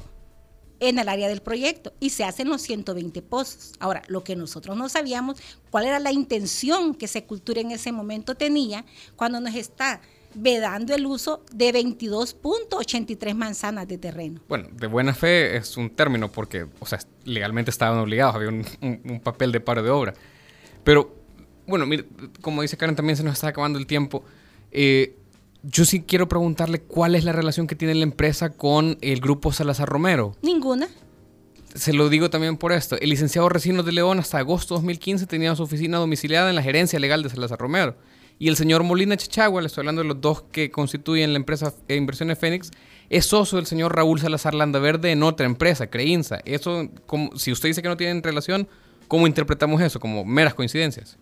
en 0.80 0.98
el 0.98 1.08
área 1.08 1.28
del 1.28 1.40
proyecto, 1.42 1.92
y 2.00 2.10
se 2.10 2.24
hacen 2.24 2.48
los 2.48 2.62
120 2.62 3.20
pozos. 3.22 3.72
Ahora, 3.80 4.02
lo 4.08 4.22
que 4.24 4.36
nosotros 4.36 4.76
no 4.76 4.88
sabíamos, 4.88 5.40
cuál 5.70 5.86
era 5.86 5.98
la 5.98 6.12
intención 6.12 6.94
que 6.94 7.08
Secultura 7.08 7.60
en 7.60 7.72
ese 7.72 7.90
momento 7.92 8.34
tenía 8.36 8.84
cuando 9.16 9.40
nos 9.40 9.54
está 9.54 10.00
vedando 10.34 10.94
el 10.94 11.06
uso 11.06 11.42
de 11.52 11.72
22.83 11.72 13.34
manzanas 13.34 13.88
de 13.88 13.98
terreno. 13.98 14.40
Bueno, 14.48 14.68
de 14.72 14.86
buena 14.86 15.14
fe 15.14 15.56
es 15.56 15.76
un 15.76 15.90
término 15.90 16.30
porque, 16.30 16.66
o 16.78 16.86
sea, 16.86 16.98
legalmente 17.24 17.70
estaban 17.70 17.98
obligados, 17.98 18.34
había 18.36 18.48
un, 18.48 18.64
un- 18.82 19.20
papel 19.20 19.52
de 19.52 19.60
paro 19.60 19.82
de 19.82 19.90
obra. 19.90 20.14
Pero, 20.84 21.14
bueno, 21.66 21.86
mire, 21.86 22.04
como 22.40 22.62
dice 22.62 22.76
Karen, 22.76 22.94
también 22.96 23.16
se 23.16 23.24
nos 23.24 23.34
está 23.34 23.48
acabando 23.48 23.78
el 23.78 23.86
tiempo. 23.86 24.22
Eh, 24.70 25.16
yo 25.62 25.84
sí 25.84 26.02
quiero 26.02 26.28
preguntarle 26.28 26.80
cuál 26.80 27.14
es 27.14 27.24
la 27.24 27.32
relación 27.32 27.66
que 27.66 27.74
tiene 27.74 27.94
la 27.94 28.04
empresa 28.04 28.50
con 28.50 28.98
el 29.00 29.20
grupo 29.20 29.52
Salazar 29.52 29.88
Romero. 29.88 30.36
Ninguna. 30.42 30.88
Se 31.74 31.92
lo 31.92 32.08
digo 32.08 32.30
también 32.30 32.56
por 32.56 32.72
esto. 32.72 32.96
El 33.00 33.10
licenciado 33.10 33.48
Recinos 33.48 33.84
de 33.84 33.92
León 33.92 34.18
hasta 34.18 34.38
agosto 34.38 34.74
de 34.74 34.78
2015 34.78 35.26
tenía 35.26 35.54
su 35.54 35.62
oficina 35.62 35.98
domiciliada 35.98 36.48
en 36.48 36.56
la 36.56 36.62
gerencia 36.62 36.98
legal 36.98 37.22
de 37.22 37.28
Salazar 37.28 37.58
Romero. 37.58 37.96
Y 38.38 38.48
el 38.48 38.56
señor 38.56 38.84
Molina 38.84 39.16
Chachagua, 39.16 39.60
le 39.60 39.66
estoy 39.66 39.82
hablando 39.82 40.02
de 40.02 40.08
los 40.08 40.20
dos 40.20 40.42
que 40.52 40.70
constituyen 40.70 41.32
la 41.32 41.38
empresa 41.38 41.74
eh, 41.88 41.96
Inversiones 41.96 42.38
Fénix, 42.38 42.70
es 43.10 43.26
socio 43.26 43.56
del 43.56 43.66
señor 43.66 43.96
Raúl 43.96 44.20
Salazar 44.20 44.54
Landaverde 44.54 45.10
en 45.10 45.22
otra 45.22 45.46
empresa, 45.46 45.88
Creinsa. 45.88 46.40
Eso, 46.44 46.88
como, 47.06 47.36
si 47.36 47.50
usted 47.50 47.68
dice 47.68 47.82
que 47.82 47.88
no 47.88 47.96
tienen 47.96 48.22
relación, 48.22 48.68
¿cómo 49.08 49.26
interpretamos 49.26 49.80
eso? 49.82 49.98
¿Como 49.98 50.24
meras 50.24 50.54
coincidencias? 50.54 51.18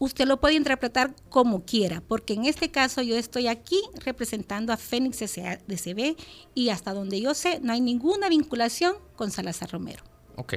Usted 0.00 0.26
lo 0.26 0.40
puede 0.40 0.54
interpretar 0.54 1.14
como 1.28 1.66
quiera, 1.66 2.00
porque 2.00 2.32
en 2.32 2.46
este 2.46 2.70
caso 2.70 3.02
yo 3.02 3.16
estoy 3.16 3.48
aquí 3.48 3.78
representando 4.02 4.72
a 4.72 4.78
Fénix 4.78 5.18
SADCB 5.18 6.16
y 6.54 6.70
hasta 6.70 6.94
donde 6.94 7.20
yo 7.20 7.34
sé 7.34 7.60
no 7.60 7.74
hay 7.74 7.82
ninguna 7.82 8.30
vinculación 8.30 8.94
con 9.14 9.30
Salazar 9.30 9.70
Romero. 9.70 10.02
Ok. 10.36 10.54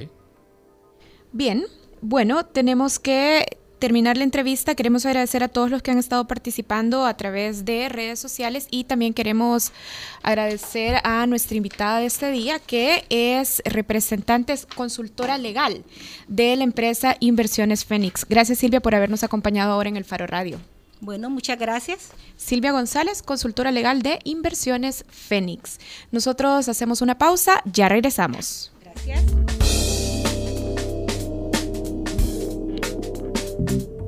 Bien, 1.34 1.66
bueno, 2.02 2.46
tenemos 2.46 3.00
que 3.00 3.60
terminar 3.84 4.16
la 4.16 4.24
entrevista. 4.24 4.76
Queremos 4.76 5.06
agradecer 5.06 5.44
a 5.44 5.50
todos 5.50 5.70
los 5.70 5.82
que 5.82 5.92
han 5.92 5.98
estado 5.98 6.26
participando 6.26 7.06
a 7.06 7.18
través 7.18 7.66
de 7.66 7.90
redes 7.90 8.18
sociales 8.18 8.70
y 8.72 8.86
también 8.86 9.14
queremos 9.14 9.74
agradecer 10.22 11.02
a 11.04 11.28
nuestra 11.28 11.58
invitada 11.58 12.00
de 12.00 12.06
este 12.06 12.32
día, 12.32 12.60
que 12.60 13.04
es 13.10 13.62
representante, 13.66 14.54
es 14.54 14.66
consultora 14.66 15.38
legal 15.38 15.84
de 16.30 16.56
la 16.56 16.64
empresa 16.64 17.18
Inversiones 17.20 17.84
Fénix. 17.84 18.26
Gracias 18.26 18.60
Silvia 18.60 18.80
por 18.80 18.96
habernos 18.96 19.26
acompañado 19.26 19.74
ahora 19.74 19.90
en 19.90 19.98
el 19.98 20.06
Faro 20.06 20.28
Radio. 20.28 20.62
Bueno, 21.02 21.30
muchas 21.30 21.60
gracias. 21.60 22.12
Silvia 22.38 22.72
González, 22.72 23.22
consultora 23.22 23.74
legal 23.74 24.02
de 24.02 24.20
Inversiones 24.24 25.04
Fénix. 25.10 25.82
Nosotros 26.10 26.70
hacemos 26.70 27.02
una 27.02 27.18
pausa, 27.18 27.62
ya 27.66 27.90
regresamos. 27.90 28.72
Gracias. 28.82 29.62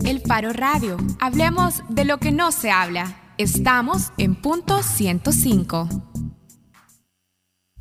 El 0.05 0.21
Faro 0.21 0.53
Radio. 0.53 0.97
Hablemos 1.19 1.81
de 1.89 2.05
lo 2.05 2.19
que 2.19 2.31
no 2.31 2.51
se 2.51 2.69
habla. 2.69 3.15
Estamos 3.37 4.11
en 4.17 4.35
punto 4.35 4.83
105. 4.83 5.89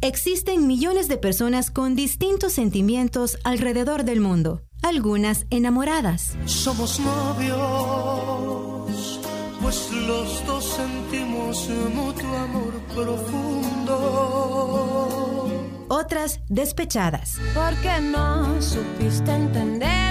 Existen 0.01 0.67
millones 0.67 1.07
de 1.09 1.19
personas 1.19 1.71
con 1.71 1.95
distintos 1.95 2.55
sentimientos 2.55 3.39
alrededor 3.45 4.05
del 4.05 4.21
mundo, 4.21 4.63
algunas 4.83 5.47
enamoradas, 5.51 6.37
Somos 6.47 6.99
novios, 7.01 7.61
pues 9.63 9.91
los 9.93 10.47
dos 10.47 10.65
sentimos 10.65 11.71
mutuo 11.95 12.37
amor 12.37 12.75
profundo. 12.95 14.01
otras 15.89 16.41
despechadas. 16.49 17.39
Porque 17.55 18.01
no 18.01 18.61
supiste 18.61 19.31
entender 19.31 20.04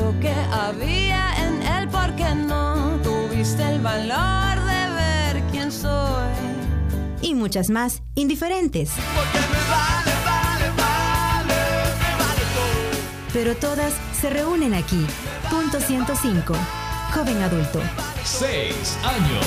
lo 0.00 0.18
que 0.20 0.32
había 0.52 1.22
en 1.44 1.62
él, 1.62 1.88
porque 1.88 2.34
no 2.34 2.98
tuviste 3.02 3.62
el 3.62 3.80
valor 3.80 4.54
de 4.64 4.90
ver 5.00 5.42
quién 5.50 5.70
soy. 5.70 6.28
y 7.22 7.34
muchas 7.34 7.68
más 7.68 8.02
indiferentes. 8.14 8.90
Pero 13.32 13.54
todas 13.56 13.92
se 14.18 14.30
reúnen 14.30 14.74
aquí. 14.74 15.06
Punto 15.50 15.80
105. 15.80 16.54
Joven 17.14 17.42
adulto. 17.42 17.80
Seis 18.24 18.98
años. 19.04 19.46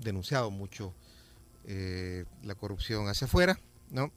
denunciado 0.00 0.50
mucho 0.50 0.94
eh, 1.64 2.24
la 2.42 2.54
corrupción 2.54 3.08
hacia 3.08 3.26
afuera, 3.26 3.58
¿no? 3.90 4.12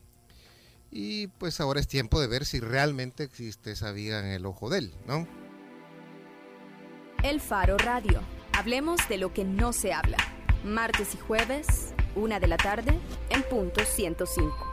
Y 0.91 1.27
pues 1.27 1.59
ahora 1.59 1.79
es 1.79 1.87
tiempo 1.87 2.21
de 2.21 2.27
ver 2.27 2.45
si 2.45 2.59
realmente 2.59 3.23
existe 3.23 3.71
esa 3.71 3.91
viga 3.91 4.19
en 4.19 4.27
el 4.27 4.45
ojo 4.45 4.69
de 4.69 4.79
él, 4.79 4.93
¿no? 5.07 5.27
El 7.23 7.41
Faro 7.41 7.77
Radio. 7.77 8.21
Hablemos 8.53 8.99
de 9.09 9.17
lo 9.17 9.33
que 9.33 9.43
no 9.43 9.73
se 9.73 9.93
habla. 9.93 10.17
Martes 10.63 11.15
y 11.15 11.17
jueves, 11.17 11.93
una 12.15 12.39
de 12.39 12.47
la 12.47 12.57
tarde, 12.57 12.99
en 13.29 13.43
punto 13.43 13.83
105. 13.83 14.72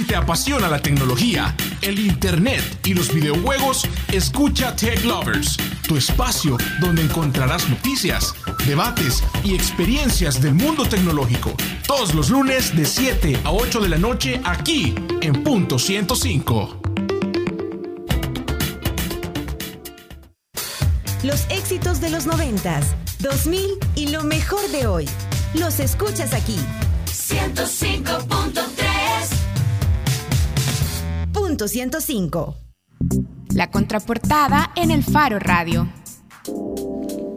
Si 0.00 0.06
te 0.06 0.16
apasiona 0.16 0.66
la 0.66 0.80
tecnología, 0.80 1.54
el 1.82 1.98
Internet 1.98 2.64
y 2.86 2.94
los 2.94 3.12
videojuegos, 3.12 3.86
escucha 4.10 4.74
Tech 4.74 5.04
Lovers, 5.04 5.58
tu 5.86 5.98
espacio 5.98 6.56
donde 6.80 7.02
encontrarás 7.02 7.68
noticias, 7.68 8.34
debates 8.66 9.22
y 9.44 9.54
experiencias 9.54 10.40
del 10.40 10.54
mundo 10.54 10.86
tecnológico. 10.86 11.52
Todos 11.86 12.14
los 12.14 12.30
lunes 12.30 12.74
de 12.74 12.86
7 12.86 13.40
a 13.44 13.52
8 13.52 13.78
de 13.78 13.88
la 13.90 13.98
noche 13.98 14.40
aquí 14.42 14.94
en 15.20 15.42
punto 15.44 15.78
105. 15.78 16.80
Los 21.22 21.44
éxitos 21.50 22.00
de 22.00 22.08
los 22.08 22.24
90, 22.24 22.80
2000 23.18 23.66
y 23.96 24.06
lo 24.06 24.24
mejor 24.24 24.66
de 24.70 24.86
hoy. 24.86 25.06
Los 25.52 25.78
escuchas 25.78 26.32
aquí. 26.32 26.56
105. 27.04 27.99
La 33.52 33.70
contraportada 33.70 34.72
en 34.76 34.90
el 34.90 35.04
Faro 35.04 35.38
Radio. 35.38 35.86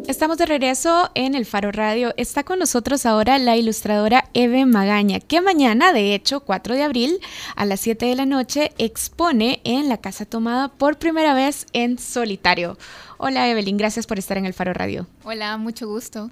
Estamos 0.07 0.38
de 0.38 0.45
regreso 0.45 1.11
en 1.13 1.36
el 1.36 1.45
Faro 1.45 1.74
Radio. 1.74 2.13
Está 2.15 2.45
con 2.45 2.59
nosotros 2.59 3.05
ahora 3.05 3.38
la 3.38 3.57
ilustradora 3.57 4.30
Eve 4.34 4.65
Magaña, 4.65 5.19
que 5.19 5.41
mañana, 5.41 5.91
de 5.91 6.15
hecho, 6.15 6.39
4 6.39 6.76
de 6.76 6.84
abril, 6.84 7.19
a 7.57 7.65
las 7.65 7.82
7 7.82 8.05
de 8.05 8.15
la 8.15 8.26
noche, 8.26 8.71
expone 8.78 9.59
en 9.65 9.89
la 9.89 9.97
Casa 9.97 10.24
Tomada 10.24 10.69
por 10.69 10.97
primera 10.99 11.34
vez 11.34 11.65
en 11.74 11.99
solitario. 11.99 12.78
Hola 13.17 13.49
Evelyn, 13.49 13.78
gracias 13.78 14.07
por 14.07 14.19
estar 14.19 14.38
en 14.38 14.45
el 14.45 14.53
Faro 14.53 14.74
Radio. 14.74 15.05
Hola, 15.26 15.57
mucho 15.57 15.86
gusto. 15.88 16.32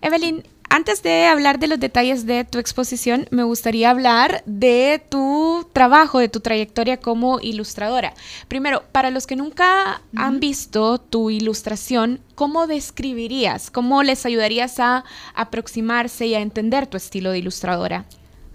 Evelyn, 0.00 0.42
antes 0.68 1.02
de 1.02 1.26
hablar 1.26 1.58
de 1.58 1.68
los 1.68 1.80
detalles 1.80 2.26
de 2.26 2.44
tu 2.44 2.58
exposición, 2.58 3.26
me 3.30 3.42
gustaría 3.42 3.90
hablar 3.90 4.42
de 4.46 5.02
tu 5.08 5.66
trabajo, 5.72 6.18
de 6.18 6.28
tu 6.28 6.40
trayectoria 6.40 6.98
como 6.98 7.40
ilustradora. 7.40 8.14
Primero, 8.48 8.82
para 8.92 9.10
los 9.10 9.26
que 9.26 9.36
nunca 9.36 10.02
han 10.16 10.40
visto 10.40 10.98
tu 10.98 11.30
ilustración, 11.30 12.20
¿cómo 12.34 12.66
describirías, 12.66 13.70
cómo 13.70 14.02
les 14.02 14.26
ayudarías 14.26 14.80
a 14.80 15.04
aproximarse 15.34 16.26
y 16.26 16.34
a 16.34 16.40
entender 16.40 16.86
tu 16.86 16.96
estilo 16.96 17.30
de 17.30 17.38
ilustradora? 17.38 18.04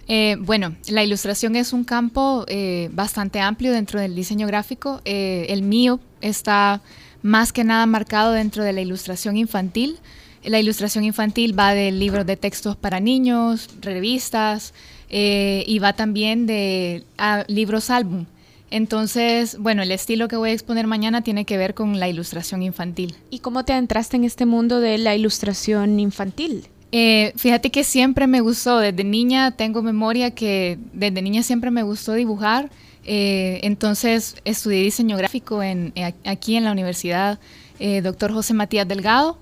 Eh, 0.07 0.35
bueno, 0.39 0.75
la 0.89 1.03
ilustración 1.03 1.55
es 1.55 1.71
un 1.71 1.83
campo 1.83 2.43
eh, 2.49 2.89
bastante 2.91 3.39
amplio 3.39 3.71
dentro 3.71 3.99
del 3.99 4.13
diseño 4.13 4.45
gráfico. 4.45 5.01
Eh, 5.05 5.45
el 5.49 5.61
mío 5.61 5.99
está 6.19 6.81
más 7.21 7.53
que 7.53 7.63
nada 7.63 7.85
marcado 7.85 8.33
dentro 8.33 8.63
de 8.63 8.73
la 8.73 8.81
ilustración 8.81 9.37
infantil. 9.37 9.99
La 10.43 10.59
ilustración 10.59 11.03
infantil 11.03 11.57
va 11.57 11.73
de 11.73 11.91
libros 11.91 12.25
de 12.25 12.37
textos 12.37 12.75
para 12.75 12.99
niños, 12.99 13.69
revistas, 13.81 14.73
eh, 15.09 15.63
y 15.67 15.79
va 15.79 15.93
también 15.93 16.45
de 16.45 17.03
a, 17.17 17.43
libros 17.47 17.89
álbum. 17.89 18.25
Entonces, 18.71 19.57
bueno, 19.59 19.83
el 19.83 19.91
estilo 19.91 20.27
que 20.27 20.37
voy 20.37 20.51
a 20.51 20.53
exponer 20.53 20.87
mañana 20.87 21.21
tiene 21.21 21.45
que 21.45 21.57
ver 21.57 21.73
con 21.73 21.99
la 21.99 22.07
ilustración 22.07 22.63
infantil. 22.63 23.15
¿Y 23.29 23.39
cómo 23.39 23.65
te 23.65 23.73
entraste 23.73 24.15
en 24.15 24.23
este 24.23 24.45
mundo 24.45 24.79
de 24.79 24.97
la 24.97 25.13
ilustración 25.13 25.99
infantil? 25.99 26.67
Eh, 26.93 27.33
fíjate 27.35 27.69
que 27.69 27.83
siempre 27.83 28.27
me 28.27 28.41
gustó, 28.41 28.79
desde 28.79 29.03
niña 29.03 29.51
tengo 29.51 29.81
memoria 29.81 30.31
que 30.31 30.77
desde 30.93 31.21
niña 31.21 31.43
siempre 31.43 31.71
me 31.71 31.83
gustó 31.83 32.13
dibujar. 32.13 32.69
Eh, 33.03 33.59
entonces 33.63 34.35
estudié 34.45 34.83
diseño 34.83 35.17
gráfico 35.17 35.63
en, 35.63 35.91
eh, 35.95 36.13
aquí 36.23 36.55
en 36.55 36.63
la 36.63 36.71
universidad 36.71 37.39
eh, 37.79 38.01
Dr. 38.01 38.31
José 38.31 38.53
Matías 38.53 38.87
Delgado, 38.87 39.39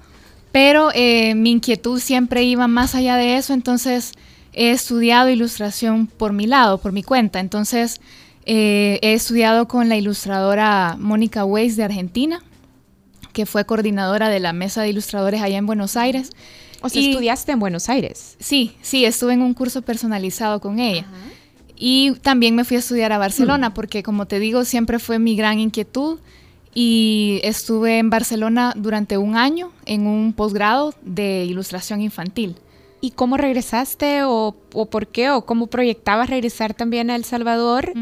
pero 0.51 0.89
eh, 0.93 1.35
mi 1.35 1.51
inquietud 1.51 1.99
siempre 1.99 2.43
iba 2.43 2.67
más 2.67 2.95
allá 2.95 3.15
de 3.15 3.37
eso, 3.37 3.53
entonces 3.53 4.13
he 4.53 4.71
estudiado 4.71 5.29
ilustración 5.29 6.07
por 6.07 6.33
mi 6.33 6.47
lado, 6.47 6.79
por 6.79 6.91
mi 6.91 7.03
cuenta. 7.03 7.39
Entonces 7.39 8.01
eh, 8.45 8.99
he 9.01 9.13
estudiado 9.13 9.67
con 9.67 9.89
la 9.89 9.95
ilustradora 9.97 10.95
Mónica 10.99 11.45
Weiss 11.45 11.75
de 11.75 11.83
Argentina, 11.83 12.41
que 13.33 13.45
fue 13.45 13.65
coordinadora 13.65 14.27
de 14.29 14.39
la 14.39 14.53
mesa 14.53 14.81
de 14.81 14.89
ilustradores 14.89 15.41
allá 15.41 15.57
en 15.57 15.65
Buenos 15.67 15.95
Aires. 15.95 16.31
O 16.81 16.89
sea, 16.89 17.01
Y- 17.01 17.09
estudiaste 17.11 17.51
en 17.51 17.59
Buenos 17.59 17.89
Aires. 17.89 18.35
Sí, 18.39 18.73
sí, 18.81 19.05
estuve 19.05 19.33
en 19.33 19.41
un 19.43 19.53
curso 19.53 19.81
personalizado 19.83 20.59
con 20.61 20.79
ella. 20.79 21.05
Y 21.81 22.13
también 22.21 22.55
me 22.55 22.65
fui 22.65 22.75
a 22.75 22.79
estudiar 22.79 23.11
a 23.13 23.17
Barcelona 23.17 23.73
porque, 23.73 24.03
como 24.03 24.25
te 24.25 24.39
digo, 24.39 24.65
siempre 24.65 24.99
fue 24.99 25.19
mi 25.19 25.35
gran 25.37 25.59
inquietud. 25.59 26.19
Y 26.73 27.41
estuve 27.43 27.97
en 27.97 28.09
Barcelona 28.09 28.73
durante 28.75 29.17
un 29.17 29.35
año 29.35 29.71
en 29.85 30.07
un 30.07 30.33
posgrado 30.33 30.93
de 31.01 31.45
ilustración 31.45 32.01
infantil. 32.01 32.55
¿Y 33.01 33.11
cómo 33.11 33.37
regresaste 33.37 34.23
o, 34.23 34.55
o 34.73 34.85
por 34.87 35.07
qué 35.07 35.31
o 35.31 35.45
cómo 35.45 35.67
proyectabas 35.67 36.29
regresar 36.29 36.73
también 36.73 37.09
a 37.09 37.15
El 37.15 37.23
Salvador? 37.23 37.93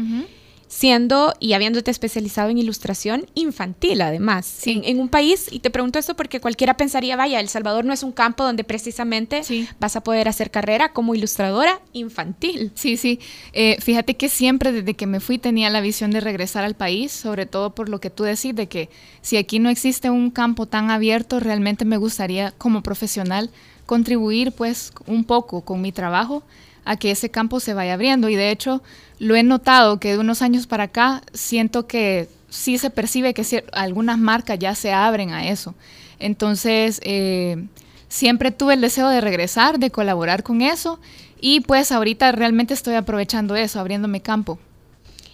Siendo 0.68 1.34
y 1.40 1.54
habiéndote 1.54 1.90
especializado 1.90 2.50
en 2.50 2.58
ilustración 2.58 3.26
infantil, 3.34 4.02
además, 4.02 4.66
en, 4.66 4.84
en 4.84 5.00
un 5.00 5.08
país, 5.08 5.46
y 5.50 5.60
te 5.60 5.70
pregunto 5.70 5.98
esto 5.98 6.14
porque 6.14 6.40
cualquiera 6.40 6.76
pensaría, 6.76 7.16
vaya, 7.16 7.40
El 7.40 7.48
Salvador 7.48 7.86
no 7.86 7.92
es 7.92 8.02
un 8.02 8.12
campo 8.12 8.44
donde 8.44 8.64
precisamente 8.64 9.42
vas 9.80 9.96
a 9.96 10.02
poder 10.02 10.28
hacer 10.28 10.50
carrera 10.50 10.92
como 10.92 11.14
ilustradora 11.14 11.80
infantil. 11.92 12.70
Sí, 12.74 12.96
sí. 12.96 13.18
Eh, 13.52 13.78
fíjate 13.80 14.16
que 14.16 14.28
siempre 14.28 14.72
desde 14.72 14.94
que 14.94 15.06
me 15.06 15.20
fui 15.20 15.38
tenía 15.38 15.70
la 15.70 15.80
visión 15.80 16.10
de 16.10 16.20
regresar 16.20 16.64
al 16.64 16.74
país, 16.74 17.12
sobre 17.12 17.46
todo 17.46 17.74
por 17.74 17.88
lo 17.88 17.98
que 17.98 18.10
tú 18.10 18.24
decís, 18.24 18.54
de 18.54 18.68
que 18.68 18.90
si 19.22 19.36
aquí 19.38 19.58
no 19.58 19.70
existe 19.70 20.10
un 20.10 20.30
campo 20.30 20.66
tan 20.66 20.90
abierto, 20.90 21.40
realmente 21.40 21.84
me 21.84 21.96
gustaría 21.96 22.52
como 22.52 22.82
profesional 22.82 23.50
contribuir 23.86 24.52
pues 24.52 24.92
un 25.06 25.24
poco 25.24 25.62
con 25.62 25.80
mi 25.80 25.92
trabajo 25.92 26.42
a 26.84 26.96
que 26.96 27.10
ese 27.10 27.30
campo 27.30 27.60
se 27.60 27.74
vaya 27.74 27.94
abriendo. 27.94 28.28
Y 28.28 28.36
de 28.36 28.50
hecho 28.50 28.82
lo 29.18 29.34
he 29.36 29.42
notado 29.42 30.00
que 30.00 30.12
de 30.12 30.18
unos 30.18 30.42
años 30.42 30.66
para 30.66 30.84
acá 30.84 31.22
siento 31.32 31.86
que 31.86 32.28
sí 32.48 32.78
se 32.78 32.90
percibe 32.90 33.34
que 33.34 33.64
algunas 33.72 34.18
marcas 34.18 34.58
ya 34.58 34.74
se 34.74 34.92
abren 34.92 35.30
a 35.30 35.48
eso. 35.48 35.74
Entonces, 36.18 37.00
eh, 37.04 37.66
siempre 38.08 38.50
tuve 38.50 38.74
el 38.74 38.80
deseo 38.80 39.08
de 39.08 39.20
regresar, 39.20 39.78
de 39.78 39.90
colaborar 39.90 40.42
con 40.42 40.62
eso 40.62 40.98
y 41.40 41.60
pues 41.60 41.92
ahorita 41.92 42.32
realmente 42.32 42.74
estoy 42.74 42.94
aprovechando 42.94 43.54
eso, 43.54 43.78
abriéndome 43.78 44.20
campo. 44.20 44.58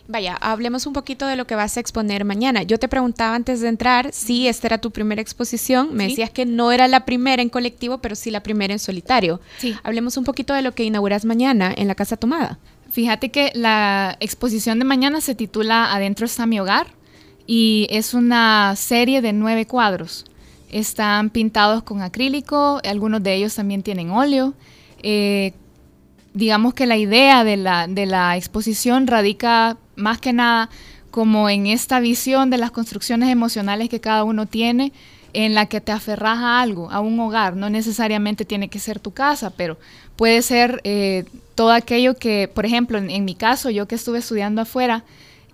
Vaya, 0.07 0.35
hablemos 0.41 0.87
un 0.87 0.93
poquito 0.93 1.27
de 1.27 1.35
lo 1.37 1.47
que 1.47 1.55
vas 1.55 1.77
a 1.77 1.81
exponer 1.81 2.27
mañana. 2.27 2.63
Yo 2.63 2.79
te 2.79 2.89
preguntaba 2.89 3.35
antes 3.35 3.61
de 3.63 3.69
entrar 3.69 4.13
si 4.13 4.47
esta 4.49 4.67
era 4.67 4.79
tu 4.79 4.91
primera 4.91 5.23
exposición. 5.23 5.95
Me 5.95 6.05
Sí. 6.05 6.11
decías 6.11 6.31
que 6.31 6.45
no 6.45 6.73
era 6.73 6.89
la 6.89 7.07
primera 7.07 7.41
en 7.41 7.49
colectivo, 7.49 7.99
pero 7.99 8.15
sí 8.15 8.31
la 8.31 8.43
primera 8.43 8.75
en 8.75 8.79
solitario. 8.79 9.41
Sí. 9.59 9.75
Hablemos 9.83 10.19
un 10.19 10.25
poquito 10.25 10.53
de 10.53 10.61
lo 10.61 10.75
que 10.75 10.85
inauguras 10.85 11.25
mañana 11.25 11.73
en 11.75 11.89
la 11.89 11.95
Casa 11.95 12.19
Tomada. 12.19 12.59
Fíjate 12.91 13.31
que 13.31 13.51
la 13.55 14.17
exposición 14.21 14.79
de 14.79 14.85
mañana 14.85 15.23
se 15.23 15.35
titula 15.35 15.93
Adentro 15.95 16.27
está 16.27 16.45
mi 16.45 16.61
hogar 16.61 16.87
y 17.47 17.87
es 17.91 18.13
una 18.13 18.75
serie 18.77 19.23
de 19.23 19.33
nueve 19.33 19.67
cuadros. 19.67 20.27
Están 20.71 21.31
pintados 21.31 21.83
con 21.83 22.03
acrílico, 22.03 22.81
algunos 22.85 23.23
de 23.23 23.35
ellos 23.35 23.55
también 23.55 23.83
tienen 23.83 24.11
óleo. 24.11 24.53
Eh, 25.03 25.55
digamos 26.35 26.75
que 26.75 26.85
la 26.87 26.97
idea 26.99 27.43
de 27.43 27.57
la, 27.57 27.87
de 27.87 28.07
la 28.07 28.37
exposición 28.37 29.07
radica 29.07 29.77
más 29.97 30.19
que 30.19 30.33
nada 30.33 30.71
como 31.11 31.49
en 31.49 31.67
esta 31.67 32.01
visión 32.01 32.51
de 32.51 32.59
las 32.59 32.71
construcciones 32.73 33.29
emocionales 33.29 33.89
que 33.89 34.01
cada 34.01 34.25
uno 34.25 34.47
tiene, 34.47 34.93
en 35.35 35.55
la 35.55 35.67
que 35.67 35.81
te 35.81 35.93
aferras 35.93 36.39
a 36.39 36.61
algo, 36.61 36.91
a 36.91 37.01
un 37.01 37.19
hogar. 37.21 37.57
No 37.57 37.69
necesariamente 37.69 38.45
tiene 38.45 38.69
que 38.69 38.79
ser 38.79 39.01
tu 39.01 39.13
casa, 39.13 39.51
pero 39.51 39.79
puede 40.17 40.43
ser 40.43 40.81
eh, 40.85 41.25
todo 41.55 41.73
aquello 41.73 42.15
que, 42.15 42.49
por 42.53 42.65
ejemplo, 42.65 42.99
en, 42.99 43.25
mi 43.25 43.35
caso, 43.35 43.71
yo 43.71 43.87
que 43.87 43.97
estuve 43.97 44.19
estudiando 44.19 44.63
afuera, 44.63 45.05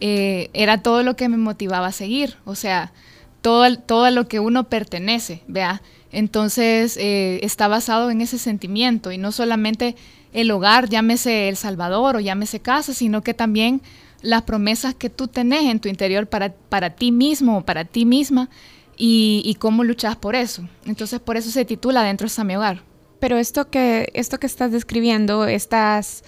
eh, 0.00 0.50
era 0.52 0.82
todo 0.82 1.02
lo 1.02 1.16
que 1.16 1.28
me 1.28 1.38
motivaba 1.38 1.88
a 1.88 1.92
seguir. 1.92 2.36
O 2.44 2.54
sea, 2.54 2.92
todo, 3.40 3.76
todo 3.78 4.10
lo 4.10 4.28
que 4.28 4.38
uno 4.38 4.64
pertenece, 4.64 5.42
vea. 5.48 5.82
Entonces 6.12 6.96
eh, 6.96 7.40
está 7.42 7.68
basado 7.68 8.10
en 8.10 8.20
ese 8.20 8.38
sentimiento 8.38 9.12
y 9.12 9.18
no 9.18 9.32
solamente 9.32 9.96
el 10.32 10.50
hogar, 10.50 10.88
llámese 10.88 11.48
El 11.48 11.56
Salvador 11.56 12.16
o 12.16 12.20
llámese 12.20 12.60
casa, 12.60 12.94
sino 12.94 13.22
que 13.22 13.34
también 13.34 13.80
las 14.22 14.42
promesas 14.42 14.94
que 14.94 15.10
tú 15.10 15.28
tenés 15.28 15.64
en 15.64 15.80
tu 15.80 15.88
interior 15.88 16.26
para, 16.26 16.52
para 16.52 16.90
ti 16.90 17.12
mismo 17.12 17.58
o 17.58 17.64
para 17.64 17.84
ti 17.84 18.04
misma 18.04 18.50
y, 18.96 19.42
y 19.44 19.54
cómo 19.54 19.84
luchas 19.84 20.16
por 20.16 20.34
eso. 20.34 20.68
Entonces, 20.84 21.20
por 21.20 21.36
eso 21.36 21.50
se 21.50 21.64
titula 21.64 22.02
Dentro 22.02 22.26
está 22.26 22.44
mi 22.44 22.56
hogar. 22.56 22.82
Pero 23.20 23.36
esto 23.36 23.68
que, 23.70 24.10
esto 24.14 24.40
que 24.40 24.46
estás 24.46 24.72
describiendo, 24.72 25.46
estas, 25.46 26.24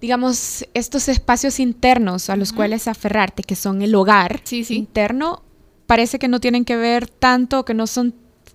digamos, 0.00 0.66
estos 0.74 1.08
espacios 1.08 1.58
internos 1.58 2.28
a 2.28 2.36
los 2.36 2.52
cuales 2.52 2.86
aferrarte, 2.88 3.42
que 3.42 3.56
son 3.56 3.80
el 3.80 3.94
hogar 3.94 4.42
interno, 4.50 5.42
parece 5.86 6.18
que 6.18 6.28
no 6.28 6.40
tienen 6.40 6.66
que 6.66 6.76
ver 6.76 7.08
tanto, 7.08 7.64
que 7.64 7.72
no 7.72 7.86
son 7.86 8.14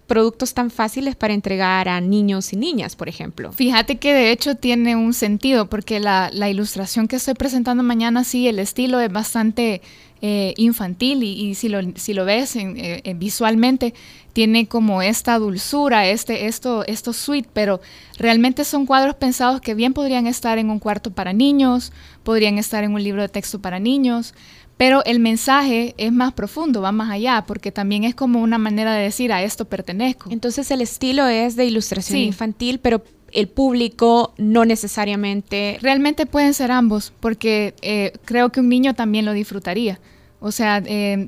productos 0.10 0.54
tan 0.54 0.72
fáciles 0.72 1.16
para 1.16 1.34
entregar 1.34 1.88
a 1.88 2.02
niños 2.02 2.52
y 2.52 2.58
niñas, 2.58 2.98
por 2.98 3.08
ejemplo. 3.08 3.54
Fíjate 3.54 3.98
que 3.98 4.14
de 4.14 4.32
hecho 4.32 4.56
tiene 4.56 4.98
un 4.98 5.14
sentido, 5.14 5.70
porque 5.70 6.02
la, 6.02 6.30
la 6.34 6.50
ilustración 6.50 7.08
que 7.08 7.16
estoy 7.16 7.36
presentando 7.36 7.84
mañana, 7.84 8.26
sí, 8.26 8.50
el 8.50 8.60
estilo 8.60 9.00
es 9.00 9.12
bastante 9.12 9.82
eh, 10.22 10.54
infantil 10.58 11.24
y, 11.24 11.56
si, 11.56 11.70
lo, 11.70 11.80
si 11.96 12.14
lo 12.14 12.26
ves 12.26 12.58
eh, 12.58 13.14
visualmente, 13.16 13.94
tiene 14.34 14.68
como 14.68 15.02
esta 15.02 15.40
dulzura, 15.40 16.08
este, 16.08 16.48
esto, 16.48 16.84
esto 16.86 17.14
sweet, 17.14 17.48
pero 17.54 17.80
realmente 18.18 18.66
son 18.66 18.86
cuadros 18.86 19.16
pensados 19.16 19.62
que 19.62 19.76
bien 19.76 19.94
podrían 19.94 20.28
estar 20.28 20.58
en 20.58 20.70
un 20.70 20.80
cuarto 20.80 21.12
para 21.12 21.32
niños, 21.32 21.94
podrían 22.24 22.58
estar 22.58 22.84
en 22.84 22.94
un 22.94 23.04
libro 23.04 23.22
de 23.22 23.30
texto 23.30 23.60
para 23.60 23.80
niños, 23.80 24.34
pero 24.80 25.04
el 25.04 25.20
mensaje 25.20 25.94
es 25.98 26.14
más 26.14 26.32
profundo, 26.32 26.82
va 26.82 26.94
más 26.94 27.12
allá, 27.12 27.44
porque 27.46 27.70
también 27.70 28.06
es 28.06 28.16
como 28.16 28.42
una 28.42 28.58
manera 28.58 28.94
de 28.94 29.04
decir 29.04 29.34
a 29.34 29.44
esto 29.44 29.66
pertenezco. 29.66 30.30
Entonces 30.32 30.72
el 30.72 30.80
estilo 30.80 31.28
es 31.28 31.58
de 31.58 31.66
ilustración 31.66 32.20
infantil, 32.20 32.80
pero 32.80 33.04
el 33.34 33.50
público 33.50 34.34
no 34.38 34.64
necesariamente... 34.64 35.80
Realmente 35.82 36.26
pueden 36.26 36.54
ser 36.54 36.72
ambos, 36.72 37.12
porque 37.20 37.74
eh, 37.82 38.14
creo 38.24 38.54
que 38.54 38.62
un 38.62 38.70
niño 38.70 38.94
también 38.94 39.26
lo 39.26 39.34
disfrutaría. 39.34 40.00
O 40.40 40.54
sea, 40.54 40.82
eh, 40.86 41.28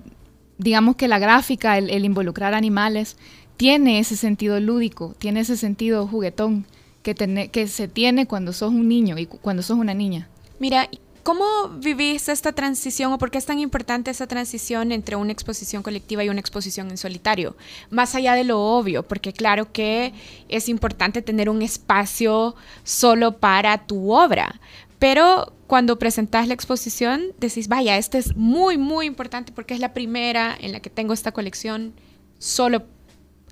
digamos 0.58 0.96
que 0.96 1.10
la 1.10 1.20
gráfica, 1.20 1.78
el, 1.78 2.06
involucrar 2.06 2.54
animales, 2.54 3.18
tiene 3.58 4.00
ese 4.00 4.16
sentido 4.16 4.62
lúdico, 4.62 5.14
tiene 5.20 5.42
ese 5.42 5.58
sentido 5.58 6.08
juguetón 6.08 6.66
que, 7.04 7.50
que 7.52 7.68
se 7.68 7.90
tiene 7.90 8.28
cuando 8.28 8.54
sos 8.54 8.72
un 8.72 8.88
niño 8.88 9.18
y 9.18 9.26
cuando 9.26 9.62
sos 9.62 9.78
una 9.78 9.94
niña. 9.94 10.30
Mira, 10.58 10.88
¿Cómo 11.24 11.46
vivís 11.78 12.30
esta 12.30 12.52
transición 12.52 13.14
o 13.14 13.20
por 13.20 13.30
qué 13.30 13.38
es 13.38 13.46
tan 13.46 13.60
importante 13.60 14.10
esa 14.10 14.26
transición 14.26 14.92
entre 14.92 15.16
una 15.16 15.32
exposición 15.32 15.84
colectiva 15.84 16.24
y 16.24 16.30
una 16.30 16.40
exposición 16.40 16.90
en 16.90 16.98
solitario? 16.98 17.56
Más 17.92 18.16
allá 18.16 18.34
de 18.34 18.44
lo 18.44 18.60
obvio, 18.60 19.04
porque 19.04 19.32
claro 19.32 19.72
que 19.72 20.14
es 20.50 20.68
importante 20.68 21.22
tener 21.22 21.48
un 21.48 21.62
espacio 21.62 22.56
solo 22.84 23.38
para 23.38 23.86
tu 23.86 24.12
obra, 24.12 24.60
pero 24.98 25.54
cuando 25.68 26.00
presentas 26.00 26.48
la 26.48 26.56
exposición 26.56 27.34
decís, 27.40 27.68
vaya, 27.68 27.98
este 27.98 28.18
es 28.18 28.36
muy, 28.36 28.80
muy 28.80 29.06
importante 29.06 29.52
porque 29.52 29.76
es 29.76 29.80
la 29.80 29.94
primera 29.94 30.58
en 30.60 30.72
la 30.72 30.80
que 30.80 30.90
tengo 30.90 31.14
esta 31.14 31.32
colección 31.32 31.94
solo 32.40 32.84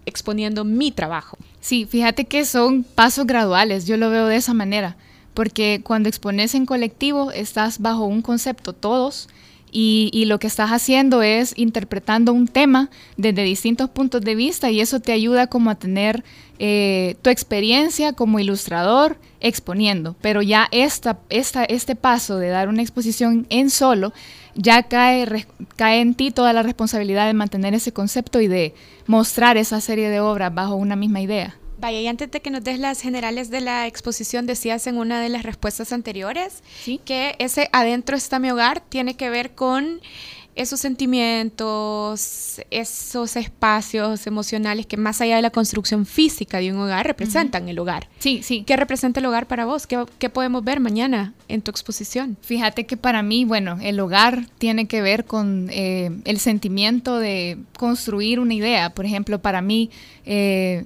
exponiendo 0.08 0.66
mi 0.66 0.92
trabajo. 0.92 1.38
Sí, 1.60 1.86
fíjate 1.86 2.26
que 2.26 2.46
son 2.46 2.84
pasos 2.84 3.28
graduales, 3.28 3.86
yo 3.86 3.96
lo 3.96 4.10
veo 4.10 4.26
de 4.26 4.38
esa 4.38 4.56
manera 4.56 4.98
porque 5.40 5.80
cuando 5.86 6.10
expones 6.10 6.54
en 6.54 6.66
colectivo 6.66 7.32
estás 7.32 7.80
bajo 7.80 8.04
un 8.04 8.22
concepto 8.22 8.74
todos 8.74 9.30
y, 9.72 10.26
lo 10.26 10.38
que 10.38 10.48
estás 10.48 10.72
haciendo 10.72 11.22
es 11.22 11.54
interpretando 11.56 12.34
un 12.34 12.50
tema 12.50 12.90
desde 13.16 13.44
distintos 13.44 13.90
puntos 13.90 14.20
de 14.20 14.36
vista 14.36 14.70
y 14.70 14.82
eso 14.82 15.00
te 15.00 15.14
ayuda 15.14 15.48
como 15.48 15.70
a 15.70 15.76
tener 15.76 16.26
eh, 16.58 17.16
tu 17.22 17.30
experiencia 17.30 18.12
como 18.12 18.42
ilustrador 18.42 19.18
exponiendo. 19.40 20.18
Pero 20.20 20.42
ya 20.42 20.68
esta, 20.72 21.20
esta, 21.30 21.64
este 21.64 21.96
paso 21.96 22.38
de 22.38 22.50
dar 22.50 22.68
una 22.68 22.82
exposición 22.82 23.48
en 23.50 23.70
solo, 23.70 24.12
ya 24.56 24.84
cae, 24.84 25.46
cae 25.78 26.02
en 26.02 26.16
ti 26.16 26.32
toda 26.32 26.52
la 26.52 26.64
responsabilidad 26.64 27.28
de 27.28 27.34
mantener 27.34 27.74
ese 27.74 27.94
concepto 27.94 28.42
y 28.42 28.50
de 28.50 28.74
mostrar 29.08 29.56
esa 29.56 29.80
serie 29.80 30.10
de 30.10 30.20
obras 30.20 30.54
bajo 30.54 30.76
una 30.76 30.98
misma 30.98 31.22
idea. 31.22 31.56
Vaya, 31.80 32.02
y 32.02 32.08
antes 32.08 32.30
de 32.30 32.42
que 32.42 32.52
nos 32.52 32.64
des 32.64 32.80
las 32.80 33.02
generales 33.02 33.50
de 33.50 33.62
la 33.62 33.88
exposición, 33.88 34.46
decías 34.46 34.86
en 34.88 34.98
una 34.98 35.22
de 35.22 35.30
las 35.30 35.44
respuestas 35.44 35.94
anteriores 35.94 36.62
que 37.06 37.36
ese 37.40 37.70
adentro 37.72 38.18
está 38.18 38.40
mi 38.40 38.52
hogar 38.52 38.82
tiene 38.82 39.16
que 39.16 39.30
ver 39.30 39.52
con 39.52 40.02
esos 40.56 40.82
sentimientos, 40.82 42.60
esos 42.70 43.38
espacios 43.38 44.28
emocionales 44.28 44.88
que 44.88 44.98
más 44.98 45.22
allá 45.22 45.38
de 45.38 45.42
la 45.42 45.52
construcción 45.52 46.06
física 46.06 46.58
de 46.58 46.74
un 46.74 46.80
hogar 46.80 47.08
representan 47.08 47.70
el 47.70 47.80
hogar. 47.80 48.10
Sí, 48.20 48.42
sí. 48.44 48.64
¿Qué 48.68 48.76
representa 48.76 49.22
el 49.22 49.28
hogar 49.28 49.48
para 49.48 49.64
vos? 49.64 49.88
¿Qué, 49.88 50.30
podemos 50.30 50.62
ver 50.66 50.82
mañana 50.82 51.34
en 51.48 51.62
tu 51.62 51.72
exposición? 51.72 52.36
Fíjate 52.42 52.86
que 52.86 52.98
para 52.98 53.24
mí, 53.24 53.46
bueno, 53.46 53.78
el 53.82 54.02
hogar 54.02 54.48
tiene 54.58 54.86
que 54.88 55.02
ver 55.02 55.24
con 55.24 55.70
eh, 55.72 56.12
el 56.26 56.40
sentimiento 56.40 57.20
de 57.20 57.58
construir 57.78 58.42
una 58.42 58.54
idea. 58.54 58.94
Por 58.94 59.06
ejemplo, 59.06 59.40
para 59.42 59.62
mí... 59.62 59.90
Eh, 60.26 60.84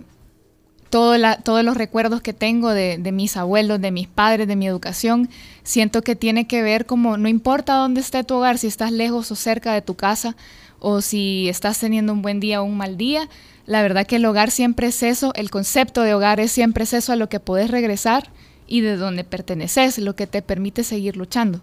todos 0.94 1.64
los 1.64 1.76
recuerdos 1.76 2.22
que 2.22 2.34
tengo 2.34 2.70
de, 2.70 3.00
mis 3.12 3.36
abuelos, 3.36 3.82
de 3.82 3.90
mis 3.90 4.08
padres, 4.08 4.48
de 4.48 4.56
mi 4.56 4.68
educación, 4.68 5.28
siento 5.64 6.04
que 6.04 6.16
tiene 6.16 6.46
que 6.46 6.62
ver 6.62 6.86
como, 6.86 7.18
no 7.18 7.28
importa 7.28 7.76
dónde 7.76 8.00
esté 8.00 8.24
tu 8.24 8.36
hogar, 8.36 8.60
si 8.60 8.68
estás 8.68 8.92
lejos 8.92 9.32
o 9.32 9.36
cerca 9.36 9.74
de 9.74 9.82
tu 9.82 9.96
casa, 9.96 10.36
o 10.78 11.02
si 11.02 11.50
estás 11.50 11.80
teniendo 11.80 12.14
un 12.14 12.22
buen 12.22 12.40
día 12.40 12.62
o 12.62 12.66
un 12.66 12.78
mal 12.78 12.96
día, 12.96 13.28
la 13.66 13.82
verdad 13.82 14.06
que 14.06 14.18
el 14.18 14.26
hogar 14.26 14.52
siempre 14.52 14.88
es 14.88 15.02
eso, 15.02 15.34
el 15.36 15.50
concepto 15.50 16.04
de 16.04 16.14
hogar 16.14 16.40
es 16.40 16.52
siempre 16.52 16.84
eso 16.84 17.12
a 17.12 17.16
lo 17.16 17.28
que 17.28 17.40
puedes 17.40 17.72
regresar 17.72 18.30
y 18.68 18.82
de 18.82 18.96
donde 18.96 19.24
perteneces, 19.24 19.98
lo 19.98 20.16
que 20.16 20.28
te 20.28 20.44
permite 20.44 20.84
seguir 20.84 21.18
luchando. 21.18 21.62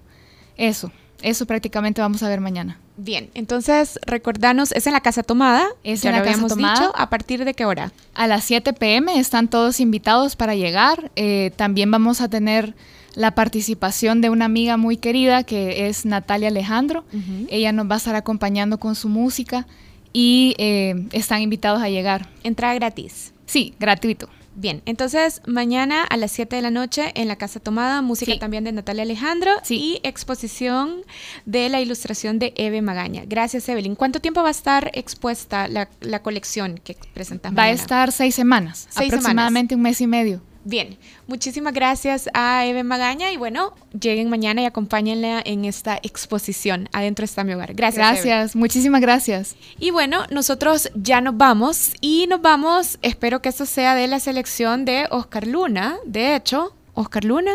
Eso, 0.56 0.90
eso 1.22 1.46
prácticamente 1.46 2.00
vamos 2.00 2.22
a 2.22 2.28
ver 2.28 2.40
mañana. 2.40 2.78
Bien, 2.96 3.30
entonces 3.34 3.98
recordanos, 4.04 4.72
es 4.72 4.86
en 4.86 4.92
la 4.92 5.00
Casa 5.00 5.22
Tomada, 5.22 5.66
es 5.84 6.02
ya 6.02 6.10
en 6.10 6.16
la 6.16 6.22
Casa 6.22 6.46
Tomada. 6.46 6.92
¿a 6.94 7.10
partir 7.10 7.44
de 7.44 7.54
qué 7.54 7.64
hora? 7.64 7.92
A 8.14 8.26
las 8.26 8.44
7 8.44 8.72
pm 8.72 9.18
están 9.18 9.48
todos 9.48 9.80
invitados 9.80 10.36
para 10.36 10.54
llegar. 10.54 11.10
Eh, 11.16 11.52
también 11.56 11.90
vamos 11.90 12.20
a 12.20 12.28
tener 12.28 12.74
la 13.14 13.34
participación 13.34 14.20
de 14.20 14.30
una 14.30 14.44
amiga 14.44 14.76
muy 14.76 14.96
querida 14.96 15.44
que 15.44 15.88
es 15.88 16.04
Natalia 16.04 16.48
Alejandro. 16.48 17.04
Ella 17.48 17.72
nos 17.72 17.90
va 17.90 17.94
a 17.94 17.98
estar 17.98 18.14
acompañando 18.14 18.78
con 18.78 18.94
su 18.94 19.08
música 19.08 19.66
y 20.12 20.54
eh, 20.58 21.06
están 21.12 21.42
invitados 21.42 21.82
a 21.82 21.88
llegar. 21.88 22.28
¿Entrada 22.42 22.74
gratis? 22.74 23.32
Sí, 23.46 23.74
gratuito. 23.80 24.28
Bien, 24.55 24.82
entonces 24.84 25.42
mañana 25.46 26.03
a 26.03 26.16
las 26.16 26.32
7 26.32 26.57
de 26.57 26.62
la 26.62 26.70
noche 26.70 27.12
en 27.14 27.28
la 27.28 27.36
Casa 27.36 27.61
Tomada, 27.61 28.03
música 28.03 28.38
también 28.38 28.64
de 28.64 28.72
Natalia 28.72 29.05
Alejandro 29.05 29.53
y 29.68 30.01
exposición 30.03 31.03
de 31.46 31.68
la 31.68 31.80
ilustración 31.80 32.38
de 32.38 32.53
Eve 32.57 32.82
Magaña. 32.82 33.22
Gracias, 33.26 33.68
Evelyn. 33.68 33.94
¿Cuánto 33.94 34.20
tiempo 34.20 34.42
va 34.42 34.48
a 34.48 34.53
estar 34.53 34.90
expuesta 34.94 35.68
la, 35.68 35.88
colección 36.22 36.78
que 36.82 36.96
presentas? 37.14 37.57
Va 37.57 37.64
a 37.64 37.70
estar 37.70 38.12
seis 38.12 38.34
semanas, 38.34 38.88
aproximadamente 38.94 39.74
un 39.74 39.82
mes 39.82 40.01
y 40.01 40.07
medio. 40.07 40.42
Bien, 40.64 40.98
muchísimas 41.26 41.72
gracias 41.72 42.28
a 42.34 42.66
Eve 42.66 42.84
Magaña 42.84 43.32
y 43.32 43.38
bueno, 43.38 43.74
lleguen 43.98 44.28
mañana 44.28 44.61
y 44.62 44.66
acompáñenla 44.66 45.40
en 45.44 45.64
esta 45.64 45.98
exposición. 46.02 46.88
Adentro 46.92 47.24
está 47.24 47.44
mi 47.44 47.54
hogar. 47.54 47.72
Gracias. 47.74 48.06
Gracias, 48.06 48.56
muchísimas 48.56 49.00
gracias. 49.00 49.56
Y 49.78 49.90
bueno, 49.90 50.24
nosotros 50.30 50.90
ya 50.94 51.22
nos 51.22 51.36
vamos 51.36 51.92
y 52.02 52.26
nos 52.28 52.42
vamos, 52.42 52.98
espero 53.00 53.40
que 53.40 53.48
esto 53.48 53.64
sea 53.64 53.94
de 53.94 54.06
la 54.06 54.20
selección 54.20 54.84
de 54.84 55.06
Oscar 55.11 55.46
Luna. 55.46 55.96
De 56.04 56.36
hecho, 56.36 56.74
Oscar 56.94 57.24
Luna 57.24 57.52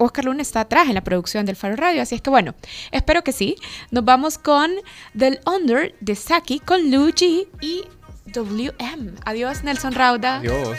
Oscar 0.00 0.24
Luna 0.24 0.40
está 0.40 0.60
atrás 0.60 0.88
en 0.88 0.94
la 0.94 1.04
producción 1.04 1.44
del 1.44 1.56
Faro 1.56 1.76
Radio, 1.76 2.00
así 2.00 2.14
es 2.14 2.22
que 2.22 2.30
bueno, 2.30 2.54
espero 2.90 3.22
que 3.22 3.32
sí. 3.32 3.56
Nos 3.90 4.02
vamos 4.02 4.38
con 4.38 4.70
Del 5.12 5.40
Under 5.44 5.94
de 6.00 6.16
Saki 6.16 6.58
con 6.60 6.90
Luigi 6.90 7.48
y 7.60 7.84
WM. 8.32 9.12
Adiós, 9.26 9.62
Nelson 9.62 9.92
Rauda. 9.92 10.38
Adiós. 10.38 10.78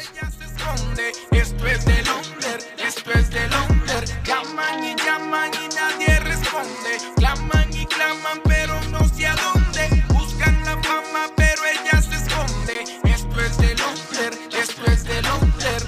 Es 1.60 1.86
del 1.86 2.08
under, 2.10 2.60
es 2.78 3.30
del 3.30 3.52
under. 3.70 4.24
Llaman 4.24 4.84
y 4.84 4.95
llaman 4.95 5.52
y 5.54 5.76
nadie 5.76 6.20
responde. 6.20 6.97
Claman 7.18 7.70
y 7.74 7.86
claman, 7.86 8.41
pero 8.43 8.80
no 8.89 9.08
sé 9.10 9.28
a 9.28 9.36
dónde. 9.36 10.04
Buscan 10.14 10.64
la 10.66 10.82
fama, 10.82 11.28
pero 11.36 11.62
ella 11.66 12.02
se 12.02 12.16
esconde. 12.16 12.84
Es 13.04 13.58
del 13.58 13.78
under, 13.82 14.34
es 14.54 15.04
del 15.04 15.26
under. 15.41 15.82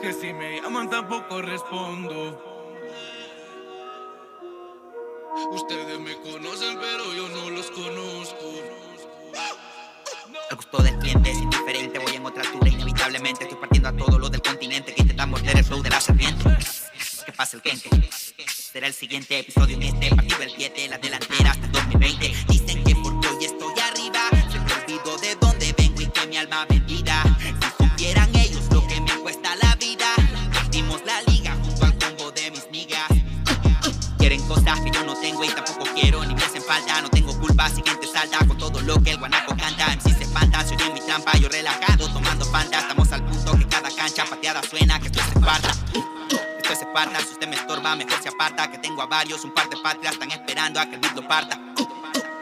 Que 0.00 0.12
si 0.12 0.32
me 0.32 0.60
llaman 0.60 0.88
tampoco 0.90 1.42
respondo. 1.42 2.52
Ustedes 5.50 5.98
me 6.00 6.14
conocen, 6.20 6.78
pero 6.78 7.14
yo 7.14 7.28
no 7.28 7.50
los 7.50 7.70
conozco. 7.70 8.71
Gusto 10.72 10.84
del 10.84 10.98
cliente 11.00 11.30
es 11.30 11.36
indiferente, 11.36 11.98
voy 11.98 12.16
en 12.16 12.24
otra 12.24 12.42
altura 12.42 12.70
inevitablemente. 12.70 13.44
Estoy 13.44 13.58
partiendo 13.58 13.90
a 13.90 13.92
todo 13.92 14.18
lo 14.18 14.30
del 14.30 14.40
continente 14.40 14.94
que 14.94 15.02
intenta 15.02 15.26
morder 15.26 15.58
el 15.58 15.64
flow 15.64 15.82
de 15.82 15.90
la 15.90 16.00
serpiente. 16.00 16.44
Que 17.26 17.32
pasa 17.32 17.58
el 17.58 17.62
quente. 17.62 17.90
Será 18.46 18.86
el 18.86 18.94
siguiente 18.94 19.38
episodio 19.38 19.76
en 19.76 19.82
este 19.82 20.08
partido 20.16 20.42
el 20.42 20.50
7, 20.56 20.88
la 20.88 20.96
delantera 20.96 21.50
hasta 21.50 21.66
el 21.66 21.72
2020. 21.72 22.32
Dicen 22.48 22.84
que 22.84 22.94
porque 22.96 23.28
hoy 23.28 23.44
estoy 23.44 23.80
arriba, 23.80 24.20
se 24.50 24.60
me 24.60 24.72
olvidó 24.72 25.18
de 25.18 25.36
dónde 25.36 25.74
vengo 25.76 26.00
y 26.00 26.06
que 26.06 26.26
mi 26.26 26.38
alma 26.38 26.64
vendida. 26.64 27.22
Si 27.78 27.84
supieran 27.84 28.34
ellos 28.34 28.66
lo 28.72 28.86
que 28.86 28.98
me 28.98 29.14
cuesta 29.16 29.54
la 29.56 29.76
vida, 29.76 30.06
dimos 30.70 31.02
la 31.04 31.20
liga 31.30 31.54
junto 31.62 31.84
al 31.84 31.98
combo 31.98 32.30
de 32.30 32.50
mis 32.50 32.70
migas. 32.70 33.10
Quieren 34.16 34.40
cosas 34.48 34.80
que 34.80 34.90
yo 34.90 35.04
no 35.04 35.14
tengo 35.20 35.42
va 37.62 37.68
siguiente 37.68 38.06
salda 38.06 38.38
con 38.46 38.58
todo 38.58 38.80
lo 38.80 39.00
que 39.02 39.12
el 39.12 39.18
guanaco 39.18 39.54
canta. 39.56 39.86
MC 39.94 40.16
se 40.16 40.24
espanta, 40.24 40.66
soy 40.66 40.76
en 40.84 40.94
mi 40.94 41.00
trampa, 41.00 41.32
yo 41.38 41.48
relajado 41.48 42.08
tomando 42.08 42.50
panda. 42.50 42.80
Estamos 42.80 43.12
al 43.12 43.24
punto 43.24 43.56
que 43.56 43.66
cada 43.68 43.90
cancha 43.90 44.24
pateada 44.24 44.62
suena, 44.62 44.98
que 44.98 45.06
esto 45.06 45.20
se 45.22 45.40
parta. 45.40 45.68
Esto 46.58 46.74
se 46.74 46.86
parta, 46.86 47.20
si 47.20 47.32
usted 47.32 47.48
me 47.48 47.56
estorba, 47.56 47.94
mejor 47.94 48.20
se 48.22 48.28
aparta. 48.30 48.70
Que 48.70 48.78
tengo 48.78 49.02
a 49.02 49.06
varios, 49.06 49.44
un 49.44 49.52
par 49.52 49.68
de 49.68 49.76
patrias, 49.76 50.14
están 50.14 50.30
esperando 50.32 50.80
a 50.80 50.86
que 50.86 50.94
el 50.96 51.00
beat 51.00 51.14
lo 51.14 51.28
parta. 51.28 51.60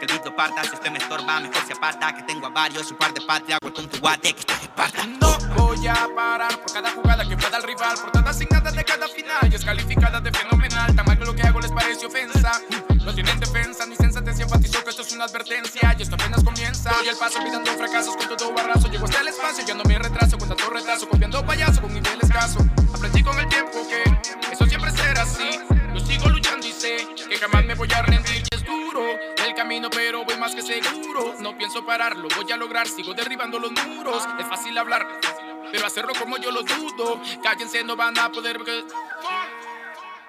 Que 0.01 0.11
el 0.11 0.33
parta, 0.33 0.63
si 0.63 0.73
usted 0.73 0.89
me 0.89 0.97
estorba, 0.97 1.39
mejor 1.39 1.63
se 1.67 1.73
aparta. 1.73 2.11
Que 2.11 2.23
tengo 2.23 2.47
a 2.47 2.49
varios, 2.49 2.89
un 2.89 2.97
par 2.97 3.13
de 3.13 3.21
patrias, 3.21 3.59
welcome 3.61 3.87
to 3.87 3.99
guate, 3.99 4.33
que 4.33 4.39
esto 4.39 4.53
se 4.59 4.67
parta. 4.69 5.05
No 5.05 5.37
voy 5.55 5.87
a 5.87 6.07
parar 6.15 6.59
por 6.59 6.73
cada 6.73 6.89
jugada 6.89 7.23
que 7.23 7.37
pueda 7.37 7.57
el 7.57 7.61
rival, 7.61 7.95
por 8.01 8.11
tantas 8.11 8.35
asignadas 8.35 8.75
de 8.75 8.83
cada 8.83 9.07
final 9.07 9.51
y 9.51 9.53
es 9.53 9.63
calificada 9.63 10.19
de 10.19 10.31
fenomenal. 10.31 10.95
Tan 10.95 11.05
mal 11.05 11.19
que 11.19 11.25
lo 11.25 11.35
que 11.35 11.43
hago 11.43 11.61
les 11.61 11.71
parece 11.71 12.07
ofensa. 12.07 12.51
No 13.05 13.13
tienen 13.13 13.39
defensa, 13.39 13.85
ni 13.85 13.95
sensatez 13.95 14.39
y 14.39 14.41
enfatizó 14.41 14.83
que 14.83 14.89
esto 14.89 15.03
es 15.03 15.13
una 15.13 15.25
advertencia. 15.25 15.95
Y 15.95 16.01
esto 16.01 16.15
apenas 16.15 16.43
comienza. 16.43 16.89
Doy 16.97 17.09
el 17.09 17.17
paso 17.17 17.37
olvidando 17.37 17.71
fracasos 17.73 18.17
con 18.17 18.35
todo 18.35 18.53
barrazo. 18.53 18.87
Llego 18.87 19.05
hasta 19.05 19.21
el 19.21 19.27
espacio, 19.27 19.63
yo 19.67 19.75
no 19.75 19.83
me 19.83 19.99
retraso 19.99 20.35
con 20.39 20.49
tanto 20.49 20.67
retraso. 20.71 21.07
Copiando 21.07 21.45
payaso 21.45 21.79
con 21.79 21.93
nivel 21.93 22.19
escaso. 22.19 22.57
Aprendí 22.95 23.21
con 23.21 23.37
el 23.37 23.47
tiempo 23.49 23.87
que 23.87 24.51
eso 24.51 24.65
siempre 24.65 24.89
será 24.89 25.21
así. 25.21 25.59
Yo 25.93 25.99
sigo 25.99 26.27
luchando 26.27 26.65
y 26.65 26.71
sé 26.71 27.07
que 27.29 27.37
jamás 27.37 27.63
me 27.65 27.75
voy 27.75 27.91
a 27.93 28.01
rendir. 28.01 28.41
Y 28.51 28.55
es 28.55 28.65
duro 28.65 29.05
camino, 29.53 29.89
pero 29.89 30.23
voy 30.23 30.37
más 30.37 30.53
que 30.55 30.61
seguro. 30.61 31.35
No 31.39 31.57
pienso 31.57 31.85
parar, 31.85 32.17
lo 32.17 32.27
voy 32.35 32.51
a 32.51 32.57
lograr. 32.57 32.87
Sigo 32.87 33.13
derribando 33.13 33.59
los 33.59 33.71
muros. 33.71 34.23
Es 34.39 34.47
fácil 34.47 34.77
hablar, 34.77 35.07
pero 35.71 35.85
hacerlo 35.85 36.13
como 36.17 36.37
yo 36.37 36.51
lo 36.51 36.63
dudo. 36.63 37.21
Cállense, 37.43 37.83
no 37.83 37.95
van 37.95 38.17
a 38.19 38.31
poder. 38.31 38.59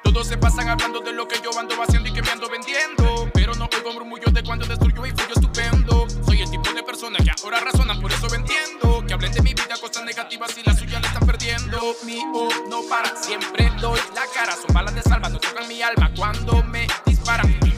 todos 0.02 0.26
se 0.26 0.36
pasan 0.38 0.68
hablando 0.68 1.00
de 1.00 1.12
lo 1.12 1.26
que 1.26 1.40
yo 1.42 1.50
ando 1.58 1.80
haciendo 1.82 2.08
y 2.08 2.12
que 2.12 2.22
me 2.22 2.30
ando 2.30 2.48
vendiendo. 2.48 3.30
Pero 3.34 3.54
no 3.54 3.68
oigo 3.74 3.92
murmullos 3.92 4.32
de 4.32 4.42
cuando 4.42 4.66
destruyo 4.66 5.06
y 5.06 5.10
fui 5.10 5.24
yo 5.26 5.34
estupendo. 5.34 6.06
Soy 6.26 6.42
el 6.42 6.50
tipo 6.50 6.72
de 6.72 6.82
persona 6.82 7.18
que 7.18 7.30
ahora 7.42 7.60
razonan, 7.60 8.00
por 8.00 8.12
eso 8.12 8.32
entiendo. 8.34 9.04
Que 9.06 9.14
hablen 9.14 9.32
de 9.32 9.42
mi 9.42 9.54
vida 9.54 9.74
cosas 9.80 10.04
negativas 10.04 10.56
y 10.56 10.62
la 10.62 10.74
suya 10.74 11.00
la 11.00 11.08
están 11.08 11.26
perdiendo. 11.26 11.96
Mi 12.04 12.20
o 12.32 12.48
no 12.68 12.82
para, 12.88 13.14
siempre 13.16 13.70
doy 13.80 14.00
la 14.14 14.26
cara. 14.34 14.52
Son 14.52 14.72
balas 14.72 14.94
de 14.94 15.02
salva, 15.02 15.28
no 15.28 15.38
tocan 15.38 15.66
mi 15.68 15.82
alma 15.82 16.10
cuando 16.14 16.62
me 16.64 16.86
disparan. 17.06 17.71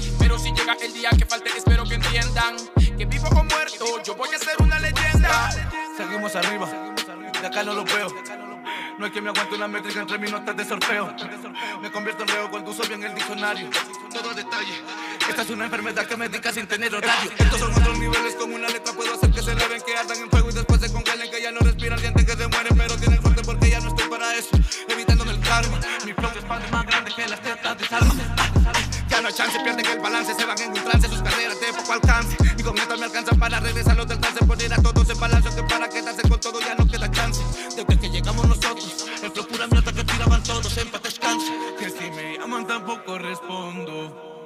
Llega 0.65 0.77
el 0.81 0.95
día 0.95 1.11
que 1.11 1.27
falte, 1.27 1.51
espero 1.55 1.85
que 1.85 1.97
entiendan. 1.97 2.57
Que 2.97 3.05
vivo 3.05 3.29
o 3.29 3.45
muerto, 3.45 4.03
yo 4.03 4.15
voy 4.15 4.31
a 4.35 4.39
ser 4.39 4.57
una 4.61 4.81
leyenda. 4.81 5.51
Seguimos 5.95 6.35
arriba, 6.37 6.67
de 7.39 7.47
acá 7.47 7.63
no 7.65 7.75
lo 7.75 7.85
veo. 7.85 8.09
No 8.99 9.05
hay 9.05 9.11
que 9.11 9.21
me 9.21 9.29
aguante 9.29 9.57
una 9.57 9.69
métrica 9.69 10.01
entre 10.01 10.17
mis 10.17 10.33
notas 10.33 10.57
de 10.57 10.65
sorfeo. 10.65 11.15
Me 11.83 11.93
convierto 11.93 12.23
en 12.23 12.29
reo 12.31 12.51
cuando 12.51 12.71
uso 12.71 12.83
bien 12.89 13.03
el 13.03 13.15
diccionario. 13.15 13.69
Todo 14.11 14.33
detalle. 14.33 14.81
Esta 15.29 15.43
es 15.43 15.51
una 15.51 15.67
enfermedad 15.67 16.07
que 16.07 16.17
me 16.17 16.31
dedica 16.31 16.51
sin 16.51 16.67
tener 16.67 16.95
horario. 16.95 17.31
Estos 17.37 17.61
son 17.61 17.71
otros 17.71 17.99
niveles, 17.99 18.35
con 18.37 18.51
una 18.51 18.69
letra 18.69 18.95
puedo 18.95 19.13
hacer 19.13 19.31
que 19.33 19.43
se 19.43 19.53
eleven, 19.53 19.83
que 19.83 19.95
ardan 19.95 20.17
en 20.17 20.31
fuego 20.31 20.49
y 20.49 20.55
después 20.55 20.81
se 20.81 20.91
congelen, 20.91 21.31
que 21.31 21.43
ya 21.43 21.53
no 21.53 21.61
respiran, 21.61 21.99
sienten 21.99 22.25
que 22.25 22.37
se 22.37 22.49
mueren, 22.49 22.75
pero 22.75 22.97
tienen 22.97 23.21
fuerte 23.21 23.43
porque 23.43 23.69
ya 23.69 23.81
no 23.81 23.89
estoy 23.89 24.09
para 24.09 24.35
eso. 24.35 24.57
Evitándome 24.89 25.33
el 25.33 25.41
karma. 25.41 25.79
Mi 26.07 26.15
flow 26.15 26.31
expande 26.31 26.71
más 26.71 26.87
grande 26.87 27.13
que 27.15 27.29
las 27.29 27.43
tetas 27.43 27.77
de 27.77 27.87
salva. 27.87 28.15
No 29.25 29.29
hay 29.29 29.35
chance, 29.37 29.59
pierden 29.61 29.87
el 29.87 30.01
balance, 30.01 30.35
se 30.35 30.45
van 30.45 30.61
en 30.61 30.69
un 30.69 30.85
trance, 30.85 31.09
sus 31.09 31.23
carreras 31.23 31.59
de 31.59 31.73
poco 31.73 31.95
alcance. 31.95 32.37
Y 32.59 32.63
con 32.63 32.77
esto 32.77 32.95
me 32.99 33.07
alcanzan 33.07 33.39
para 33.39 33.59
regresarlos 33.59 34.07
del 34.07 34.21
trance, 34.21 34.45
poner 34.45 34.75
a 34.75 34.77
todos 34.77 35.09
en 35.09 35.19
balance, 35.19 35.49
que 35.57 35.63
para 35.63 35.89
quedarse 35.89 36.29
con 36.29 36.39
todo 36.39 36.61
ya 36.61 36.75
no 36.75 36.87
queda 36.87 37.11
chance. 37.11 37.43
Desde 37.75 37.99
que 37.99 38.11
llegamos 38.11 38.47
nosotros, 38.47 39.07
el 39.23 39.31
flow 39.31 39.47
pura 39.47 39.67
mierda 39.67 39.95
que 39.95 40.05
tiraban 40.05 40.43
todos, 40.43 40.77
en 40.77 40.91
paz 40.91 41.03
descanse. 41.05 41.51
Que 41.79 41.89
si 41.89 42.11
me 42.11 42.37
llaman 42.37 42.67
tampoco 42.67 43.17
respondo. 43.17 44.45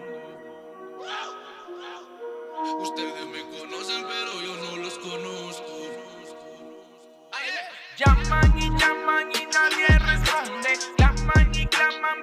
Ustedes 2.80 3.26
me 3.26 3.58
conocen, 3.58 4.06
pero 4.06 4.42
yo 4.42 4.56
no 4.64 4.76
los 4.76 4.94
conozco. 5.00 5.74
Llaman 7.96 8.56
y 8.56 8.70
llaman 8.78 9.28
y 9.34 9.44
nadie 9.44 9.98
responde. 9.98 10.78
Claman 10.96 11.50
y 11.52 11.66
claman, 11.66 12.22